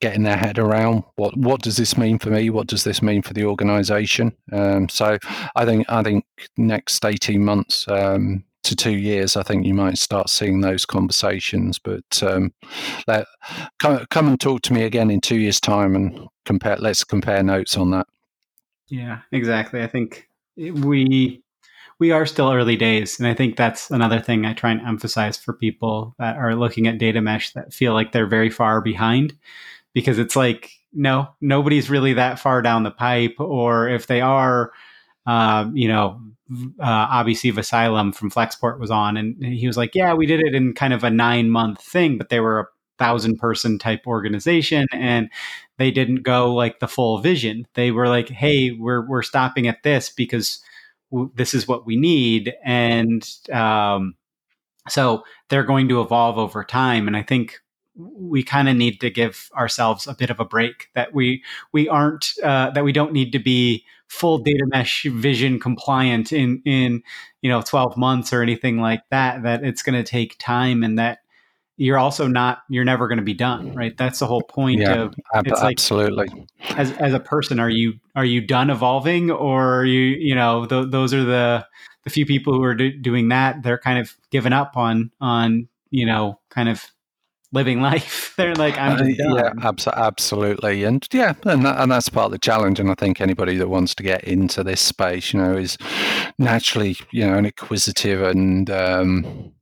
getting 0.00 0.24
their 0.24 0.36
head 0.36 0.58
around 0.58 1.04
what 1.16 1.36
what 1.36 1.62
does 1.62 1.76
this 1.76 1.96
mean 1.96 2.18
for 2.18 2.30
me? 2.30 2.50
What 2.50 2.66
does 2.66 2.84
this 2.84 3.00
mean 3.02 3.22
for 3.22 3.34
the 3.34 3.44
organization? 3.44 4.32
Um, 4.52 4.88
so 4.88 5.18
i 5.54 5.64
think 5.64 5.86
i 5.88 6.02
think 6.02 6.24
next 6.56 7.04
18 7.04 7.44
months 7.44 7.86
um, 7.88 8.44
to 8.62 8.76
two 8.76 8.96
years 8.96 9.36
i 9.36 9.42
think 9.42 9.64
you 9.64 9.74
might 9.74 9.98
start 9.98 10.28
seeing 10.28 10.60
those 10.60 10.84
conversations. 10.84 11.78
But 11.78 12.22
um, 12.22 12.52
let, 13.06 13.26
come, 13.78 14.04
come 14.10 14.28
and 14.28 14.40
talk 14.40 14.62
to 14.62 14.72
me 14.72 14.82
again 14.82 15.10
in 15.10 15.20
two 15.20 15.38
years 15.38 15.60
time 15.60 15.96
and 15.96 16.28
compare 16.44 16.76
let's 16.76 17.04
compare 17.04 17.42
notes 17.42 17.76
on 17.76 17.90
that. 17.92 18.06
Yeah 18.88 19.20
exactly. 19.32 19.82
I 19.82 19.86
think 19.86 20.28
we 20.56 21.42
we 21.98 22.10
are 22.10 22.26
still 22.26 22.52
early 22.52 22.76
days 22.76 23.18
and 23.18 23.26
i 23.26 23.34
think 23.34 23.56
that's 23.56 23.90
another 23.90 24.20
thing 24.20 24.44
i 24.44 24.52
try 24.52 24.70
and 24.70 24.80
emphasize 24.82 25.36
for 25.36 25.52
people 25.52 26.14
that 26.18 26.36
are 26.36 26.54
looking 26.54 26.86
at 26.86 26.98
data 26.98 27.20
mesh 27.20 27.52
that 27.52 27.72
feel 27.72 27.92
like 27.92 28.12
they're 28.12 28.26
very 28.26 28.50
far 28.50 28.80
behind 28.80 29.34
because 29.96 30.18
it's 30.18 30.36
like 30.36 30.70
no 30.92 31.26
nobody's 31.40 31.88
really 31.88 32.12
that 32.12 32.38
far 32.38 32.60
down 32.60 32.82
the 32.82 32.90
pipe 32.90 33.34
or 33.38 33.88
if 33.88 34.06
they 34.06 34.20
are 34.20 34.70
uh, 35.26 35.66
you 35.72 35.88
know 35.88 36.20
uh, 36.78 37.08
obviously 37.10 37.48
asylum 37.50 38.12
from 38.12 38.30
Flexport 38.30 38.78
was 38.78 38.90
on 38.90 39.16
and 39.16 39.42
he 39.42 39.66
was 39.66 39.78
like 39.78 39.94
yeah 39.94 40.12
we 40.12 40.26
did 40.26 40.40
it 40.40 40.54
in 40.54 40.74
kind 40.74 40.92
of 40.92 41.02
a 41.02 41.10
nine 41.10 41.48
month 41.50 41.80
thing 41.82 42.18
but 42.18 42.28
they 42.28 42.40
were 42.40 42.60
a 42.60 42.66
thousand 42.98 43.38
person 43.38 43.78
type 43.78 44.06
organization 44.06 44.86
and 44.92 45.30
they 45.78 45.90
didn't 45.90 46.22
go 46.22 46.54
like 46.54 46.78
the 46.80 46.88
full 46.88 47.18
vision. 47.18 47.66
They 47.72 47.90
were 47.90 48.08
like 48.08 48.28
hey 48.28 48.72
we're 48.72 49.06
we're 49.08 49.22
stopping 49.22 49.66
at 49.66 49.82
this 49.82 50.10
because 50.10 50.60
w- 51.10 51.30
this 51.34 51.54
is 51.54 51.66
what 51.66 51.86
we 51.86 51.96
need 51.96 52.52
and 52.62 53.26
um, 53.50 54.14
so 54.88 55.24
they're 55.48 55.64
going 55.64 55.88
to 55.88 56.00
evolve 56.02 56.38
over 56.38 56.62
time 56.64 57.06
and 57.08 57.16
i 57.16 57.22
think 57.22 57.60
we 57.96 58.42
kind 58.42 58.68
of 58.68 58.76
need 58.76 59.00
to 59.00 59.10
give 59.10 59.50
ourselves 59.56 60.06
a 60.06 60.14
bit 60.14 60.30
of 60.30 60.40
a 60.40 60.44
break 60.44 60.88
that 60.94 61.14
we 61.14 61.42
we 61.72 61.88
aren't 61.88 62.32
uh, 62.42 62.70
that 62.70 62.84
we 62.84 62.92
don't 62.92 63.12
need 63.12 63.32
to 63.32 63.38
be 63.38 63.84
full 64.08 64.38
data 64.38 64.64
mesh 64.66 65.04
vision 65.04 65.58
compliant 65.58 66.32
in 66.32 66.62
in 66.64 67.02
you 67.42 67.50
know 67.50 67.60
12 67.62 67.96
months 67.96 68.32
or 68.32 68.42
anything 68.42 68.78
like 68.78 69.02
that 69.10 69.42
that 69.42 69.64
it's 69.64 69.82
going 69.82 69.96
to 69.96 70.08
take 70.08 70.36
time 70.38 70.82
and 70.82 70.98
that 70.98 71.18
you're 71.76 71.98
also 71.98 72.26
not 72.26 72.58
you're 72.68 72.84
never 72.84 73.08
going 73.08 73.18
to 73.18 73.24
be 73.24 73.34
done 73.34 73.74
right? 73.74 73.96
That's 73.96 74.18
the 74.18 74.26
whole 74.26 74.42
point 74.42 74.80
yeah, 74.80 75.02
of 75.02 75.14
ab- 75.34 75.46
it's 75.46 75.60
like, 75.60 75.72
absolutely. 75.72 76.46
as 76.76 76.92
as 76.92 77.12
a 77.12 77.20
person 77.20 77.58
are 77.58 77.70
you 77.70 77.94
are 78.14 78.24
you 78.24 78.40
done 78.40 78.70
evolving 78.70 79.30
or 79.30 79.84
you 79.84 80.00
you 80.00 80.34
know 80.34 80.66
th- 80.66 80.90
those 80.90 81.12
are 81.12 81.24
the 81.24 81.66
the 82.04 82.10
few 82.10 82.24
people 82.24 82.54
who 82.54 82.62
are 82.62 82.74
do- 82.74 82.96
doing 82.96 83.28
that 83.28 83.62
they're 83.62 83.78
kind 83.78 83.98
of 83.98 84.16
given 84.30 84.52
up 84.52 84.76
on 84.76 85.10
on 85.20 85.68
you 85.90 86.06
know 86.06 86.38
kind 86.50 86.68
of 86.68 86.84
living 87.56 87.80
life. 87.80 88.34
They're 88.36 88.54
like, 88.54 88.78
I'm 88.78 88.98
just 88.98 89.20
uh, 89.20 89.34
yeah, 89.34 89.52
abs- 89.62 89.88
absolutely, 89.88 90.84
and 90.84 91.06
yeah, 91.12 91.34
and 91.44 91.64
that, 91.64 91.80
and 91.80 91.90
that's 91.90 92.08
part 92.08 92.26
of 92.26 92.32
the 92.32 92.38
challenge. 92.38 92.78
And 92.78 92.90
I 92.90 92.94
think 92.94 93.20
anybody 93.20 93.56
that 93.56 93.68
wants 93.68 93.94
to 93.96 94.02
get 94.04 94.22
into 94.22 94.62
this 94.62 94.80
space, 94.80 95.32
you 95.32 95.42
know, 95.42 95.56
is 95.56 95.76
naturally, 96.38 96.96
you 97.10 97.26
know, 97.26 97.36
an 97.36 97.46
inquisitive 97.46 98.22
and 98.22 98.70
um, 98.70 99.52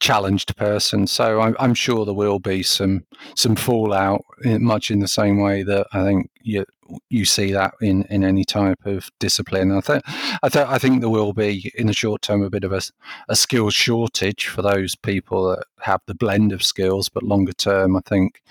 challenged 0.00 0.56
person. 0.56 1.06
So 1.06 1.40
I'm, 1.40 1.56
I'm, 1.58 1.74
sure 1.74 2.04
there 2.04 2.14
will 2.14 2.38
be 2.38 2.62
some 2.62 3.04
some 3.34 3.56
fallout, 3.56 4.24
in, 4.44 4.64
much 4.64 4.90
in 4.90 5.00
the 5.00 5.08
same 5.08 5.40
way 5.40 5.62
that 5.62 5.86
I 5.92 6.02
think 6.02 6.30
you 6.42 6.64
you 7.08 7.24
see 7.24 7.52
that 7.52 7.74
in, 7.80 8.04
in 8.04 8.22
any 8.24 8.44
type 8.44 8.86
of 8.86 9.10
discipline. 9.18 9.72
I 9.72 9.80
think 9.80 10.02
I, 10.42 10.48
th- 10.48 10.66
I 10.68 10.78
think 10.78 11.00
there 11.00 11.10
will 11.10 11.32
be 11.32 11.72
in 11.74 11.86
the 11.86 11.92
short 11.92 12.22
term 12.22 12.42
a 12.42 12.50
bit 12.50 12.64
of 12.64 12.72
a, 12.72 12.80
a 13.28 13.36
skills 13.36 13.74
shortage 13.74 14.46
for 14.46 14.62
those 14.62 14.94
people 14.94 15.50
that 15.50 15.64
have 15.80 16.00
the 16.06 16.14
blend 16.14 16.52
of 16.52 16.62
skills, 16.62 17.08
but 17.08 17.22
longer 17.22 17.52
term, 17.52 17.96
I 17.96 18.00
think 18.06 18.42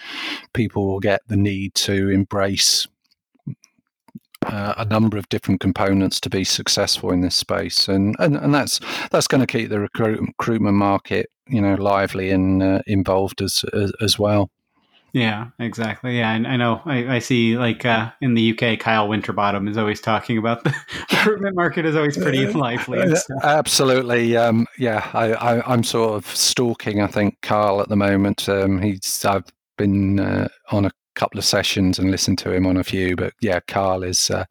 people 0.54 0.88
will 0.88 1.00
get 1.00 1.22
the 1.28 1.38
need 1.38 1.76
to 1.76 2.10
embrace 2.10 2.88
uh, 4.46 4.74
a 4.78 4.86
number 4.86 5.18
of 5.18 5.28
different 5.30 5.60
components 5.60 6.20
to 6.22 6.30
be 6.30 6.44
successful 6.44 7.12
in 7.12 7.22
this 7.22 7.36
space, 7.36 7.88
and 7.88 8.16
and, 8.20 8.36
and 8.36 8.54
that's 8.54 8.80
that's 9.12 9.28
going 9.28 9.42
to 9.42 9.48
keep 9.48 9.70
the 9.70 9.80
recruit, 9.80 10.20
recruitment 10.20 10.76
market, 10.76 11.30
you 11.48 11.62
know, 11.62 11.76
lively 11.76 12.32
and 12.32 12.62
uh, 12.62 12.80
involved 12.88 13.42
as, 13.42 13.64
as, 13.74 13.92
as 14.02 14.20
well. 14.20 14.50
Yeah, 15.16 15.52
exactly. 15.60 16.18
Yeah, 16.18 16.30
I, 16.30 16.36
I 16.36 16.58
know. 16.58 16.82
I, 16.84 17.16
I, 17.16 17.20
see, 17.20 17.58
like 17.58 17.86
uh, 17.86 18.12
in 18.20 18.34
the 18.34 18.52
UK, 18.52 18.78
Kyle 18.78 19.08
Winterbottom 19.08 19.66
is 19.70 19.78
always 19.78 20.02
talking 20.02 20.38
about 20.38 20.66
the 20.66 20.76
recruitment 21.12 21.56
market 21.56 21.86
is 21.86 21.96
always 21.96 22.18
pretty 22.18 22.46
lively. 22.48 23.02
Absolutely. 23.42 24.36
Um, 24.36 24.68
yeah, 24.78 25.10
I, 25.14 25.74
am 25.74 25.84
sort 25.84 26.16
of 26.16 26.26
stalking. 26.36 27.00
I 27.00 27.08
think 27.08 27.38
Kyle 27.42 27.80
at 27.80 27.88
the 27.88 27.96
moment. 27.96 28.50
Um, 28.50 28.82
he's 28.82 29.24
I've 29.24 29.46
been 29.78 30.20
uh, 30.20 30.50
on 30.72 30.84
a 30.84 30.92
couple 31.16 31.40
of 31.40 31.46
sessions 31.46 31.98
and 31.98 32.12
listened 32.12 32.38
to 32.40 32.52
him 32.52 32.66
on 32.66 32.78
a 32.78 32.84
few. 32.84 33.16
But 33.16 33.34
yeah, 33.42 33.60
Carl 33.68 34.04
is 34.04 34.30
uh, 34.30 34.46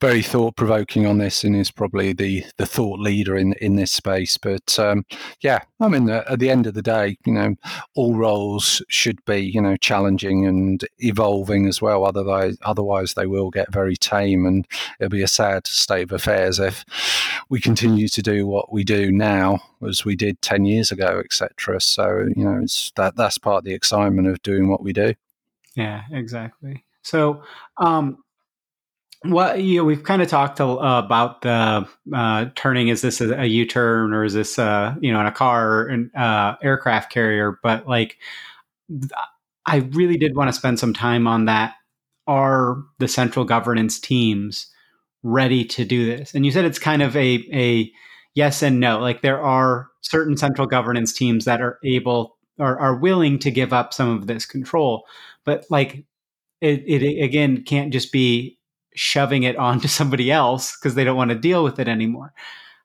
very 0.00 0.22
thought 0.22 0.56
provoking 0.56 1.06
on 1.06 1.18
this 1.18 1.44
and 1.44 1.54
is 1.54 1.70
probably 1.70 2.12
the 2.12 2.44
the 2.56 2.66
thought 2.66 3.00
leader 3.00 3.36
in 3.36 3.52
in 3.54 3.76
this 3.76 3.92
space. 3.92 4.38
But 4.38 4.78
um, 4.78 5.04
yeah, 5.40 5.60
I 5.80 5.88
mean, 5.88 6.08
uh, 6.08 6.24
at 6.28 6.38
the 6.38 6.50
end 6.50 6.66
of 6.66 6.74
the 6.74 6.82
day, 6.82 7.18
you 7.24 7.32
know, 7.32 7.54
all 7.94 8.14
roles 8.14 8.82
should 8.88 9.24
be 9.24 9.38
you 9.38 9.60
know 9.60 9.76
challenging 9.76 10.46
and 10.46 10.84
evolving 10.98 11.66
as 11.66 11.82
well. 11.82 12.04
Otherwise, 12.04 12.56
otherwise 12.62 13.14
they 13.14 13.26
will 13.26 13.50
get 13.50 13.72
very 13.72 13.96
tame, 13.96 14.46
and 14.46 14.66
it'll 15.00 15.10
be 15.10 15.22
a 15.22 15.28
sad 15.28 15.66
state 15.66 16.04
of 16.04 16.12
affairs 16.12 16.58
if 16.58 16.84
we 17.48 17.60
continue 17.60 18.08
to 18.08 18.22
do 18.22 18.46
what 18.46 18.72
we 18.72 18.84
do 18.84 19.12
now 19.12 19.58
as 19.86 20.04
we 20.04 20.16
did 20.16 20.40
10 20.42 20.64
years 20.64 20.90
ago 20.90 21.20
etc 21.24 21.80
so 21.80 22.26
you 22.36 22.44
know 22.44 22.60
it's 22.62 22.92
that 22.96 23.16
that's 23.16 23.38
part 23.38 23.58
of 23.58 23.64
the 23.64 23.74
excitement 23.74 24.28
of 24.28 24.42
doing 24.42 24.68
what 24.68 24.82
we 24.82 24.92
do 24.92 25.14
yeah, 25.76 26.02
exactly. 26.12 26.84
So, 27.02 27.42
um, 27.76 28.18
what 29.24 29.62
you 29.62 29.78
know, 29.78 29.84
we've 29.84 30.02
kind 30.02 30.20
of 30.22 30.28
talked 30.28 30.60
uh, 30.60 30.66
about 31.04 31.42
the 31.42 31.88
uh, 32.14 32.46
turning. 32.54 32.88
Is 32.88 33.00
this 33.00 33.20
a, 33.20 33.40
a 33.40 33.46
U 33.46 33.66
turn 33.66 34.12
or 34.12 34.24
is 34.24 34.34
this 34.34 34.58
uh, 34.58 34.94
you 35.00 35.12
know 35.12 35.20
in 35.20 35.26
a 35.26 35.32
car 35.32 35.70
or 35.70 35.86
an 35.88 36.10
uh, 36.14 36.56
aircraft 36.62 37.10
carrier? 37.10 37.58
But 37.62 37.88
like, 37.88 38.18
I 39.66 39.76
really 39.92 40.16
did 40.16 40.36
want 40.36 40.48
to 40.48 40.52
spend 40.52 40.78
some 40.78 40.92
time 40.92 41.26
on 41.26 41.46
that. 41.46 41.74
Are 42.26 42.76
the 42.98 43.08
central 43.08 43.44
governance 43.44 43.98
teams 43.98 44.68
ready 45.22 45.64
to 45.64 45.84
do 45.84 46.06
this? 46.06 46.34
And 46.34 46.44
you 46.44 46.52
said 46.52 46.64
it's 46.64 46.78
kind 46.78 47.02
of 47.02 47.16
a 47.16 47.44
a 47.52 47.90
yes 48.34 48.62
and 48.62 48.78
no. 48.78 48.98
Like 48.98 49.22
there 49.22 49.40
are 49.42 49.88
certain 50.02 50.36
central 50.36 50.66
governance 50.66 51.12
teams 51.12 51.46
that 51.46 51.62
are 51.62 51.78
able 51.82 52.36
or 52.58 52.78
are 52.78 52.94
willing 52.94 53.38
to 53.40 53.50
give 53.50 53.72
up 53.72 53.92
some 53.94 54.10
of 54.10 54.26
this 54.26 54.46
control 54.46 55.06
but 55.44 55.64
like 55.70 56.04
it, 56.60 56.82
it 56.86 57.22
again 57.22 57.62
can't 57.62 57.92
just 57.92 58.12
be 58.12 58.58
shoving 58.94 59.42
it 59.42 59.56
onto 59.68 59.88
somebody 59.88 60.30
else 60.30 60.76
because 60.76 60.94
they 60.94 61.04
don't 61.04 61.16
want 61.16 61.30
to 61.30 61.38
deal 61.38 61.64
with 61.64 61.78
it 61.78 61.88
anymore. 61.88 62.32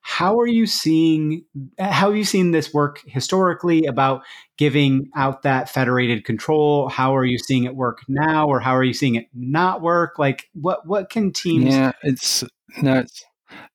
How 0.01 0.39
are 0.39 0.47
you 0.47 0.65
seeing 0.65 1.43
how 1.77 2.07
have 2.07 2.15
you 2.15 2.23
seen 2.23 2.51
this 2.51 2.73
work 2.73 3.01
historically 3.05 3.85
about 3.85 4.23
giving 4.57 5.09
out 5.15 5.43
that 5.43 5.69
federated 5.69 6.23
control? 6.23 6.87
How 6.89 7.15
are 7.15 7.25
you 7.25 7.37
seeing 7.37 7.65
it 7.65 7.75
work 7.75 7.99
now 8.07 8.47
or 8.47 8.59
how 8.59 8.75
are 8.75 8.83
you 8.83 8.93
seeing 8.93 9.15
it 9.15 9.27
not 9.33 9.81
work? 9.81 10.17
Like 10.17 10.49
what 10.53 10.87
what 10.87 11.09
can 11.09 11.31
teams 11.33 11.75
yeah 11.75 11.91
it's 12.01 12.43
no 12.81 12.99
it's 12.99 13.25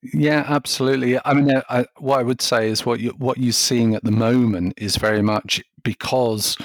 yeah, 0.02 0.44
absolutely. 0.46 1.18
I 1.24 1.34
mean, 1.34 1.52
I, 1.68 1.86
what 1.98 2.20
I 2.20 2.22
would 2.22 2.40
say 2.40 2.68
is 2.68 2.84
what 2.84 3.00
you 3.00 3.10
what 3.18 3.38
you're 3.38 3.52
seeing 3.52 3.94
at 3.94 4.04
the 4.04 4.10
moment 4.10 4.74
is 4.76 4.96
very 4.96 5.22
much 5.22 5.62
because 5.82 6.56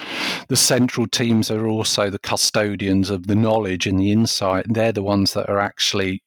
the 0.47 0.55
central 0.55 1.07
teams 1.07 1.51
are 1.51 1.67
also 1.67 2.09
the 2.09 2.19
custodians 2.19 3.09
of 3.09 3.27
the 3.27 3.35
knowledge 3.35 3.85
and 3.85 3.99
the 3.99 4.11
insight. 4.11 4.65
They're 4.67 4.91
the 4.91 5.03
ones 5.03 5.33
that 5.33 5.49
are 5.49 5.59
actually 5.59 6.23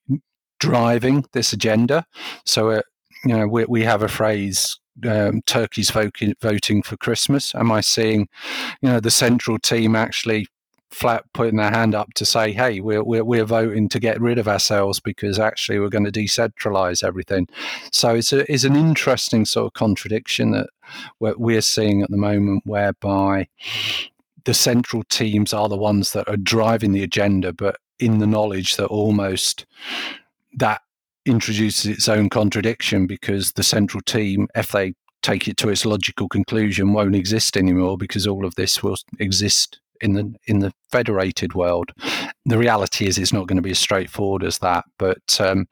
driving 0.61 1.24
this 1.33 1.53
agenda. 1.53 2.07
So, 2.47 2.70
uh, 2.70 2.83
you 3.24 3.37
know, 3.37 3.49
we, 3.49 3.64
we 3.64 3.83
have 3.83 4.03
a 4.03 4.09
phrase 4.09 4.78
um, 5.09 5.43
turkeys 5.47 5.91
voting, 5.91 6.35
voting 6.41 6.83
for 6.83 6.97
Christmas. 6.97 7.55
Am 7.55 7.72
I 7.72 7.80
seeing, 7.80 8.28
you 8.83 8.91
know, 8.91 9.01
the 9.01 9.11
central 9.11 9.59
team 9.59 9.97
actually 9.97 10.47
flat 10.93 11.24
putting 11.32 11.57
their 11.57 11.70
hand 11.70 11.95
up 11.95 12.12
to 12.14 12.24
say, 12.24 12.53
"Hey, 12.53 12.80
we're 12.80 13.03
we're, 13.03 13.24
we're 13.24 13.45
voting 13.45 13.88
to 13.88 14.01
get 14.01 14.20
rid 14.20 14.38
of 14.38 14.49
ourselves 14.49 15.01
because 15.01 15.38
actually 15.38 15.78
we're 15.78 15.88
going 15.88 16.11
to 16.11 16.12
decentralize 16.12 17.03
everything." 17.03 17.49
So 17.90 18.14
it's 18.14 18.32
a, 18.32 18.51
it's 18.53 18.64
an 18.64 18.76
interesting 18.76 19.45
sort 19.45 19.66
of 19.66 19.72
contradiction 19.74 20.53
that 20.53 20.68
we're 21.18 21.61
seeing 21.61 22.03
at 22.03 22.11
the 22.11 22.16
moment, 22.16 22.62
whereby 22.66 23.49
the 24.45 24.55
central 24.55 25.03
teams 25.05 25.53
are 25.53 25.68
the 25.68 25.76
ones 25.76 26.12
that 26.12 26.28
are 26.28 26.36
driving 26.36 26.93
the 26.93 27.03
agenda, 27.03 27.53
but 27.53 27.76
in 27.99 28.18
the 28.18 28.26
knowledge 28.26 28.76
that 28.76 28.86
almost 28.86 29.66
that 30.55 30.82
introduces 31.24 31.86
its 31.86 32.09
own 32.09 32.28
contradiction 32.28 33.07
because 33.07 33.53
the 33.53 33.62
central 33.62 34.03
team, 34.03 34.49
if 34.55 34.68
they 34.68 34.95
take 35.22 35.47
it 35.47 35.57
to 35.57 35.68
its 35.68 35.86
logical 35.86 36.28
conclusion, 36.28 36.93
won't 36.93 37.14
exist 37.14 37.57
anymore 37.57 37.97
because 37.97 38.26
all 38.26 38.45
of 38.45 38.57
this 38.57 38.82
will 38.82 38.97
exist 39.20 39.78
in 40.03 40.12
the 40.14 40.34
in 40.46 40.59
the 40.59 40.72
federated 40.90 41.55
world. 41.55 41.92
The 42.44 42.59
reality 42.59 43.07
is, 43.07 43.18
it's 43.18 43.32
not 43.32 43.46
going 43.46 43.57
to 43.57 43.62
be 43.62 43.70
as 43.70 43.78
straightforward 43.78 44.44
as 44.44 44.59
that. 44.59 44.84
But 44.98 45.40
um, 45.40 45.66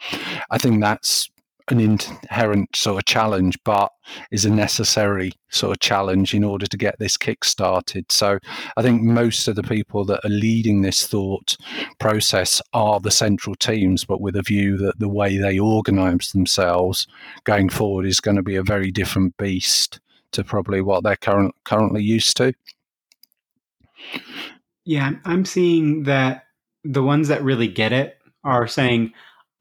I 0.51 0.59
think 0.59 0.81
that's 0.81 1.29
an 1.71 1.81
inherent 1.81 2.75
sort 2.75 2.99
of 2.99 3.05
challenge, 3.05 3.59
but 3.65 3.91
is 4.31 4.45
a 4.45 4.51
necessary 4.51 5.33
sort 5.51 5.73
of 5.73 5.81
challenge 5.81 6.35
in 6.35 6.45
order 6.45 6.67
to 6.67 6.77
get 6.77 6.99
this 6.99 7.17
kick 7.17 7.45
started. 7.45 8.11
So 8.11 8.39
I 8.77 8.83
think 8.83 9.03
most 9.03 9.49
of 9.49 9.57
the 9.57 9.63
people 9.63 10.05
that 10.07 10.25
are 10.25 10.31
leading 10.31 10.83
this 10.83 11.07
thought 11.07 11.57
process 11.99 12.61
are 12.73 13.01
the 13.01 13.11
central 13.11 13.55
teams, 13.55 14.05
but 14.05 14.21
with 14.21 14.37
a 14.37 14.43
view 14.43 14.77
that 14.79 14.99
the 14.99 15.09
way 15.09 15.37
they 15.37 15.59
organise 15.59 16.33
themselves 16.33 17.07
going 17.45 17.69
forward 17.69 18.07
is 18.07 18.21
going 18.21 18.37
to 18.37 18.43
be 18.43 18.57
a 18.57 18.63
very 18.63 18.91
different 18.91 19.37
beast 19.37 20.01
to 20.33 20.45
probably 20.45 20.81
what 20.81 21.03
they're 21.03 21.17
current, 21.17 21.55
currently 21.65 22.03
used 22.03 22.37
to. 22.37 22.53
Yeah, 24.85 25.13
I'm 25.25 25.45
seeing 25.45 26.05
that 26.05 26.45
the 26.85 27.03
ones 27.03 27.29
that 27.29 27.43
really 27.43 27.69
get 27.69 27.93
it 27.93 28.17
are 28.45 28.67
saying, 28.67 29.13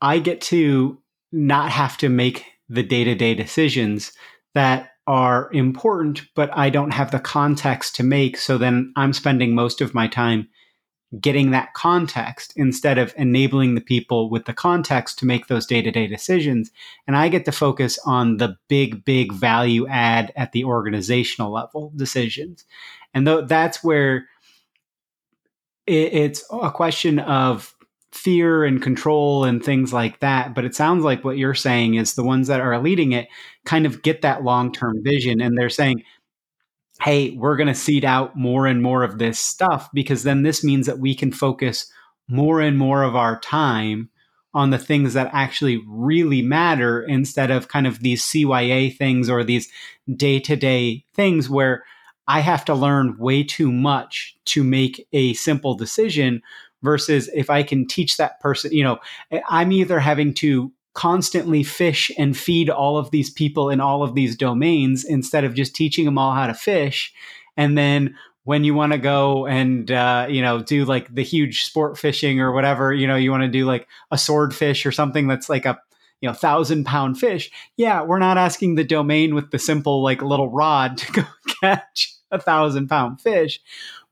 I 0.01 0.19
get 0.19 0.41
to 0.41 1.01
not 1.31 1.71
have 1.71 1.97
to 1.97 2.09
make 2.09 2.45
the 2.69 2.83
day 2.83 3.03
to 3.03 3.15
day 3.15 3.35
decisions 3.35 4.13
that 4.53 4.91
are 5.07 5.49
important, 5.53 6.21
but 6.35 6.55
I 6.55 6.69
don't 6.69 6.93
have 6.93 7.11
the 7.11 7.19
context 7.19 7.95
to 7.95 8.03
make. 8.03 8.37
So 8.37 8.57
then 8.57 8.93
I'm 8.95 9.13
spending 9.13 9.55
most 9.55 9.81
of 9.81 9.93
my 9.93 10.07
time 10.07 10.47
getting 11.19 11.49
that 11.49 11.73
context 11.73 12.53
instead 12.55 12.99
of 12.99 13.13
enabling 13.17 13.73
the 13.73 13.81
people 13.81 14.29
with 14.29 14.45
the 14.45 14.53
context 14.53 15.17
to 15.17 15.25
make 15.25 15.47
those 15.47 15.65
day 15.65 15.81
to 15.81 15.89
day 15.89 16.05
decisions. 16.05 16.69
And 17.07 17.15
I 17.15 17.29
get 17.29 17.45
to 17.45 17.51
focus 17.51 17.97
on 18.05 18.37
the 18.37 18.55
big, 18.67 19.03
big 19.03 19.33
value 19.33 19.87
add 19.87 20.31
at 20.35 20.51
the 20.51 20.63
organizational 20.63 21.51
level 21.51 21.91
decisions. 21.95 22.65
And 23.13 23.25
th- 23.25 23.47
that's 23.47 23.83
where 23.83 24.27
it, 25.87 26.13
it's 26.13 26.43
a 26.51 26.71
question 26.71 27.19
of 27.19 27.75
fear 28.11 28.63
and 28.63 28.81
control 28.81 29.43
and 29.43 29.63
things 29.63 29.93
like 29.93 30.19
that. 30.19 30.55
But 30.55 30.65
it 30.65 30.75
sounds 30.75 31.03
like 31.03 31.23
what 31.23 31.37
you're 31.37 31.55
saying 31.55 31.95
is 31.95 32.13
the 32.13 32.23
ones 32.23 32.47
that 32.47 32.61
are 32.61 32.79
leading 32.79 33.11
it 33.11 33.27
kind 33.65 33.85
of 33.85 34.01
get 34.01 34.21
that 34.21 34.43
long 34.43 34.71
term 34.71 35.03
vision 35.03 35.41
and 35.41 35.57
they're 35.57 35.69
saying, 35.69 36.03
hey, 37.01 37.31
we're 37.31 37.55
going 37.55 37.67
to 37.67 37.75
cede 37.75 38.03
out 38.03 38.35
more 38.35 38.67
and 38.67 38.83
more 38.83 39.03
of 39.03 39.19
this 39.19 39.39
stuff 39.39 39.89
because 39.93 40.23
then 40.23 40.43
this 40.43 40.63
means 40.63 40.85
that 40.85 40.99
we 40.99 41.15
can 41.15 41.31
focus 41.31 41.91
more 42.27 42.59
and 42.59 42.77
more 42.77 43.03
of 43.03 43.15
our 43.15 43.39
time 43.39 44.09
on 44.53 44.71
the 44.71 44.77
things 44.77 45.13
that 45.13 45.29
actually 45.31 45.81
really 45.87 46.41
matter 46.41 47.03
instead 47.03 47.51
of 47.51 47.67
kind 47.67 47.85
of 47.85 47.99
these 47.99 48.23
CYA 48.23 48.95
things 48.97 49.29
or 49.29 49.43
these 49.43 49.69
day 50.15 50.39
to 50.39 50.55
day 50.55 51.05
things 51.13 51.49
where 51.49 51.83
I 52.29 52.41
have 52.41 52.63
to 52.65 52.75
learn 52.75 53.17
way 53.17 53.41
too 53.41 53.71
much 53.71 54.37
to 54.45 54.63
make 54.63 55.07
a 55.13 55.33
simple 55.33 55.73
decision 55.73 56.43
versus 56.83 57.27
if 57.33 57.49
I 57.49 57.63
can 57.63 57.87
teach 57.87 58.17
that 58.17 58.39
person, 58.39 58.71
you 58.71 58.83
know, 58.83 58.99
I'm 59.49 59.71
either 59.71 59.99
having 59.99 60.35
to 60.35 60.71
constantly 60.93 61.63
fish 61.63 62.11
and 62.19 62.37
feed 62.37 62.69
all 62.69 62.99
of 62.99 63.09
these 63.09 63.31
people 63.31 63.71
in 63.71 63.81
all 63.81 64.03
of 64.03 64.13
these 64.13 64.37
domains 64.37 65.03
instead 65.03 65.43
of 65.43 65.55
just 65.55 65.73
teaching 65.73 66.05
them 66.05 66.19
all 66.19 66.35
how 66.35 66.45
to 66.45 66.53
fish. 66.53 67.11
And 67.57 67.75
then 67.75 68.15
when 68.43 68.63
you 68.63 68.75
want 68.75 68.91
to 68.91 68.99
go 68.99 69.47
and 69.47 69.89
uh, 69.89 70.27
you 70.29 70.43
know 70.43 70.61
do 70.61 70.85
like 70.85 71.13
the 71.13 71.23
huge 71.23 71.63
sport 71.63 71.97
fishing 71.97 72.39
or 72.39 72.51
whatever, 72.51 72.93
you 72.93 73.07
know, 73.07 73.15
you 73.15 73.31
want 73.31 73.41
to 73.41 73.49
do 73.49 73.65
like 73.65 73.87
a 74.11 74.19
swordfish 74.19 74.85
or 74.85 74.91
something 74.91 75.27
that's 75.27 75.49
like 75.49 75.65
a 75.65 75.79
you 76.21 76.29
know 76.29 76.33
thousand 76.33 76.83
pound 76.83 77.19
fish. 77.19 77.49
Yeah, 77.75 78.03
we're 78.03 78.19
not 78.19 78.37
asking 78.37 78.75
the 78.75 78.83
domain 78.83 79.33
with 79.33 79.49
the 79.49 79.57
simple 79.57 80.03
like 80.03 80.21
little 80.21 80.49
rod 80.49 80.99
to 80.99 81.11
go 81.11 81.23
catch 81.61 82.18
a 82.31 82.39
thousand 82.39 82.87
pound 82.87 83.19
fish 83.21 83.59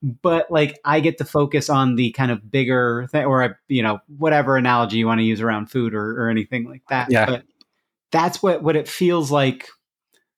but 0.02 0.52
like 0.52 0.80
I 0.86 1.00
get 1.00 1.18
to 1.18 1.26
focus 1.26 1.70
on 1.70 1.96
the 1.96 2.12
kind 2.12 2.32
of 2.32 2.52
bigger 2.52 3.08
thing, 3.12 3.26
or 3.26 3.60
you 3.68 3.82
know, 3.82 4.00
whatever 4.18 4.58
analogy 4.58 4.98
you 4.98 5.08
want 5.08 5.20
to 5.20 5.26
use 5.26 5.42
around 5.42 5.68
food 5.72 5.94
or, 5.94 6.22
or 6.22 6.30
anything 6.30 6.66
like 6.66 6.84
that. 6.90 7.12
Yeah. 7.12 7.26
But 7.26 7.44
that's 8.12 8.42
what 8.44 8.62
what 8.62 8.76
it 8.76 8.88
feels 8.88 9.32
like. 9.32 9.68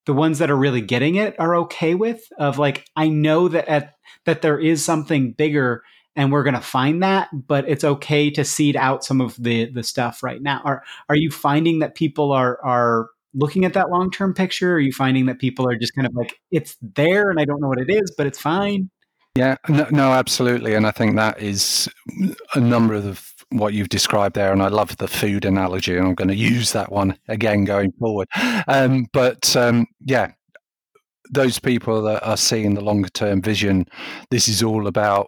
The 0.05 0.13
ones 0.13 0.39
that 0.39 0.49
are 0.49 0.57
really 0.57 0.81
getting 0.81 1.15
it 1.15 1.39
are 1.39 1.55
okay 1.57 1.93
with. 1.93 2.21
Of 2.37 2.57
like, 2.57 2.85
I 2.95 3.09
know 3.09 3.47
that 3.49 3.67
at, 3.67 3.95
that 4.25 4.41
there 4.41 4.57
is 4.57 4.83
something 4.83 5.33
bigger, 5.33 5.83
and 6.15 6.31
we're 6.31 6.43
going 6.43 6.55
to 6.55 6.61
find 6.61 7.03
that, 7.03 7.29
but 7.33 7.69
it's 7.69 7.83
okay 7.83 8.31
to 8.31 8.45
cede 8.45 8.77
out 8.77 9.03
some 9.03 9.19
of 9.19 9.35
the 9.37 9.69
the 9.71 9.83
stuff 9.83 10.23
right 10.23 10.41
now. 10.41 10.61
Are 10.63 10.83
are 11.09 11.17
you 11.17 11.31
finding 11.31 11.79
that 11.79 11.95
people 11.95 12.31
are 12.31 12.59
are 12.63 13.09
looking 13.33 13.65
at 13.65 13.73
that 13.73 13.89
long 13.89 14.11
term 14.11 14.33
picture? 14.33 14.73
Are 14.75 14.79
you 14.79 14.91
finding 14.91 15.25
that 15.27 15.39
people 15.39 15.67
are 15.67 15.75
just 15.75 15.93
kind 15.95 16.07
of 16.07 16.13
like, 16.15 16.35
it's 16.51 16.77
there 16.81 17.29
and 17.29 17.39
I 17.39 17.45
don't 17.45 17.61
know 17.61 17.67
what 17.67 17.79
it 17.79 17.89
is, 17.89 18.13
but 18.17 18.27
it's 18.27 18.39
fine? 18.39 18.89
Yeah, 19.35 19.55
no, 19.69 19.87
no, 19.91 20.11
absolutely, 20.11 20.73
and 20.73 20.85
I 20.87 20.91
think 20.91 21.15
that 21.15 21.39
is 21.39 21.87
a 22.55 22.59
number 22.59 22.95
of 22.95 23.31
what 23.51 23.73
you've 23.73 23.89
described 23.89 24.35
there, 24.35 24.51
and 24.51 24.61
I 24.61 24.67
love 24.67 24.97
the 24.97 25.07
food 25.07 25.45
analogy, 25.45 25.95
and 25.95 26.07
I'm 26.07 26.15
going 26.15 26.29
to 26.29 26.35
use 26.35 26.73
that 26.73 26.91
one 26.91 27.17
again 27.27 27.63
going 27.63 27.91
forward. 27.93 28.27
Um, 28.67 29.05
but 29.13 29.55
um, 29.55 29.85
yeah, 30.03 30.31
those 31.29 31.59
people 31.59 32.01
that 32.01 32.23
are 32.27 32.37
seeing 32.37 32.73
the 32.73 32.81
longer 32.81 33.09
term 33.09 33.41
vision, 33.41 33.85
this 34.31 34.47
is 34.47 34.63
all 34.63 34.87
about 34.87 35.27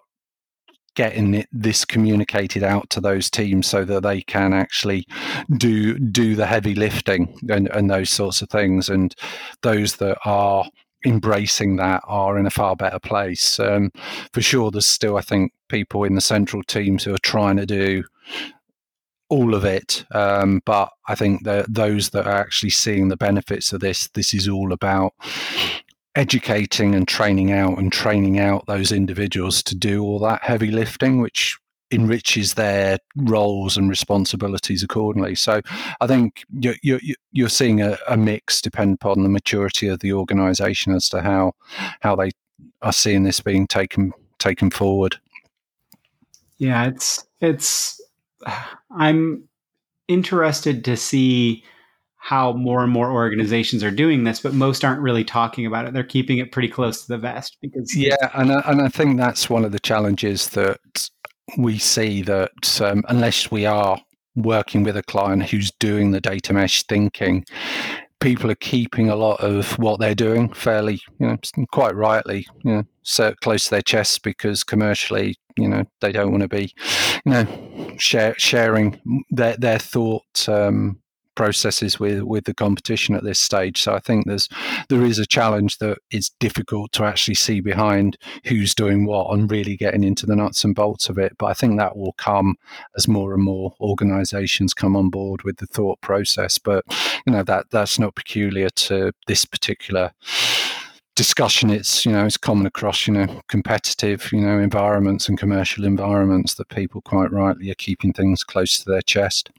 getting 0.96 1.34
it, 1.34 1.48
this 1.52 1.86
communicated 1.86 2.64
out 2.64 2.90
to 2.90 3.02
those 3.02 3.30
teams 3.30 3.68
so 3.68 3.86
that 3.86 4.04
they 4.04 4.22
can 4.22 4.54
actually 4.54 5.06
do 5.58 5.98
do 6.00 6.36
the 6.36 6.46
heavy 6.46 6.76
lifting 6.76 7.38
and, 7.50 7.68
and 7.70 7.90
those 7.90 8.10
sorts 8.10 8.42
of 8.42 8.50
things, 8.50 8.90
and 8.90 9.16
those 9.62 9.98
that 9.98 10.18
are 10.26 10.66
embracing 11.06 11.78
that 11.78 12.02
are 12.08 12.38
in 12.38 12.46
a 12.46 12.52
far 12.52 12.76
better 12.76 13.00
place. 13.00 13.60
Um, 13.60 13.92
for 14.34 14.42
sure, 14.42 14.72
there's 14.72 14.86
still, 14.86 15.18
I 15.18 15.22
think, 15.22 15.52
people 15.70 16.04
in 16.04 16.16
the 16.16 16.22
central 16.22 16.64
teams 16.64 17.04
who 17.04 17.14
are 17.14 17.20
trying 17.24 17.58
to 17.58 17.66
do 17.66 18.04
all 19.30 19.56
of 19.56 19.64
it. 19.64 20.06
Um, 20.12 20.62
but 20.66 20.90
I 21.08 21.16
think 21.16 21.44
that 21.46 21.74
those 21.74 22.10
that 22.10 22.28
are 22.28 22.36
actually 22.36 22.72
seeing 22.72 23.08
the 23.08 23.18
benefits 23.18 23.72
of 23.74 23.80
this, 23.80 24.10
this 24.10 24.34
is 24.34 24.48
all 24.48 24.74
about 24.74 25.14
educating 26.16 26.94
and 26.94 27.08
training 27.08 27.52
out 27.52 27.78
and 27.78 27.92
training 27.92 28.40
out 28.40 28.66
those 28.68 28.92
individuals 28.92 29.64
to 29.64 29.76
do 29.76 30.04
all 30.04 30.20
that 30.20 30.44
heavy 30.44 30.72
lifting, 30.72 31.22
which 31.22 31.58
enriches 31.92 32.54
their 32.54 32.98
roles 33.16 33.78
and 33.78 33.90
responsibilities 33.90 34.82
accordingly. 34.82 35.36
So 35.36 35.62
I 36.00 36.08
think 36.08 36.44
you're, 36.60 36.76
you're, 36.82 37.00
you're 37.32 37.50
seeing 37.50 37.82
a, 37.82 37.98
a, 38.08 38.16
mix 38.16 38.62
depend 38.62 38.96
upon 38.96 39.24
the 39.24 39.30
maturity 39.30 39.88
of 39.88 40.00
the 40.00 40.14
organisation 40.14 40.94
as 40.94 41.10
to 41.10 41.22
how 41.22 41.54
how 42.00 42.16
they 42.16 42.32
are 42.82 42.94
seeing 42.94 43.24
this 43.24 43.42
being 43.42 43.68
taken 43.68 44.14
taken 44.40 44.70
forward. 44.70 45.18
Yeah, 46.58 46.86
it's 46.88 47.26
it's. 47.42 48.02
I'm 48.92 49.44
interested 50.08 50.84
to 50.86 50.98
see 50.98 51.64
how 52.24 52.54
more 52.54 52.84
and 52.84 52.92
more 52.92 53.12
organizations 53.12 53.84
are 53.84 53.90
doing 53.90 54.24
this, 54.24 54.40
but 54.40 54.54
most 54.54 54.86
aren't 54.86 55.02
really 55.02 55.24
talking 55.24 55.66
about 55.66 55.88
it. 55.88 55.94
They're 55.94 56.04
keeping 56.04 56.38
it 56.38 56.52
pretty 56.52 56.68
close 56.68 57.02
to 57.02 57.08
the 57.08 57.18
vest 57.18 57.58
because 57.62 57.96
yeah, 57.96 58.30
and 58.36 58.52
I, 58.52 58.62
and 58.68 58.80
I 58.80 58.90
think 58.90 59.18
that's 59.18 59.50
one 59.50 59.66
of 59.66 59.72
the 59.72 59.80
challenges 59.80 60.50
that 60.50 60.80
we 61.58 61.80
see 61.80 62.22
that 62.22 62.80
um, 62.80 63.04
unless 63.10 63.50
we 63.50 63.66
are 63.66 64.00
working 64.36 64.84
with 64.84 64.96
a 64.96 65.04
client 65.04 65.50
who's 65.50 65.72
doing 65.80 66.12
the 66.12 66.22
data 66.22 66.54
mesh 66.54 66.84
thinking, 66.84 67.44
people 68.20 68.52
are 68.52 68.56
keeping 68.56 69.10
a 69.10 69.16
lot 69.16 69.42
of 69.42 69.72
what 69.80 70.00
they're 70.00 70.14
doing 70.14 70.54
fairly, 70.54 71.02
you 71.18 71.28
know, 71.28 71.38
quite 71.72 71.96
rightly, 71.96 72.46
you 72.64 72.72
know, 72.72 72.84
so 73.02 73.34
close 73.42 73.64
to 73.64 73.72
their 73.72 73.82
chests 73.82 74.20
because 74.20 74.64
commercially, 74.64 75.36
you 75.58 75.68
know, 75.68 75.86
they 76.02 76.12
don't 76.12 76.30
want 76.30 76.44
to 76.44 76.48
be, 76.48 76.72
you 77.26 77.32
know, 77.32 77.96
share, 77.98 78.36
sharing 78.38 79.02
their 79.32 79.58
their 79.58 79.80
thought 79.80 80.48
um, 80.48 81.01
processes 81.36 82.00
with 82.00 82.24
with 82.24 82.46
the 82.46 82.54
competition 82.54 83.16
at 83.16 83.24
this 83.24 83.40
stage. 83.40 83.82
So 83.82 83.94
I 83.94 84.00
think 84.00 84.26
there's 84.26 84.50
there 84.90 85.04
is 85.04 85.20
a 85.20 85.26
challenge 85.26 85.78
that 85.80 85.98
is 86.12 86.30
difficult 86.40 86.92
to 86.94 87.04
actually 87.04 87.36
see 87.36 87.62
behind 87.62 88.18
who's 88.46 88.76
doing 88.76 89.06
what 89.06 89.34
and 89.34 89.50
really 89.50 89.78
getting 89.78 90.04
into 90.04 90.26
the 90.26 90.36
nuts 90.36 90.64
and 90.64 90.76
bolts 90.76 91.10
of 91.10 91.18
it. 91.18 91.34
But 91.38 91.48
I 91.48 91.54
think 91.54 91.78
that 91.78 91.98
will 91.98 92.14
come 92.14 92.56
as 92.98 93.08
more 93.08 93.34
and 93.34 93.44
more 93.44 93.74
organisations 93.80 94.74
come 94.74 94.96
on 94.96 95.10
board 95.10 95.44
with 95.44 95.58
the 95.58 95.68
thought 95.68 96.02
process. 96.02 96.58
But 96.58 96.86
you 97.26 97.34
know 97.34 97.44
that 97.44 97.68
that's 97.72 98.00
not 98.00 98.16
peculiar 98.16 98.70
to 98.70 99.12
this 99.28 99.46
particular 99.46 100.12
discussion 101.16 101.70
it's 101.70 102.06
you 102.06 102.12
know 102.12 102.26
it's 102.26 102.38
common 102.38 102.66
across 102.66 103.06
you 103.06 103.14
know 103.14 103.42
competitive 103.50 104.32
you 104.32 104.40
know 104.40 104.58
environments 104.58 105.28
and 105.28 105.38
commercial 105.38 105.84
environments 105.84 106.54
that 106.56 106.70
people 106.70 107.02
quite 107.02 107.32
rightly 107.32 107.70
are 107.70 107.76
keeping 107.76 108.14
things 108.14 108.44
close 108.44 108.80
to 108.80 108.90
their 108.90 109.02
chest 109.02 109.52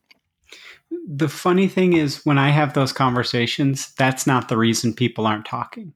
the 1.06 1.28
funny 1.28 1.68
thing 1.68 1.92
is 1.92 2.24
when 2.24 2.38
I 2.38 2.50
have 2.50 2.74
those 2.74 2.92
conversations, 2.92 3.92
that's 3.98 4.26
not 4.26 4.48
the 4.48 4.56
reason 4.56 4.94
people 4.94 5.26
aren't 5.26 5.46
talking. 5.46 5.94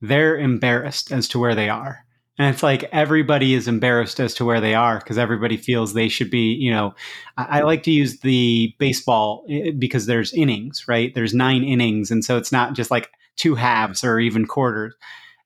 They're 0.00 0.38
embarrassed 0.38 1.12
as 1.12 1.28
to 1.28 1.38
where 1.38 1.54
they 1.54 1.68
are. 1.68 2.04
And 2.38 2.54
it's 2.54 2.62
like 2.62 2.84
everybody 2.92 3.54
is 3.54 3.66
embarrassed 3.66 4.20
as 4.20 4.32
to 4.34 4.44
where 4.44 4.60
they 4.60 4.74
are 4.74 4.98
because 4.98 5.18
everybody 5.18 5.56
feels 5.56 5.92
they 5.92 6.08
should 6.08 6.30
be, 6.30 6.52
you 6.52 6.70
know. 6.70 6.94
I, 7.36 7.58
I, 7.58 7.62
like 7.62 7.82
to 7.82 7.90
use 7.90 8.20
the 8.20 8.72
baseball 8.78 9.44
eh, 9.50 9.72
because 9.76 10.06
there's 10.06 10.32
innings, 10.32 10.84
right? 10.86 11.12
There's 11.12 11.34
nine 11.34 11.64
innings. 11.64 12.12
And 12.12 12.24
so 12.24 12.36
it's 12.36 12.52
not 12.52 12.74
just 12.74 12.92
like 12.92 13.10
two 13.36 13.56
halves 13.56 14.04
or 14.04 14.20
even 14.20 14.46
quarters. 14.46 14.94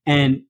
And 0.05 0.43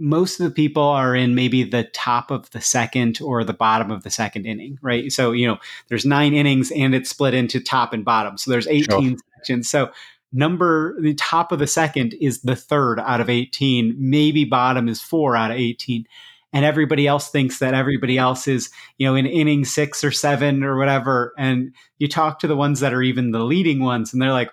most 0.00 0.40
of 0.40 0.44
the 0.44 0.50
people 0.50 0.82
are 0.82 1.14
in 1.14 1.34
maybe 1.34 1.62
the 1.62 1.84
top 1.84 2.30
of 2.30 2.50
the 2.50 2.60
second 2.60 3.20
or 3.22 3.44
the 3.44 3.52
bottom 3.52 3.90
of 3.90 4.02
the 4.02 4.10
second 4.10 4.46
inning, 4.46 4.78
right? 4.82 5.12
So, 5.12 5.32
you 5.32 5.46
know, 5.46 5.58
there's 5.88 6.06
nine 6.06 6.32
innings 6.32 6.72
and 6.72 6.94
it's 6.94 7.10
split 7.10 7.34
into 7.34 7.60
top 7.60 7.92
and 7.92 8.04
bottom. 8.04 8.38
So 8.38 8.50
there's 8.50 8.66
18 8.66 9.10
sure. 9.10 9.18
sections. 9.36 9.68
So 9.68 9.90
number 10.32 11.00
the 11.00 11.14
top 11.14 11.52
of 11.52 11.58
the 11.58 11.66
second 11.66 12.14
is 12.20 12.40
the 12.40 12.56
third 12.56 12.98
out 13.00 13.20
of 13.20 13.28
18. 13.28 13.94
Maybe 13.98 14.44
bottom 14.44 14.88
is 14.88 15.02
four 15.02 15.36
out 15.36 15.50
of 15.50 15.58
18. 15.58 16.06
And 16.52 16.64
everybody 16.64 17.06
else 17.06 17.30
thinks 17.30 17.58
that 17.58 17.74
everybody 17.74 18.18
else 18.18 18.48
is, 18.48 18.70
you 18.98 19.06
know, 19.06 19.14
in 19.14 19.26
inning 19.26 19.64
six 19.64 20.02
or 20.02 20.10
seven 20.10 20.64
or 20.64 20.76
whatever. 20.76 21.32
And 21.38 21.74
you 21.98 22.08
talk 22.08 22.40
to 22.40 22.48
the 22.48 22.56
ones 22.56 22.80
that 22.80 22.94
are 22.94 23.02
even 23.02 23.30
the 23.30 23.44
leading 23.44 23.80
ones, 23.80 24.12
and 24.12 24.20
they're 24.20 24.32
like, 24.32 24.50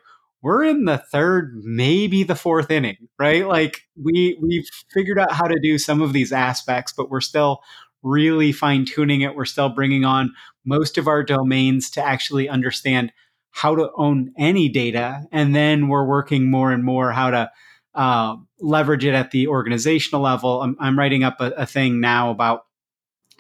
we're 0.48 0.64
in 0.64 0.86
the 0.86 0.98
third, 0.98 1.60
maybe 1.66 2.24
the 2.24 2.34
fourth 2.34 2.72
inning, 2.72 3.10
right? 3.20 3.45
Like 3.45 3.82
we 4.02 4.39
we've 4.41 4.66
figured 4.93 5.20
out 5.20 5.34
how 5.34 5.45
to 5.45 5.60
do 5.62 5.78
some 5.78 6.02
of 6.02 6.14
these 6.14 6.32
aspects, 6.32 6.93
but 6.95 7.10
we're 7.10 7.20
still 7.20 7.60
really 8.02 8.54
fine 8.54 8.86
tuning 8.86 9.20
it. 9.20 9.36
We're 9.36 9.43
still 9.43 9.68
bringing 9.68 10.06
on 10.06 10.34
most 10.64 10.98
of 10.98 11.06
our 11.06 11.22
domains 11.22 11.89
to 11.91 12.02
actually 12.02 12.48
understand 12.48 13.12
how 13.52 13.76
to 13.76 13.89
own 13.98 14.32
any 14.38 14.70
data, 14.70 15.26
and 15.34 15.54
then 15.54 15.89
we're 15.89 16.06
working 16.06 16.50
more 16.50 16.72
and 16.72 16.82
more 16.82 17.12
how 17.12 17.30
to 17.32 17.52
uh, 17.93 18.38
leverage 18.62 19.04
it 19.04 19.14
at 19.14 19.32
the 19.32 19.48
organizational 19.48 20.22
level. 20.22 20.62
I'm, 20.62 20.78
I'm 20.80 20.98
writing 20.98 21.26
up 21.26 21.41
a, 21.41 21.48
a 21.58 21.66
thing 21.66 22.00
now 22.00 22.30
about 22.30 22.62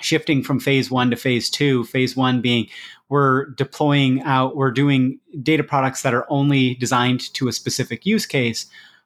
shifting 0.01 0.43
from 0.43 0.59
phase 0.59 0.91
one 0.91 1.11
to 1.11 1.15
phase 1.15 1.49
two. 1.49 1.85
Phase 1.85 2.17
one 2.17 2.41
being 2.41 2.67
we're 3.09 3.47
deploying 3.51 4.21
out, 4.23 4.55
we're 4.55 4.71
doing 4.71 5.19
data 5.41 5.63
products 5.63 6.01
that 6.01 6.13
are 6.13 6.25
only 6.29 6.75
designed 6.75 7.33
to 7.33 7.47
a 7.47 7.53
specific 7.53 8.05
use 8.05 8.25
case, 8.25 8.65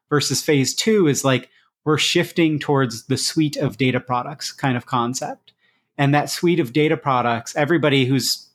versus 0.09 0.41
phase 0.41 0.73
two 0.73 1.07
is 1.07 1.23
like 1.23 1.49
we're 1.85 1.97
shifting 1.97 2.59
towards 2.59 3.05
the 3.05 3.17
suite 3.17 3.57
of 3.57 3.77
data 3.77 3.99
products 3.99 4.51
kind 4.51 4.77
of 4.77 4.85
concept. 4.85 5.53
And 5.97 6.13
that 6.13 6.29
suite 6.29 6.59
of 6.59 6.73
data 6.73 6.97
products, 6.97 7.55
everybody 7.55 8.05
who's 8.05 8.47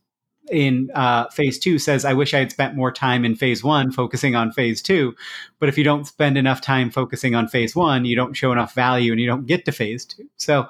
in 0.51 0.91
uh, 0.95 1.29
phase 1.31 1.59
two 1.59 1.79
says, 1.79 2.05
I 2.05 2.13
wish 2.13 2.35
I 2.35 2.39
had 2.39 2.53
spent 2.53 2.77
more 2.77 2.93
time 2.93 3.25
in 3.25 3.35
phase 3.35 3.65
one 3.65 3.91
focusing 3.91 4.37
on 4.37 4.53
phase 4.53 4.81
two. 4.81 5.15
But 5.59 5.69
if 5.69 5.77
you 5.77 5.83
don't 5.83 6.07
spend 6.07 6.39
enough 6.39 6.61
time 6.61 6.91
focusing 6.91 7.35
on 7.35 7.49
phase 7.49 7.75
one, 7.75 8.05
you 8.05 8.15
don't 8.15 8.35
show 8.35 8.53
enough 8.53 8.75
value 8.75 9.11
and 9.11 9.21
you 9.21 9.27
don't 9.27 9.47
get 9.47 9.65
to 9.65 9.73
phase 9.73 10.05
two. 10.05 10.29
So, 10.37 10.69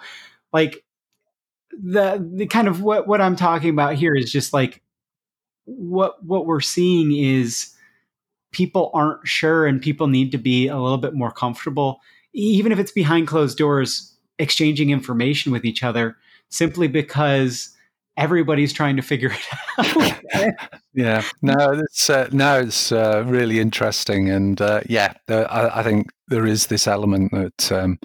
like, 0.52 0.82
the 1.70 2.26
the 2.34 2.46
kind 2.46 2.68
of 2.68 2.82
what 2.82 3.06
what 3.06 3.20
I'm 3.20 3.36
talking 3.36 3.70
about 3.70 3.94
here 3.94 4.14
is 4.14 4.30
just 4.30 4.52
like 4.52 4.82
what 5.64 6.22
what 6.24 6.46
we're 6.46 6.60
seeing 6.60 7.12
is 7.12 7.72
people 8.52 8.90
aren't 8.94 9.26
sure 9.26 9.66
and 9.66 9.82
people 9.82 10.06
need 10.06 10.32
to 10.32 10.38
be 10.38 10.68
a 10.68 10.78
little 10.78 10.98
bit 10.98 11.14
more 11.14 11.30
comfortable 11.30 12.00
even 12.32 12.70
if 12.70 12.78
it's 12.78 12.92
behind 12.92 13.26
closed 13.26 13.58
doors 13.58 14.14
exchanging 14.38 14.90
information 14.90 15.52
with 15.52 15.64
each 15.64 15.82
other 15.82 16.16
simply 16.48 16.88
because 16.88 17.75
everybody's 18.16 18.72
trying 18.72 18.96
to 18.96 19.02
figure 19.02 19.30
it 19.32 20.16
out. 20.34 20.52
yeah, 20.94 21.22
no, 21.42 21.54
it's 21.72 22.08
uh, 22.08 22.28
no, 22.32 22.60
it's 22.60 22.92
uh, 22.92 23.24
really 23.26 23.60
interesting, 23.60 24.30
and 24.30 24.60
uh, 24.60 24.80
yeah, 24.86 25.14
I, 25.28 25.80
I, 25.80 25.82
think 25.82 26.08
there 26.28 26.46
is 26.46 26.66
this 26.66 26.86
element 26.86 27.32
that 27.32 27.72
um, 27.72 27.98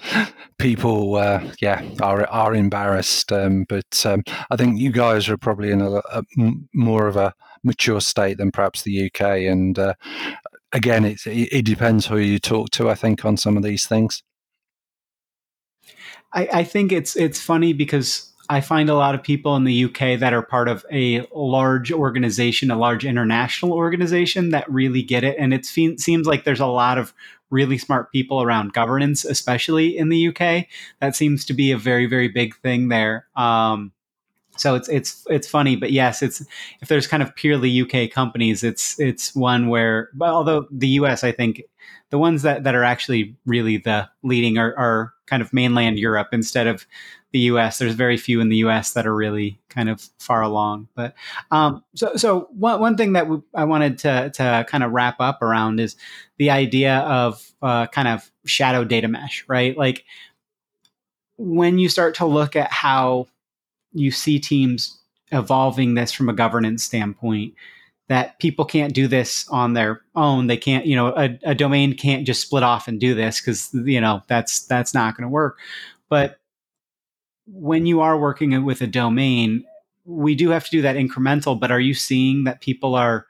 people, 0.59 1.15
uh, 1.15 1.41
yeah, 1.61 1.83
are 2.01 2.27
are 2.27 2.53
embarrassed, 2.53 3.31
um, 3.31 3.65
but 3.69 4.05
um, 4.05 4.23
I 4.49 4.55
think 4.55 4.79
you 4.79 4.91
guys 4.91 5.29
are 5.29 5.37
probably 5.37 5.71
in 5.71 5.81
a, 5.81 5.95
a, 5.95 6.23
more 6.73 7.07
of 7.07 7.15
a 7.15 7.33
mature 7.63 8.01
state 8.01 8.37
than 8.37 8.51
perhaps 8.51 8.83
the 8.83 9.05
UK, 9.05 9.21
and 9.21 9.77
uh, 9.79 9.93
again, 10.73 11.05
it, 11.05 11.21
it 11.25 11.65
depends 11.65 12.07
who 12.07 12.17
you 12.17 12.39
talk 12.39 12.69
to. 12.71 12.89
I 12.89 12.95
think 12.95 13.25
on 13.25 13.37
some 13.37 13.57
of 13.57 13.63
these 13.63 13.85
things. 13.85 14.23
I, 16.33 16.47
I 16.53 16.63
think 16.63 16.91
it's 16.91 17.15
it's 17.15 17.41
funny 17.41 17.73
because 17.73 18.30
I 18.51 18.59
find 18.59 18.89
a 18.89 18.95
lot 18.95 19.15
of 19.15 19.23
people 19.23 19.55
in 19.55 19.63
the 19.63 19.85
UK 19.85 20.19
that 20.19 20.33
are 20.33 20.41
part 20.41 20.67
of 20.67 20.85
a 20.91 21.25
large 21.33 21.89
organization, 21.89 22.69
a 22.69 22.77
large 22.77 23.05
international 23.05 23.71
organization 23.71 24.49
that 24.49 24.69
really 24.69 25.01
get 25.01 25.23
it. 25.23 25.37
And 25.39 25.53
it 25.53 25.65
seems 25.65 26.27
like 26.27 26.43
there's 26.43 26.59
a 26.59 26.65
lot 26.65 26.97
of 26.97 27.13
really 27.49 27.77
smart 27.77 28.11
people 28.11 28.41
around 28.41 28.73
governance, 28.73 29.23
especially 29.23 29.97
in 29.97 30.09
the 30.09 30.27
UK. 30.27 30.65
That 30.99 31.15
seems 31.15 31.45
to 31.45 31.53
be 31.53 31.71
a 31.71 31.77
very, 31.77 32.07
very 32.07 32.27
big 32.27 32.53
thing 32.57 32.89
there. 32.89 33.25
Um, 33.37 33.93
so 34.57 34.75
it's 34.75 34.89
it's 34.89 35.25
it's 35.29 35.47
funny, 35.47 35.77
but 35.77 35.93
yes, 35.93 36.21
it's 36.21 36.45
if 36.81 36.89
there's 36.89 37.07
kind 37.07 37.23
of 37.23 37.33
purely 37.37 37.81
UK 37.81 38.11
companies, 38.11 38.65
it's 38.65 38.99
it's 38.99 39.33
one 39.33 39.69
where, 39.69 40.09
although 40.19 40.67
the 40.69 40.89
US, 40.89 41.23
I 41.23 41.31
think 41.31 41.63
the 42.09 42.19
ones 42.19 42.41
that, 42.41 42.65
that 42.65 42.75
are 42.75 42.83
actually 42.83 43.35
really 43.45 43.77
the 43.77 44.09
leading 44.23 44.57
are, 44.57 44.77
are 44.77 45.13
kind 45.25 45.41
of 45.41 45.53
mainland 45.53 45.97
Europe 45.97 46.27
instead 46.33 46.67
of 46.67 46.85
the 47.31 47.39
U.S. 47.39 47.77
There's 47.79 47.93
very 47.93 48.17
few 48.17 48.41
in 48.41 48.49
the 48.49 48.57
U.S. 48.57 48.93
that 48.93 49.07
are 49.07 49.15
really 49.15 49.59
kind 49.69 49.89
of 49.89 50.07
far 50.19 50.41
along. 50.41 50.89
But 50.95 51.15
um, 51.49 51.83
so 51.95 52.15
so 52.15 52.49
one 52.51 52.79
one 52.79 52.97
thing 52.97 53.13
that 53.13 53.27
I 53.55 53.63
wanted 53.63 53.97
to 53.99 54.31
to 54.31 54.65
kind 54.67 54.83
of 54.83 54.91
wrap 54.91 55.19
up 55.19 55.41
around 55.41 55.79
is 55.79 55.95
the 56.37 56.49
idea 56.49 56.99
of 56.99 57.51
uh, 57.61 57.87
kind 57.87 58.07
of 58.07 58.29
shadow 58.45 58.83
data 58.83 59.07
mesh, 59.07 59.45
right? 59.47 59.77
Like 59.77 60.03
when 61.37 61.79
you 61.79 61.89
start 61.89 62.15
to 62.15 62.25
look 62.25 62.55
at 62.55 62.71
how 62.71 63.27
you 63.93 64.11
see 64.11 64.39
teams 64.39 64.99
evolving 65.31 65.95
this 65.95 66.11
from 66.11 66.29
a 66.29 66.33
governance 66.33 66.83
standpoint 66.83 67.53
that 68.11 68.37
people 68.39 68.65
can't 68.65 68.93
do 68.93 69.07
this 69.07 69.47
on 69.47 69.71
their 69.71 70.01
own. 70.17 70.47
They 70.47 70.57
can't, 70.57 70.85
you 70.85 70.97
know, 70.97 71.15
a, 71.15 71.39
a 71.43 71.55
domain 71.55 71.95
can't 71.95 72.27
just 72.27 72.41
split 72.41 72.61
off 72.61 72.89
and 72.89 72.99
do 72.99 73.15
this 73.15 73.39
because 73.39 73.69
you 73.73 74.01
know 74.01 74.21
that's 74.27 74.65
that's 74.65 74.93
not 74.93 75.15
going 75.15 75.23
to 75.23 75.29
work. 75.29 75.59
But 76.09 76.40
when 77.51 77.85
you 77.85 78.01
are 78.01 78.17
working 78.17 78.63
with 78.65 78.81
a 78.81 78.87
domain, 78.87 79.63
we 80.05 80.35
do 80.35 80.49
have 80.49 80.65
to 80.65 80.71
do 80.71 80.81
that 80.81 80.95
incremental. 80.95 81.59
But 81.59 81.71
are 81.71 81.79
you 81.79 81.93
seeing 81.93 82.43
that 82.45 82.61
people 82.61 82.95
are 82.95 83.25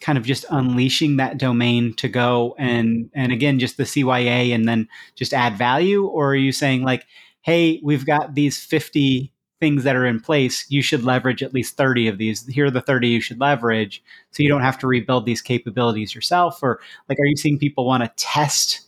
kind 0.00 0.18
of 0.18 0.24
just 0.24 0.44
unleashing 0.50 1.16
that 1.16 1.38
domain 1.38 1.94
to 1.94 2.08
go 2.08 2.54
and 2.58 3.08
and 3.14 3.32
again 3.32 3.58
just 3.58 3.76
the 3.76 3.84
CYA 3.86 4.52
and 4.54 4.66
then 4.68 4.88
just 5.14 5.32
add 5.34 5.56
value, 5.56 6.06
or 6.06 6.30
are 6.32 6.36
you 6.36 6.52
saying 6.52 6.82
like, 6.82 7.06
hey, 7.42 7.80
we've 7.82 8.06
got 8.06 8.34
these 8.34 8.62
fifty 8.64 9.32
things 9.60 9.84
that 9.84 9.94
are 9.94 10.06
in 10.06 10.18
place, 10.18 10.66
you 10.70 10.82
should 10.82 11.04
leverage 11.04 11.40
at 11.40 11.54
least 11.54 11.76
30 11.76 12.08
of 12.08 12.18
these. 12.18 12.44
Here 12.48 12.66
are 12.66 12.70
the 12.70 12.80
30 12.80 13.06
you 13.06 13.20
should 13.20 13.38
leverage 13.38 14.02
so 14.32 14.42
you 14.42 14.48
don't 14.48 14.62
have 14.62 14.76
to 14.80 14.88
rebuild 14.88 15.24
these 15.24 15.40
capabilities 15.40 16.16
yourself. 16.16 16.60
Or 16.64 16.80
like, 17.08 17.16
are 17.20 17.26
you 17.26 17.36
seeing 17.36 17.60
people 17.60 17.86
want 17.86 18.02
to 18.02 18.10
test? 18.16 18.80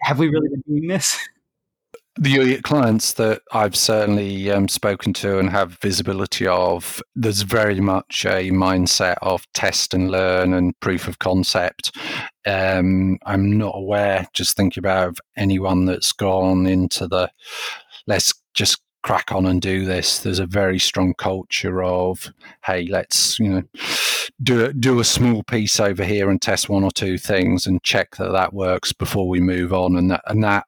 Have 0.00 0.18
we 0.18 0.28
really 0.28 0.48
been 0.50 0.62
doing 0.68 0.88
this? 0.88 1.18
The 2.16 2.60
clients 2.62 3.14
that 3.14 3.42
I've 3.52 3.74
certainly 3.74 4.50
um, 4.50 4.68
spoken 4.68 5.12
to 5.14 5.38
and 5.38 5.50
have 5.50 5.78
visibility 5.80 6.46
of, 6.46 7.02
there's 7.16 7.42
very 7.42 7.80
much 7.80 8.24
a 8.24 8.50
mindset 8.50 9.16
of 9.20 9.44
test 9.52 9.94
and 9.94 10.10
learn 10.10 10.52
and 10.52 10.78
proof 10.78 11.08
of 11.08 11.18
concept. 11.18 11.96
Um, 12.46 13.18
I'm 13.26 13.58
not 13.58 13.74
aware, 13.76 14.28
just 14.32 14.56
thinking 14.56 14.80
about 14.80 15.18
anyone 15.36 15.86
that's 15.86 16.12
gone 16.12 16.66
into 16.66 17.08
the 17.08 17.30
let's 18.06 18.32
just 18.54 18.80
crack 19.02 19.32
on 19.32 19.44
and 19.44 19.60
do 19.60 19.84
this. 19.84 20.20
There's 20.20 20.38
a 20.38 20.46
very 20.46 20.78
strong 20.78 21.14
culture 21.14 21.82
of, 21.82 22.32
hey, 22.64 22.86
let's 22.86 23.38
you 23.38 23.48
know 23.48 23.62
do 24.42 24.72
do 24.72 24.98
a 25.00 25.04
small 25.04 25.42
piece 25.42 25.78
over 25.78 26.04
here 26.04 26.30
and 26.30 26.40
test 26.40 26.68
one 26.68 26.84
or 26.84 26.90
two 26.90 27.18
things 27.18 27.66
and 27.66 27.82
check 27.82 28.16
that 28.16 28.32
that 28.32 28.54
works 28.54 28.92
before 28.92 29.28
we 29.28 29.40
move 29.40 29.72
on. 29.72 29.96
And 29.96 30.10
that 30.10 30.22
and 30.26 30.42
that, 30.42 30.66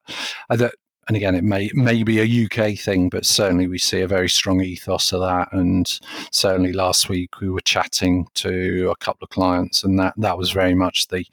that 0.51 0.75
and 1.09 1.17
again, 1.17 1.37
it 1.37 1.45
may 1.45 1.71
may 1.73 2.03
be 2.03 2.19
a 2.19 2.47
UK 2.47 2.77
thing, 2.77 3.09
but 3.09 3.25
certainly 3.25 3.69
we 3.69 3.79
see 3.79 4.01
a 4.01 4.09
very 4.09 4.29
strong 4.29 4.61
ethos 4.61 5.13
of 5.13 5.21
that. 5.21 5.53
And 5.53 6.01
certainly 6.33 6.73
last 6.73 7.09
week 7.09 7.41
we 7.41 7.49
were 7.49 7.61
chatting 7.61 8.27
to 8.35 8.91
a 8.91 8.97
couple 8.97 9.25
of 9.25 9.31
clients, 9.31 9.85
and 9.85 9.99
that 10.01 10.15
that 10.17 10.37
was 10.37 10.51
very 10.51 10.75
much 10.75 11.07
the 11.09 11.25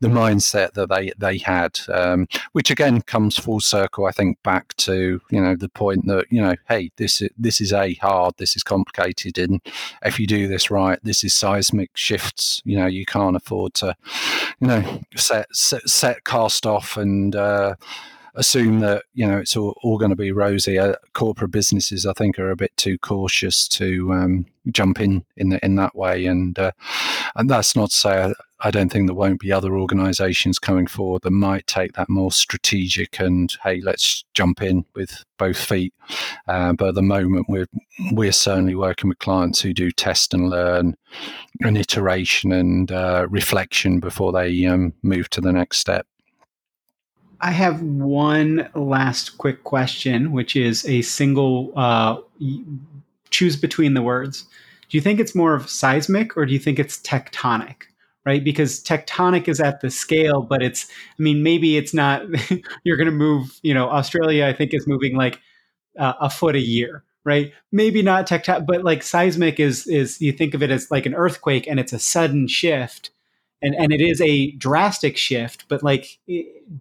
the 0.00 0.08
mindset 0.08 0.72
that 0.72 0.88
they 0.88 1.12
they 1.18 1.36
had, 1.36 1.78
um, 1.92 2.28
which 2.52 2.70
again 2.70 3.02
comes 3.02 3.38
full 3.38 3.60
circle. 3.60 4.06
I 4.06 4.12
think 4.12 4.42
back 4.42 4.74
to 4.78 5.20
you 5.30 5.40
know 5.40 5.54
the 5.54 5.68
point 5.68 6.06
that 6.06 6.24
you 6.30 6.40
know, 6.40 6.56
hey, 6.68 6.90
this 6.96 7.20
is, 7.20 7.28
this 7.36 7.60
is 7.60 7.74
a 7.74 7.94
hard, 7.96 8.34
this 8.38 8.56
is 8.56 8.62
complicated, 8.62 9.36
and 9.38 9.60
if 10.02 10.18
you 10.18 10.26
do 10.26 10.48
this 10.48 10.70
right, 10.70 10.98
this 11.02 11.24
is 11.24 11.34
seismic 11.34 11.90
shifts. 11.94 12.62
You 12.64 12.78
know, 12.78 12.86
you 12.86 13.04
can't 13.04 13.36
afford 13.36 13.74
to, 13.74 13.94
you 14.60 14.66
know, 14.66 15.00
set 15.14 15.54
set, 15.54 15.86
set 15.88 16.24
cast 16.24 16.64
off 16.64 16.96
and. 16.96 17.36
Uh, 17.36 17.74
assume 18.34 18.80
that 18.80 19.04
you 19.14 19.26
know 19.26 19.38
it's 19.38 19.56
all, 19.56 19.78
all 19.82 19.98
going 19.98 20.10
to 20.10 20.16
be 20.16 20.32
rosy. 20.32 20.78
Uh, 20.78 20.94
corporate 21.12 21.50
businesses, 21.50 22.06
I 22.06 22.12
think, 22.12 22.38
are 22.38 22.50
a 22.50 22.56
bit 22.56 22.76
too 22.76 22.98
cautious 22.98 23.68
to 23.68 24.12
um, 24.12 24.46
jump 24.70 25.00
in 25.00 25.24
in 25.36 25.50
the, 25.50 25.64
in 25.64 25.76
that 25.76 25.94
way, 25.94 26.26
and 26.26 26.58
uh, 26.58 26.72
and 27.36 27.48
that's 27.48 27.74
not 27.74 27.90
to 27.90 27.96
say 27.96 28.22
I, 28.24 28.32
I, 28.60 28.70
don't 28.70 28.90
think 28.90 29.06
there 29.06 29.14
won't 29.14 29.40
be 29.40 29.52
other 29.52 29.76
organisations 29.76 30.58
coming 30.58 30.86
forward 30.86 31.22
that 31.22 31.30
might 31.30 31.66
take 31.66 31.94
that 31.94 32.08
more 32.08 32.32
strategic 32.32 33.18
and 33.18 33.54
hey, 33.62 33.80
let's 33.80 34.24
jump 34.34 34.62
in 34.62 34.84
with 34.94 35.24
both 35.38 35.58
feet. 35.58 35.94
Uh, 36.46 36.72
but 36.72 36.88
at 36.88 36.94
the 36.94 37.02
moment, 37.02 37.46
we're 37.48 37.68
we're 38.12 38.32
certainly 38.32 38.74
working 38.74 39.08
with 39.08 39.18
clients 39.18 39.60
who 39.60 39.72
do 39.72 39.90
test 39.90 40.34
and 40.34 40.50
learn, 40.50 40.96
and 41.60 41.78
iteration 41.78 42.52
and 42.52 42.92
uh, 42.92 43.26
reflection 43.28 44.00
before 44.00 44.32
they 44.32 44.64
um, 44.66 44.92
move 45.02 45.28
to 45.30 45.40
the 45.40 45.52
next 45.52 45.78
step. 45.78 46.06
I 47.40 47.52
have 47.52 47.82
one 47.82 48.68
last 48.74 49.38
quick 49.38 49.64
question, 49.64 50.32
which 50.32 50.56
is 50.56 50.86
a 50.86 51.02
single 51.02 51.72
uh, 51.76 52.18
choose 53.30 53.56
between 53.56 53.94
the 53.94 54.02
words. 54.02 54.44
Do 54.88 54.96
you 54.96 55.00
think 55.00 55.20
it's 55.20 55.34
more 55.34 55.54
of 55.54 55.70
seismic 55.70 56.36
or 56.36 56.44
do 56.44 56.52
you 56.52 56.58
think 56.58 56.78
it's 56.78 56.98
tectonic? 56.98 57.82
Right? 58.26 58.44
Because 58.44 58.82
tectonic 58.84 59.48
is 59.48 59.60
at 59.60 59.80
the 59.80 59.90
scale, 59.90 60.42
but 60.42 60.62
it's, 60.62 60.86
I 61.18 61.22
mean, 61.22 61.42
maybe 61.42 61.78
it's 61.78 61.94
not, 61.94 62.22
you're 62.84 62.98
going 62.98 63.06
to 63.06 63.12
move, 63.12 63.58
you 63.62 63.72
know, 63.72 63.88
Australia, 63.88 64.46
I 64.46 64.52
think, 64.52 64.74
is 64.74 64.86
moving 64.86 65.16
like 65.16 65.40
uh, 65.98 66.12
a 66.20 66.30
foot 66.30 66.54
a 66.54 66.60
year 66.60 67.04
right 67.24 67.52
maybe 67.70 68.00
not 68.00 68.26
tectonic 68.26 68.64
but 68.64 68.82
like 68.82 69.02
seismic 69.02 69.60
is 69.60 69.86
is 69.86 70.20
you 70.22 70.32
think 70.32 70.54
of 70.54 70.62
it 70.62 70.70
as 70.70 70.90
like 70.90 71.04
an 71.04 71.14
earthquake 71.14 71.66
and 71.66 71.78
it's 71.78 71.92
a 71.92 71.98
sudden 71.98 72.48
shift 72.48 73.10
and 73.62 73.74
and 73.74 73.92
it 73.92 74.00
is 74.00 74.20
a 74.20 74.52
drastic 74.52 75.16
shift 75.16 75.66
but 75.68 75.82
like 75.82 76.18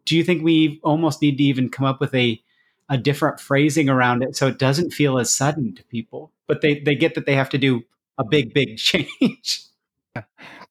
do 0.06 0.16
you 0.16 0.24
think 0.24 0.44
we 0.44 0.80
almost 0.84 1.22
need 1.22 1.38
to 1.38 1.44
even 1.44 1.70
come 1.70 1.86
up 1.86 2.00
with 2.00 2.14
a 2.14 2.42
a 2.90 2.98
different 2.98 3.40
phrasing 3.40 3.88
around 3.88 4.24
it 4.24 4.36
so 4.36 4.48
it 4.48 4.58
doesn't 4.58 4.92
feel 4.92 5.20
as 5.20 5.34
sudden 5.34 5.76
to 5.76 5.84
people? 5.86 6.32
But 6.48 6.62
they 6.62 6.80
they 6.80 6.96
get 6.96 7.16
that 7.16 7.26
they 7.26 7.36
have 7.36 7.50
to 7.50 7.58
do 7.58 7.84
a 8.18 8.24
big 8.26 8.54
big 8.54 8.78
change. 8.78 9.62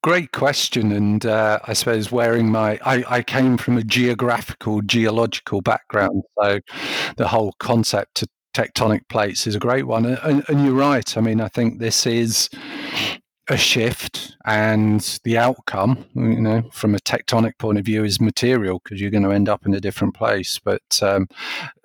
Great 0.02 0.32
question, 0.32 0.92
and 0.92 1.24
uh, 1.26 1.59
I 1.64 1.72
suppose 1.72 2.12
wearing 2.12 2.50
my 2.50 2.78
I, 2.84 3.04
I 3.09 3.22
came 3.22 3.56
from 3.56 3.78
a 3.78 3.82
geographical 3.82 4.82
geological 4.82 5.61
background, 5.61 6.22
so 6.40 6.61
the 7.16 7.28
whole 7.28 7.54
concept 7.59 8.22
of 8.22 8.28
tectonic 8.54 9.09
plates 9.09 9.46
is 9.46 9.54
a 9.54 9.61
great 9.61 9.86
one, 9.86 10.04
and, 10.06 10.44
and 10.48 10.64
you're 10.64 10.74
right. 10.74 11.16
I 11.16 11.20
mean, 11.20 11.40
I 11.40 11.48
think 11.48 11.78
this 11.78 12.06
is 12.06 12.48
a 13.49 13.57
shift 13.57 14.36
and 14.44 15.20
the 15.24 15.38
outcome 15.38 16.05
you 16.14 16.40
know 16.40 16.62
from 16.70 16.94
a 16.94 16.99
tectonic 16.99 17.57
point 17.59 17.78
of 17.78 17.84
view 17.84 18.05
is 18.05 18.20
material 18.20 18.80
because 18.82 19.01
you're 19.01 19.11
going 19.11 19.22
to 19.22 19.30
end 19.30 19.49
up 19.49 19.64
in 19.66 19.74
a 19.74 19.80
different 19.80 20.14
place. 20.14 20.59
But 20.59 21.01
um, 21.03 21.28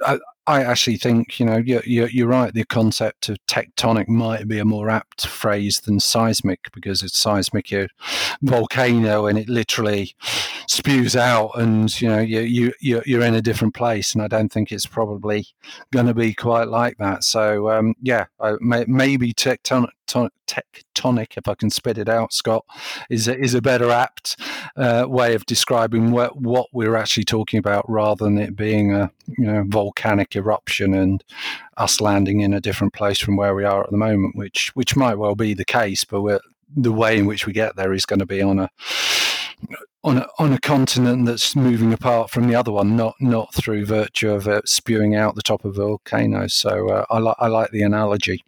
I, 0.05 0.19
I, 0.45 0.63
actually 0.63 0.97
think 0.97 1.39
you 1.39 1.45
know 1.45 1.57
you're, 1.57 1.83
you're, 1.85 2.09
you're, 2.09 2.27
right 2.27 2.53
the 2.53 2.65
concept 2.65 3.29
of 3.29 3.37
tectonic 3.47 4.09
might 4.09 4.47
be 4.47 4.59
a 4.59 4.65
more 4.65 4.89
apt 4.89 5.25
phrase 5.25 5.79
than 5.81 6.01
seismic 6.01 6.69
because 6.73 7.01
it's 7.01 7.17
seismic 7.17 7.71
a 7.71 7.87
volcano 8.41 9.27
and 9.27 9.37
it 9.37 9.47
literally 9.47 10.13
spews 10.67 11.15
out 11.15 11.51
and 11.55 12.01
you 12.01 12.09
know 12.09 12.19
you, 12.19 12.73
you 12.81 13.01
you're 13.05 13.23
in 13.23 13.35
a 13.35 13.41
different 13.41 13.73
place 13.73 14.13
and 14.13 14.21
I 14.21 14.27
don't 14.27 14.51
think 14.51 14.71
it's 14.71 14.85
probably 14.85 15.47
going 15.91 16.07
to 16.07 16.13
be 16.13 16.33
quite 16.33 16.67
like 16.67 16.97
that. 16.97 17.23
So 17.23 17.69
um, 17.69 17.93
yeah 18.01 18.25
may, 18.59 18.83
maybe 18.85 19.33
tectonic 19.33 19.91
tectonic, 20.05 21.37
if 21.37 21.47
I 21.47 21.55
can 21.55 21.69
spit 21.69 21.97
it 21.97 22.09
out, 22.09 22.33
Scott, 22.33 22.65
is 23.09 23.27
a, 23.27 23.37
is 23.37 23.53
a 23.53 23.61
better 23.61 23.89
apt 23.89 24.39
uh, 24.75 25.05
way 25.07 25.35
of 25.35 25.45
describing 25.45 26.11
what, 26.11 26.39
what 26.39 26.67
we're 26.73 26.95
actually 26.95 27.25
talking 27.25 27.57
about, 27.57 27.89
rather 27.89 28.25
than 28.25 28.37
it 28.37 28.55
being 28.55 28.93
a 28.93 29.11
you 29.37 29.45
know 29.45 29.63
volcanic 29.67 30.35
eruption 30.35 30.93
and 30.93 31.23
us 31.77 32.01
landing 32.01 32.41
in 32.41 32.53
a 32.53 32.61
different 32.61 32.93
place 32.93 33.19
from 33.19 33.35
where 33.35 33.55
we 33.55 33.63
are 33.63 33.83
at 33.83 33.91
the 33.91 33.97
moment, 33.97 34.35
which 34.35 34.71
which 34.75 34.95
might 34.95 35.15
well 35.15 35.35
be 35.35 35.53
the 35.53 35.65
case, 35.65 36.03
but 36.03 36.41
the 36.75 36.91
way 36.91 37.17
in 37.17 37.25
which 37.25 37.45
we 37.45 37.53
get 37.53 37.75
there 37.75 37.93
is 37.93 38.05
going 38.05 38.19
to 38.19 38.25
be 38.25 38.41
on 38.41 38.59
a 38.59 38.69
on 40.03 40.17
a, 40.17 40.27
on 40.37 40.51
a 40.51 40.59
continent 40.59 41.25
that's 41.25 41.55
moving 41.55 41.93
apart 41.93 42.29
from 42.29 42.47
the 42.47 42.55
other 42.55 42.71
one, 42.71 42.95
not 42.95 43.15
not 43.19 43.53
through 43.53 43.85
virtue 43.85 44.31
of 44.31 44.47
it 44.47 44.67
spewing 44.67 45.15
out 45.15 45.35
the 45.35 45.41
top 45.41 45.63
of 45.63 45.77
a 45.77 45.81
volcano. 45.81 46.47
So 46.47 46.89
uh, 46.89 47.05
I, 47.09 47.19
li- 47.19 47.35
I 47.39 47.47
like 47.47 47.71
the 47.71 47.83
analogy. 47.83 48.43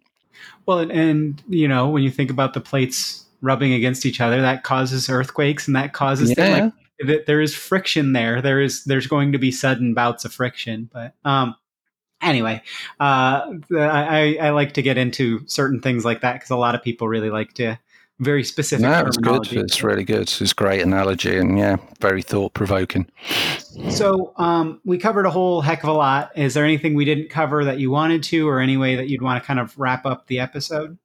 Well, 0.66 0.78
and, 0.80 0.92
and, 0.92 1.42
you 1.48 1.68
know, 1.68 1.88
when 1.88 2.02
you 2.02 2.10
think 2.10 2.30
about 2.30 2.54
the 2.54 2.60
plates 2.60 3.24
rubbing 3.40 3.72
against 3.72 4.06
each 4.06 4.20
other, 4.20 4.40
that 4.40 4.64
causes 4.64 5.08
earthquakes, 5.08 5.66
and 5.66 5.76
that 5.76 5.92
causes 5.92 6.34
yeah. 6.36 6.70
like, 6.98 7.26
there 7.26 7.40
is 7.40 7.54
friction 7.54 8.12
there. 8.12 8.40
There 8.40 8.60
is 8.60 8.84
there's 8.84 9.06
going 9.06 9.32
to 9.32 9.38
be 9.38 9.52
sudden 9.52 9.94
bouts 9.94 10.24
of 10.24 10.32
friction, 10.32 10.88
but 10.92 11.14
um, 11.24 11.54
anyway, 12.22 12.62
uh, 12.98 13.52
I, 13.72 14.38
I 14.40 14.50
like 14.50 14.74
to 14.74 14.82
get 14.82 14.96
into 14.96 15.46
certain 15.46 15.80
things 15.80 16.04
like 16.04 16.22
that 16.22 16.34
because 16.34 16.50
a 16.50 16.56
lot 16.56 16.74
of 16.74 16.82
people 16.82 17.08
really 17.08 17.30
like 17.30 17.52
to 17.54 17.78
very 18.18 18.44
specific. 18.44 18.82
No, 18.82 19.04
it's 19.06 19.16
good. 19.16 19.52
It's 19.52 19.82
really 19.82 20.04
good. 20.04 20.32
It's 20.40 20.52
great 20.52 20.82
analogy 20.82 21.36
and 21.36 21.58
yeah, 21.58 21.76
very 22.00 22.22
thought 22.22 22.54
provoking. 22.54 23.08
So 23.90 24.32
um, 24.36 24.80
we 24.84 24.98
covered 24.98 25.26
a 25.26 25.30
whole 25.30 25.60
heck 25.60 25.82
of 25.82 25.90
a 25.90 25.92
lot. 25.92 26.30
Is 26.36 26.54
there 26.54 26.64
anything 26.64 26.94
we 26.94 27.04
didn't 27.04 27.28
cover 27.28 27.64
that 27.64 27.78
you 27.78 27.90
wanted 27.90 28.22
to, 28.24 28.48
or 28.48 28.60
any 28.60 28.76
way 28.76 28.96
that 28.96 29.08
you'd 29.08 29.22
want 29.22 29.42
to 29.42 29.46
kind 29.46 29.60
of 29.60 29.78
wrap 29.78 30.06
up 30.06 30.26
the 30.28 30.40
episode? 30.40 30.96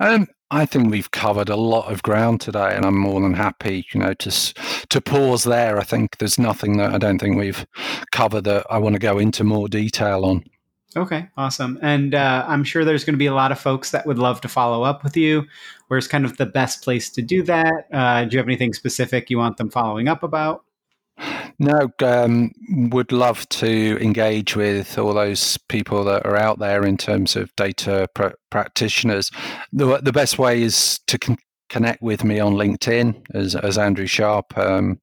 Um, 0.00 0.26
I 0.50 0.66
think 0.66 0.90
we've 0.90 1.10
covered 1.10 1.48
a 1.48 1.56
lot 1.56 1.90
of 1.90 2.02
ground 2.02 2.40
today, 2.40 2.74
and 2.74 2.84
I'm 2.84 2.98
more 2.98 3.20
than 3.20 3.34
happy, 3.34 3.86
you 3.92 4.00
know, 4.00 4.14
to 4.14 4.30
to 4.88 5.00
pause 5.00 5.44
there. 5.44 5.78
I 5.78 5.84
think 5.84 6.18
there's 6.18 6.38
nothing 6.38 6.76
that 6.78 6.92
I 6.92 6.98
don't 6.98 7.18
think 7.18 7.36
we've 7.36 7.66
covered 8.12 8.44
that 8.44 8.66
I 8.70 8.78
want 8.78 8.94
to 8.94 9.00
go 9.00 9.18
into 9.18 9.44
more 9.44 9.68
detail 9.68 10.24
on. 10.24 10.44
Okay, 10.96 11.28
awesome. 11.36 11.78
And 11.82 12.14
uh, 12.14 12.44
I'm 12.46 12.62
sure 12.62 12.84
there's 12.84 13.04
going 13.04 13.14
to 13.14 13.18
be 13.18 13.26
a 13.26 13.34
lot 13.34 13.50
of 13.50 13.58
folks 13.58 13.90
that 13.90 14.06
would 14.06 14.18
love 14.18 14.40
to 14.42 14.48
follow 14.48 14.84
up 14.84 15.02
with 15.02 15.16
you. 15.16 15.44
Where's 15.88 16.06
kind 16.06 16.24
of 16.24 16.36
the 16.36 16.46
best 16.46 16.82
place 16.82 17.10
to 17.10 17.22
do 17.22 17.42
that? 17.42 17.88
Uh, 17.92 18.24
do 18.24 18.34
you 18.34 18.38
have 18.38 18.46
anything 18.46 18.72
specific 18.72 19.28
you 19.28 19.38
want 19.38 19.56
them 19.56 19.70
following 19.70 20.08
up 20.08 20.22
about? 20.22 20.64
No, 21.58 21.90
um, 22.02 22.52
would 22.90 23.12
love 23.12 23.48
to 23.50 23.98
engage 24.00 24.56
with 24.56 24.98
all 24.98 25.14
those 25.14 25.56
people 25.68 26.04
that 26.04 26.26
are 26.26 26.36
out 26.36 26.58
there 26.58 26.84
in 26.84 26.96
terms 26.96 27.36
of 27.36 27.54
data 27.56 28.08
pr- 28.14 28.34
practitioners. 28.50 29.30
The, 29.72 29.98
the 29.98 30.12
best 30.12 30.38
way 30.38 30.62
is 30.62 30.98
to 31.06 31.18
con- 31.18 31.38
connect 31.74 32.00
with 32.00 32.22
me 32.22 32.38
on 32.38 32.54
LinkedIn 32.54 33.16
as, 33.34 33.56
as 33.56 33.78
Andrew 33.78 34.06
Sharp 34.06 34.56
um, 34.56 35.00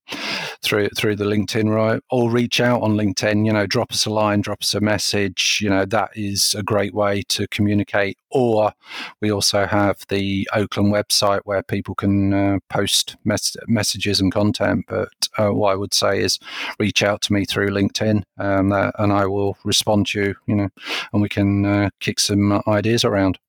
through 0.61 0.87
through 0.95 1.17
the 1.17 1.25
LinkedIn 1.25 1.69
right, 1.69 2.01
or 2.09 2.31
reach 2.31 2.61
out 2.61 2.81
on 2.81 2.95
LinkedIn. 2.95 3.45
You 3.45 3.51
know, 3.51 3.67
drop 3.67 3.91
us 3.91 4.05
a 4.05 4.09
line, 4.09 4.39
drop 4.39 4.61
us 4.61 4.73
a 4.73 4.79
message. 4.79 5.59
You 5.61 5.69
know, 5.69 5.83
that 5.83 6.11
is 6.15 6.55
a 6.55 6.63
great 6.63 6.93
way 6.93 7.23
to 7.23 7.45
communicate. 7.49 8.17
Or 8.29 8.71
we 9.19 9.33
also 9.33 9.65
have 9.65 10.05
the 10.07 10.47
Oakland 10.53 10.93
website 10.93 11.41
where 11.43 11.61
people 11.61 11.93
can 11.93 12.33
uh, 12.33 12.59
post 12.69 13.17
mes- 13.25 13.57
messages 13.67 14.21
and 14.21 14.31
content. 14.31 14.85
But 14.87 15.09
uh, 15.37 15.49
what 15.49 15.73
I 15.73 15.75
would 15.75 15.93
say 15.93 16.21
is 16.21 16.39
reach 16.79 17.03
out 17.03 17.21
to 17.23 17.33
me 17.33 17.43
through 17.43 17.71
LinkedIn, 17.71 18.23
um, 18.37 18.71
uh, 18.71 18.91
and 18.97 19.11
I 19.11 19.25
will 19.25 19.57
respond 19.65 20.07
to 20.07 20.21
you. 20.21 20.35
You 20.47 20.55
know, 20.55 20.69
and 21.11 21.21
we 21.21 21.27
can 21.27 21.65
uh, 21.65 21.89
kick 21.99 22.17
some 22.21 22.63
ideas 22.65 23.03
around. 23.03 23.39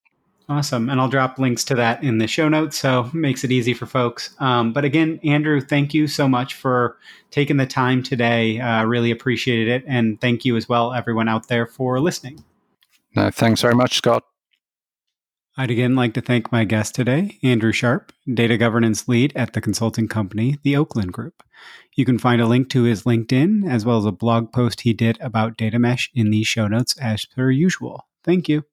Awesome. 0.49 0.90
And 0.90 1.01
I'll 1.01 1.09
drop 1.09 1.38
links 1.38 1.64
to 1.64 1.74
that 1.76 2.03
in 2.03 2.18
the 2.18 2.26
show 2.26 2.49
notes. 2.49 2.78
So 2.78 3.09
makes 3.12 3.45
it 3.45 3.53
easy 3.53 3.74
for 3.74 3.86
folks. 3.86 4.34
Um, 4.38 4.72
but 4.72 4.84
again, 4.84 5.20
Andrew, 5.24 5.61
thank 5.61 5.95
you 5.95 6.07
so 6.07 6.28
much 6.28 6.55
for 6.55 6.97
taking 7.30 7.57
the 7.57 7.66
time 7.66 8.03
today. 8.03 8.61
Uh, 8.61 8.84
really 8.84 9.11
appreciated 9.11 9.68
it. 9.68 9.84
And 9.86 10.20
thank 10.20 10.45
you 10.45 10.57
as 10.57 10.68
well, 10.68 10.93
everyone 10.93 11.28
out 11.28 11.49
there, 11.49 11.66
for 11.66 12.01
listening. 12.01 12.45
No, 13.14 13.30
thanks 13.30 13.62
very 13.62 13.74
much, 13.74 13.97
Scott. 13.97 14.24
I'd 15.57 15.70
again 15.70 15.95
like 15.95 16.14
to 16.14 16.22
thank 16.22 16.51
my 16.51 16.64
guest 16.64 16.95
today, 16.95 17.38
Andrew 17.43 17.72
Sharp, 17.72 18.11
Data 18.32 18.57
Governance 18.57 19.07
Lead 19.07 19.34
at 19.36 19.53
the 19.53 19.61
consulting 19.61 20.09
company, 20.09 20.59
the 20.62 20.76
Oakland 20.76 21.12
Group. 21.12 21.43
You 21.95 22.07
can 22.07 22.18
find 22.18 22.40
a 22.40 22.47
link 22.47 22.70
to 22.70 22.84
his 22.84 23.03
LinkedIn 23.03 23.70
as 23.70 23.84
well 23.84 23.99
as 23.99 24.07
a 24.07 24.12
blog 24.12 24.51
post 24.51 24.80
he 24.80 24.95
did 24.95 25.20
about 25.20 25.59
data 25.59 25.78
mesh 25.78 26.11
in 26.14 26.30
the 26.30 26.43
show 26.43 26.68
notes 26.68 26.97
as 26.99 27.26
per 27.26 27.51
usual. 27.51 28.07
Thank 28.24 28.49
you. 28.49 28.64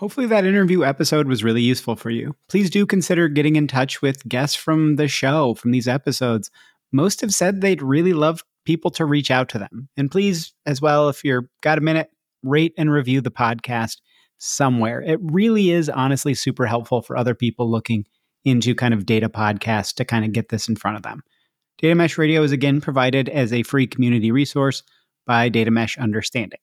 Hopefully, 0.00 0.26
that 0.28 0.46
interview 0.46 0.82
episode 0.82 1.26
was 1.26 1.44
really 1.44 1.60
useful 1.60 1.94
for 1.94 2.08
you. 2.08 2.34
Please 2.48 2.70
do 2.70 2.86
consider 2.86 3.28
getting 3.28 3.56
in 3.56 3.68
touch 3.68 4.00
with 4.00 4.26
guests 4.26 4.56
from 4.56 4.96
the 4.96 5.06
show, 5.06 5.52
from 5.52 5.72
these 5.72 5.86
episodes. 5.86 6.50
Most 6.90 7.20
have 7.20 7.34
said 7.34 7.60
they'd 7.60 7.82
really 7.82 8.14
love 8.14 8.42
people 8.64 8.90
to 8.92 9.04
reach 9.04 9.30
out 9.30 9.50
to 9.50 9.58
them. 9.58 9.90
And 9.98 10.10
please, 10.10 10.54
as 10.64 10.80
well, 10.80 11.10
if 11.10 11.22
you're 11.22 11.50
got 11.60 11.76
a 11.76 11.82
minute, 11.82 12.08
rate 12.42 12.72
and 12.78 12.90
review 12.90 13.20
the 13.20 13.30
podcast 13.30 13.98
somewhere. 14.38 15.02
It 15.02 15.20
really 15.22 15.70
is 15.70 15.90
honestly 15.90 16.32
super 16.32 16.64
helpful 16.64 17.02
for 17.02 17.14
other 17.14 17.34
people 17.34 17.70
looking 17.70 18.06
into 18.42 18.74
kind 18.74 18.94
of 18.94 19.04
data 19.04 19.28
podcasts 19.28 19.92
to 19.96 20.06
kind 20.06 20.24
of 20.24 20.32
get 20.32 20.48
this 20.48 20.66
in 20.66 20.76
front 20.76 20.96
of 20.96 21.02
them. 21.02 21.22
Data 21.76 21.94
Mesh 21.94 22.16
Radio 22.16 22.42
is 22.42 22.52
again 22.52 22.80
provided 22.80 23.28
as 23.28 23.52
a 23.52 23.64
free 23.64 23.86
community 23.86 24.32
resource 24.32 24.82
by 25.26 25.50
Data 25.50 25.70
Mesh 25.70 25.98
Understanding. 25.98 26.60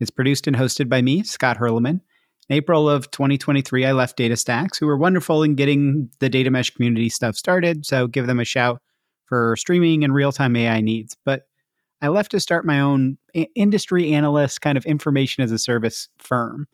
It's 0.00 0.10
produced 0.10 0.46
and 0.46 0.54
hosted 0.54 0.90
by 0.90 1.00
me, 1.00 1.22
Scott 1.22 1.56
Hirleman. 1.56 2.02
In 2.48 2.56
April 2.56 2.90
of 2.90 3.10
2023, 3.10 3.86
I 3.86 3.92
left 3.92 4.18
DataStax, 4.18 4.78
who 4.78 4.86
were 4.86 4.96
wonderful 4.96 5.42
in 5.42 5.54
getting 5.54 6.10
the 6.20 6.28
data 6.28 6.50
mesh 6.50 6.70
community 6.70 7.08
stuff 7.08 7.36
started. 7.36 7.86
So 7.86 8.06
give 8.06 8.26
them 8.26 8.40
a 8.40 8.44
shout 8.44 8.82
for 9.26 9.56
streaming 9.56 10.04
and 10.04 10.14
real 10.14 10.32
time 10.32 10.54
AI 10.56 10.80
needs. 10.82 11.16
But 11.24 11.46
I 12.02 12.08
left 12.08 12.32
to 12.32 12.40
start 12.40 12.66
my 12.66 12.80
own 12.80 13.16
industry 13.54 14.12
analyst 14.12 14.60
kind 14.60 14.76
of 14.76 14.84
information 14.84 15.42
as 15.42 15.52
a 15.52 15.58
service 15.58 16.08
firm. 16.18 16.66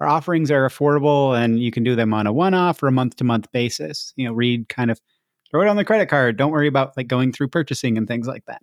Our 0.00 0.08
offerings 0.08 0.50
are 0.50 0.68
affordable 0.68 1.38
and 1.38 1.60
you 1.60 1.70
can 1.70 1.84
do 1.84 1.94
them 1.94 2.12
on 2.12 2.26
a 2.26 2.32
one 2.32 2.54
off 2.54 2.82
or 2.82 2.88
a 2.88 2.92
month 2.92 3.16
to 3.16 3.24
month 3.24 3.52
basis. 3.52 4.12
You 4.16 4.26
know, 4.26 4.32
read 4.32 4.68
kind 4.68 4.90
of 4.90 5.00
throw 5.48 5.62
it 5.62 5.68
on 5.68 5.76
the 5.76 5.84
credit 5.84 6.08
card. 6.08 6.36
Don't 6.36 6.50
worry 6.50 6.66
about 6.66 6.96
like 6.96 7.06
going 7.06 7.30
through 7.30 7.48
purchasing 7.48 7.96
and 7.96 8.08
things 8.08 8.26
like 8.26 8.44
that. 8.46 8.62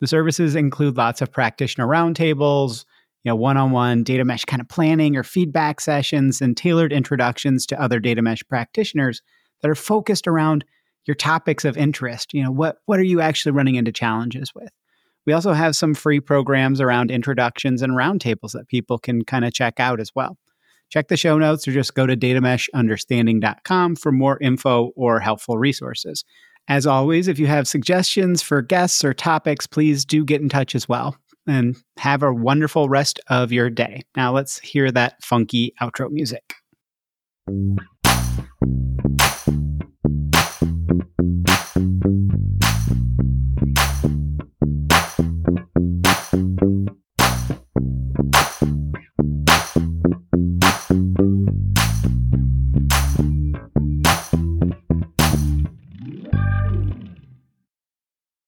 The 0.00 0.06
services 0.06 0.54
include 0.54 0.96
lots 0.96 1.20
of 1.20 1.30
practitioner 1.30 1.86
roundtables, 1.86 2.86
you 3.26 3.32
know, 3.32 3.36
one-on-one 3.36 4.04
data 4.04 4.24
mesh 4.24 4.44
kind 4.44 4.60
of 4.60 4.68
planning 4.68 5.16
or 5.16 5.24
feedback 5.24 5.80
sessions 5.80 6.40
and 6.40 6.56
tailored 6.56 6.92
introductions 6.92 7.66
to 7.66 7.82
other 7.82 7.98
data 7.98 8.22
mesh 8.22 8.40
practitioners 8.48 9.20
that 9.60 9.68
are 9.68 9.74
focused 9.74 10.28
around 10.28 10.64
your 11.06 11.16
topics 11.16 11.64
of 11.64 11.76
interest. 11.76 12.32
You 12.32 12.44
know, 12.44 12.52
what 12.52 12.76
what 12.86 13.00
are 13.00 13.04
you 13.04 13.20
actually 13.20 13.50
running 13.50 13.74
into 13.74 13.90
challenges 13.90 14.54
with? 14.54 14.70
We 15.26 15.32
also 15.32 15.54
have 15.54 15.74
some 15.74 15.92
free 15.92 16.20
programs 16.20 16.80
around 16.80 17.10
introductions 17.10 17.82
and 17.82 17.94
roundtables 17.94 18.52
that 18.52 18.68
people 18.68 18.96
can 18.96 19.24
kind 19.24 19.44
of 19.44 19.52
check 19.52 19.80
out 19.80 19.98
as 19.98 20.12
well. 20.14 20.38
Check 20.88 21.08
the 21.08 21.16
show 21.16 21.36
notes 21.36 21.66
or 21.66 21.72
just 21.72 21.94
go 21.94 22.06
to 22.06 22.16
datameshunderstanding.com 22.16 23.96
for 23.96 24.12
more 24.12 24.38
info 24.40 24.92
or 24.94 25.18
helpful 25.18 25.58
resources. 25.58 26.24
As 26.68 26.86
always, 26.86 27.26
if 27.26 27.40
you 27.40 27.48
have 27.48 27.66
suggestions 27.66 28.40
for 28.40 28.62
guests 28.62 29.04
or 29.04 29.12
topics, 29.12 29.66
please 29.66 30.04
do 30.04 30.24
get 30.24 30.40
in 30.40 30.48
touch 30.48 30.76
as 30.76 30.88
well 30.88 31.16
and 31.46 31.76
have 31.96 32.22
a 32.22 32.32
wonderful 32.32 32.88
rest 32.88 33.20
of 33.28 33.52
your 33.52 33.70
day. 33.70 34.02
Now 34.16 34.32
let's 34.32 34.58
hear 34.58 34.90
that 34.92 35.22
funky 35.22 35.74
outro 35.80 36.10
music. 36.10 36.54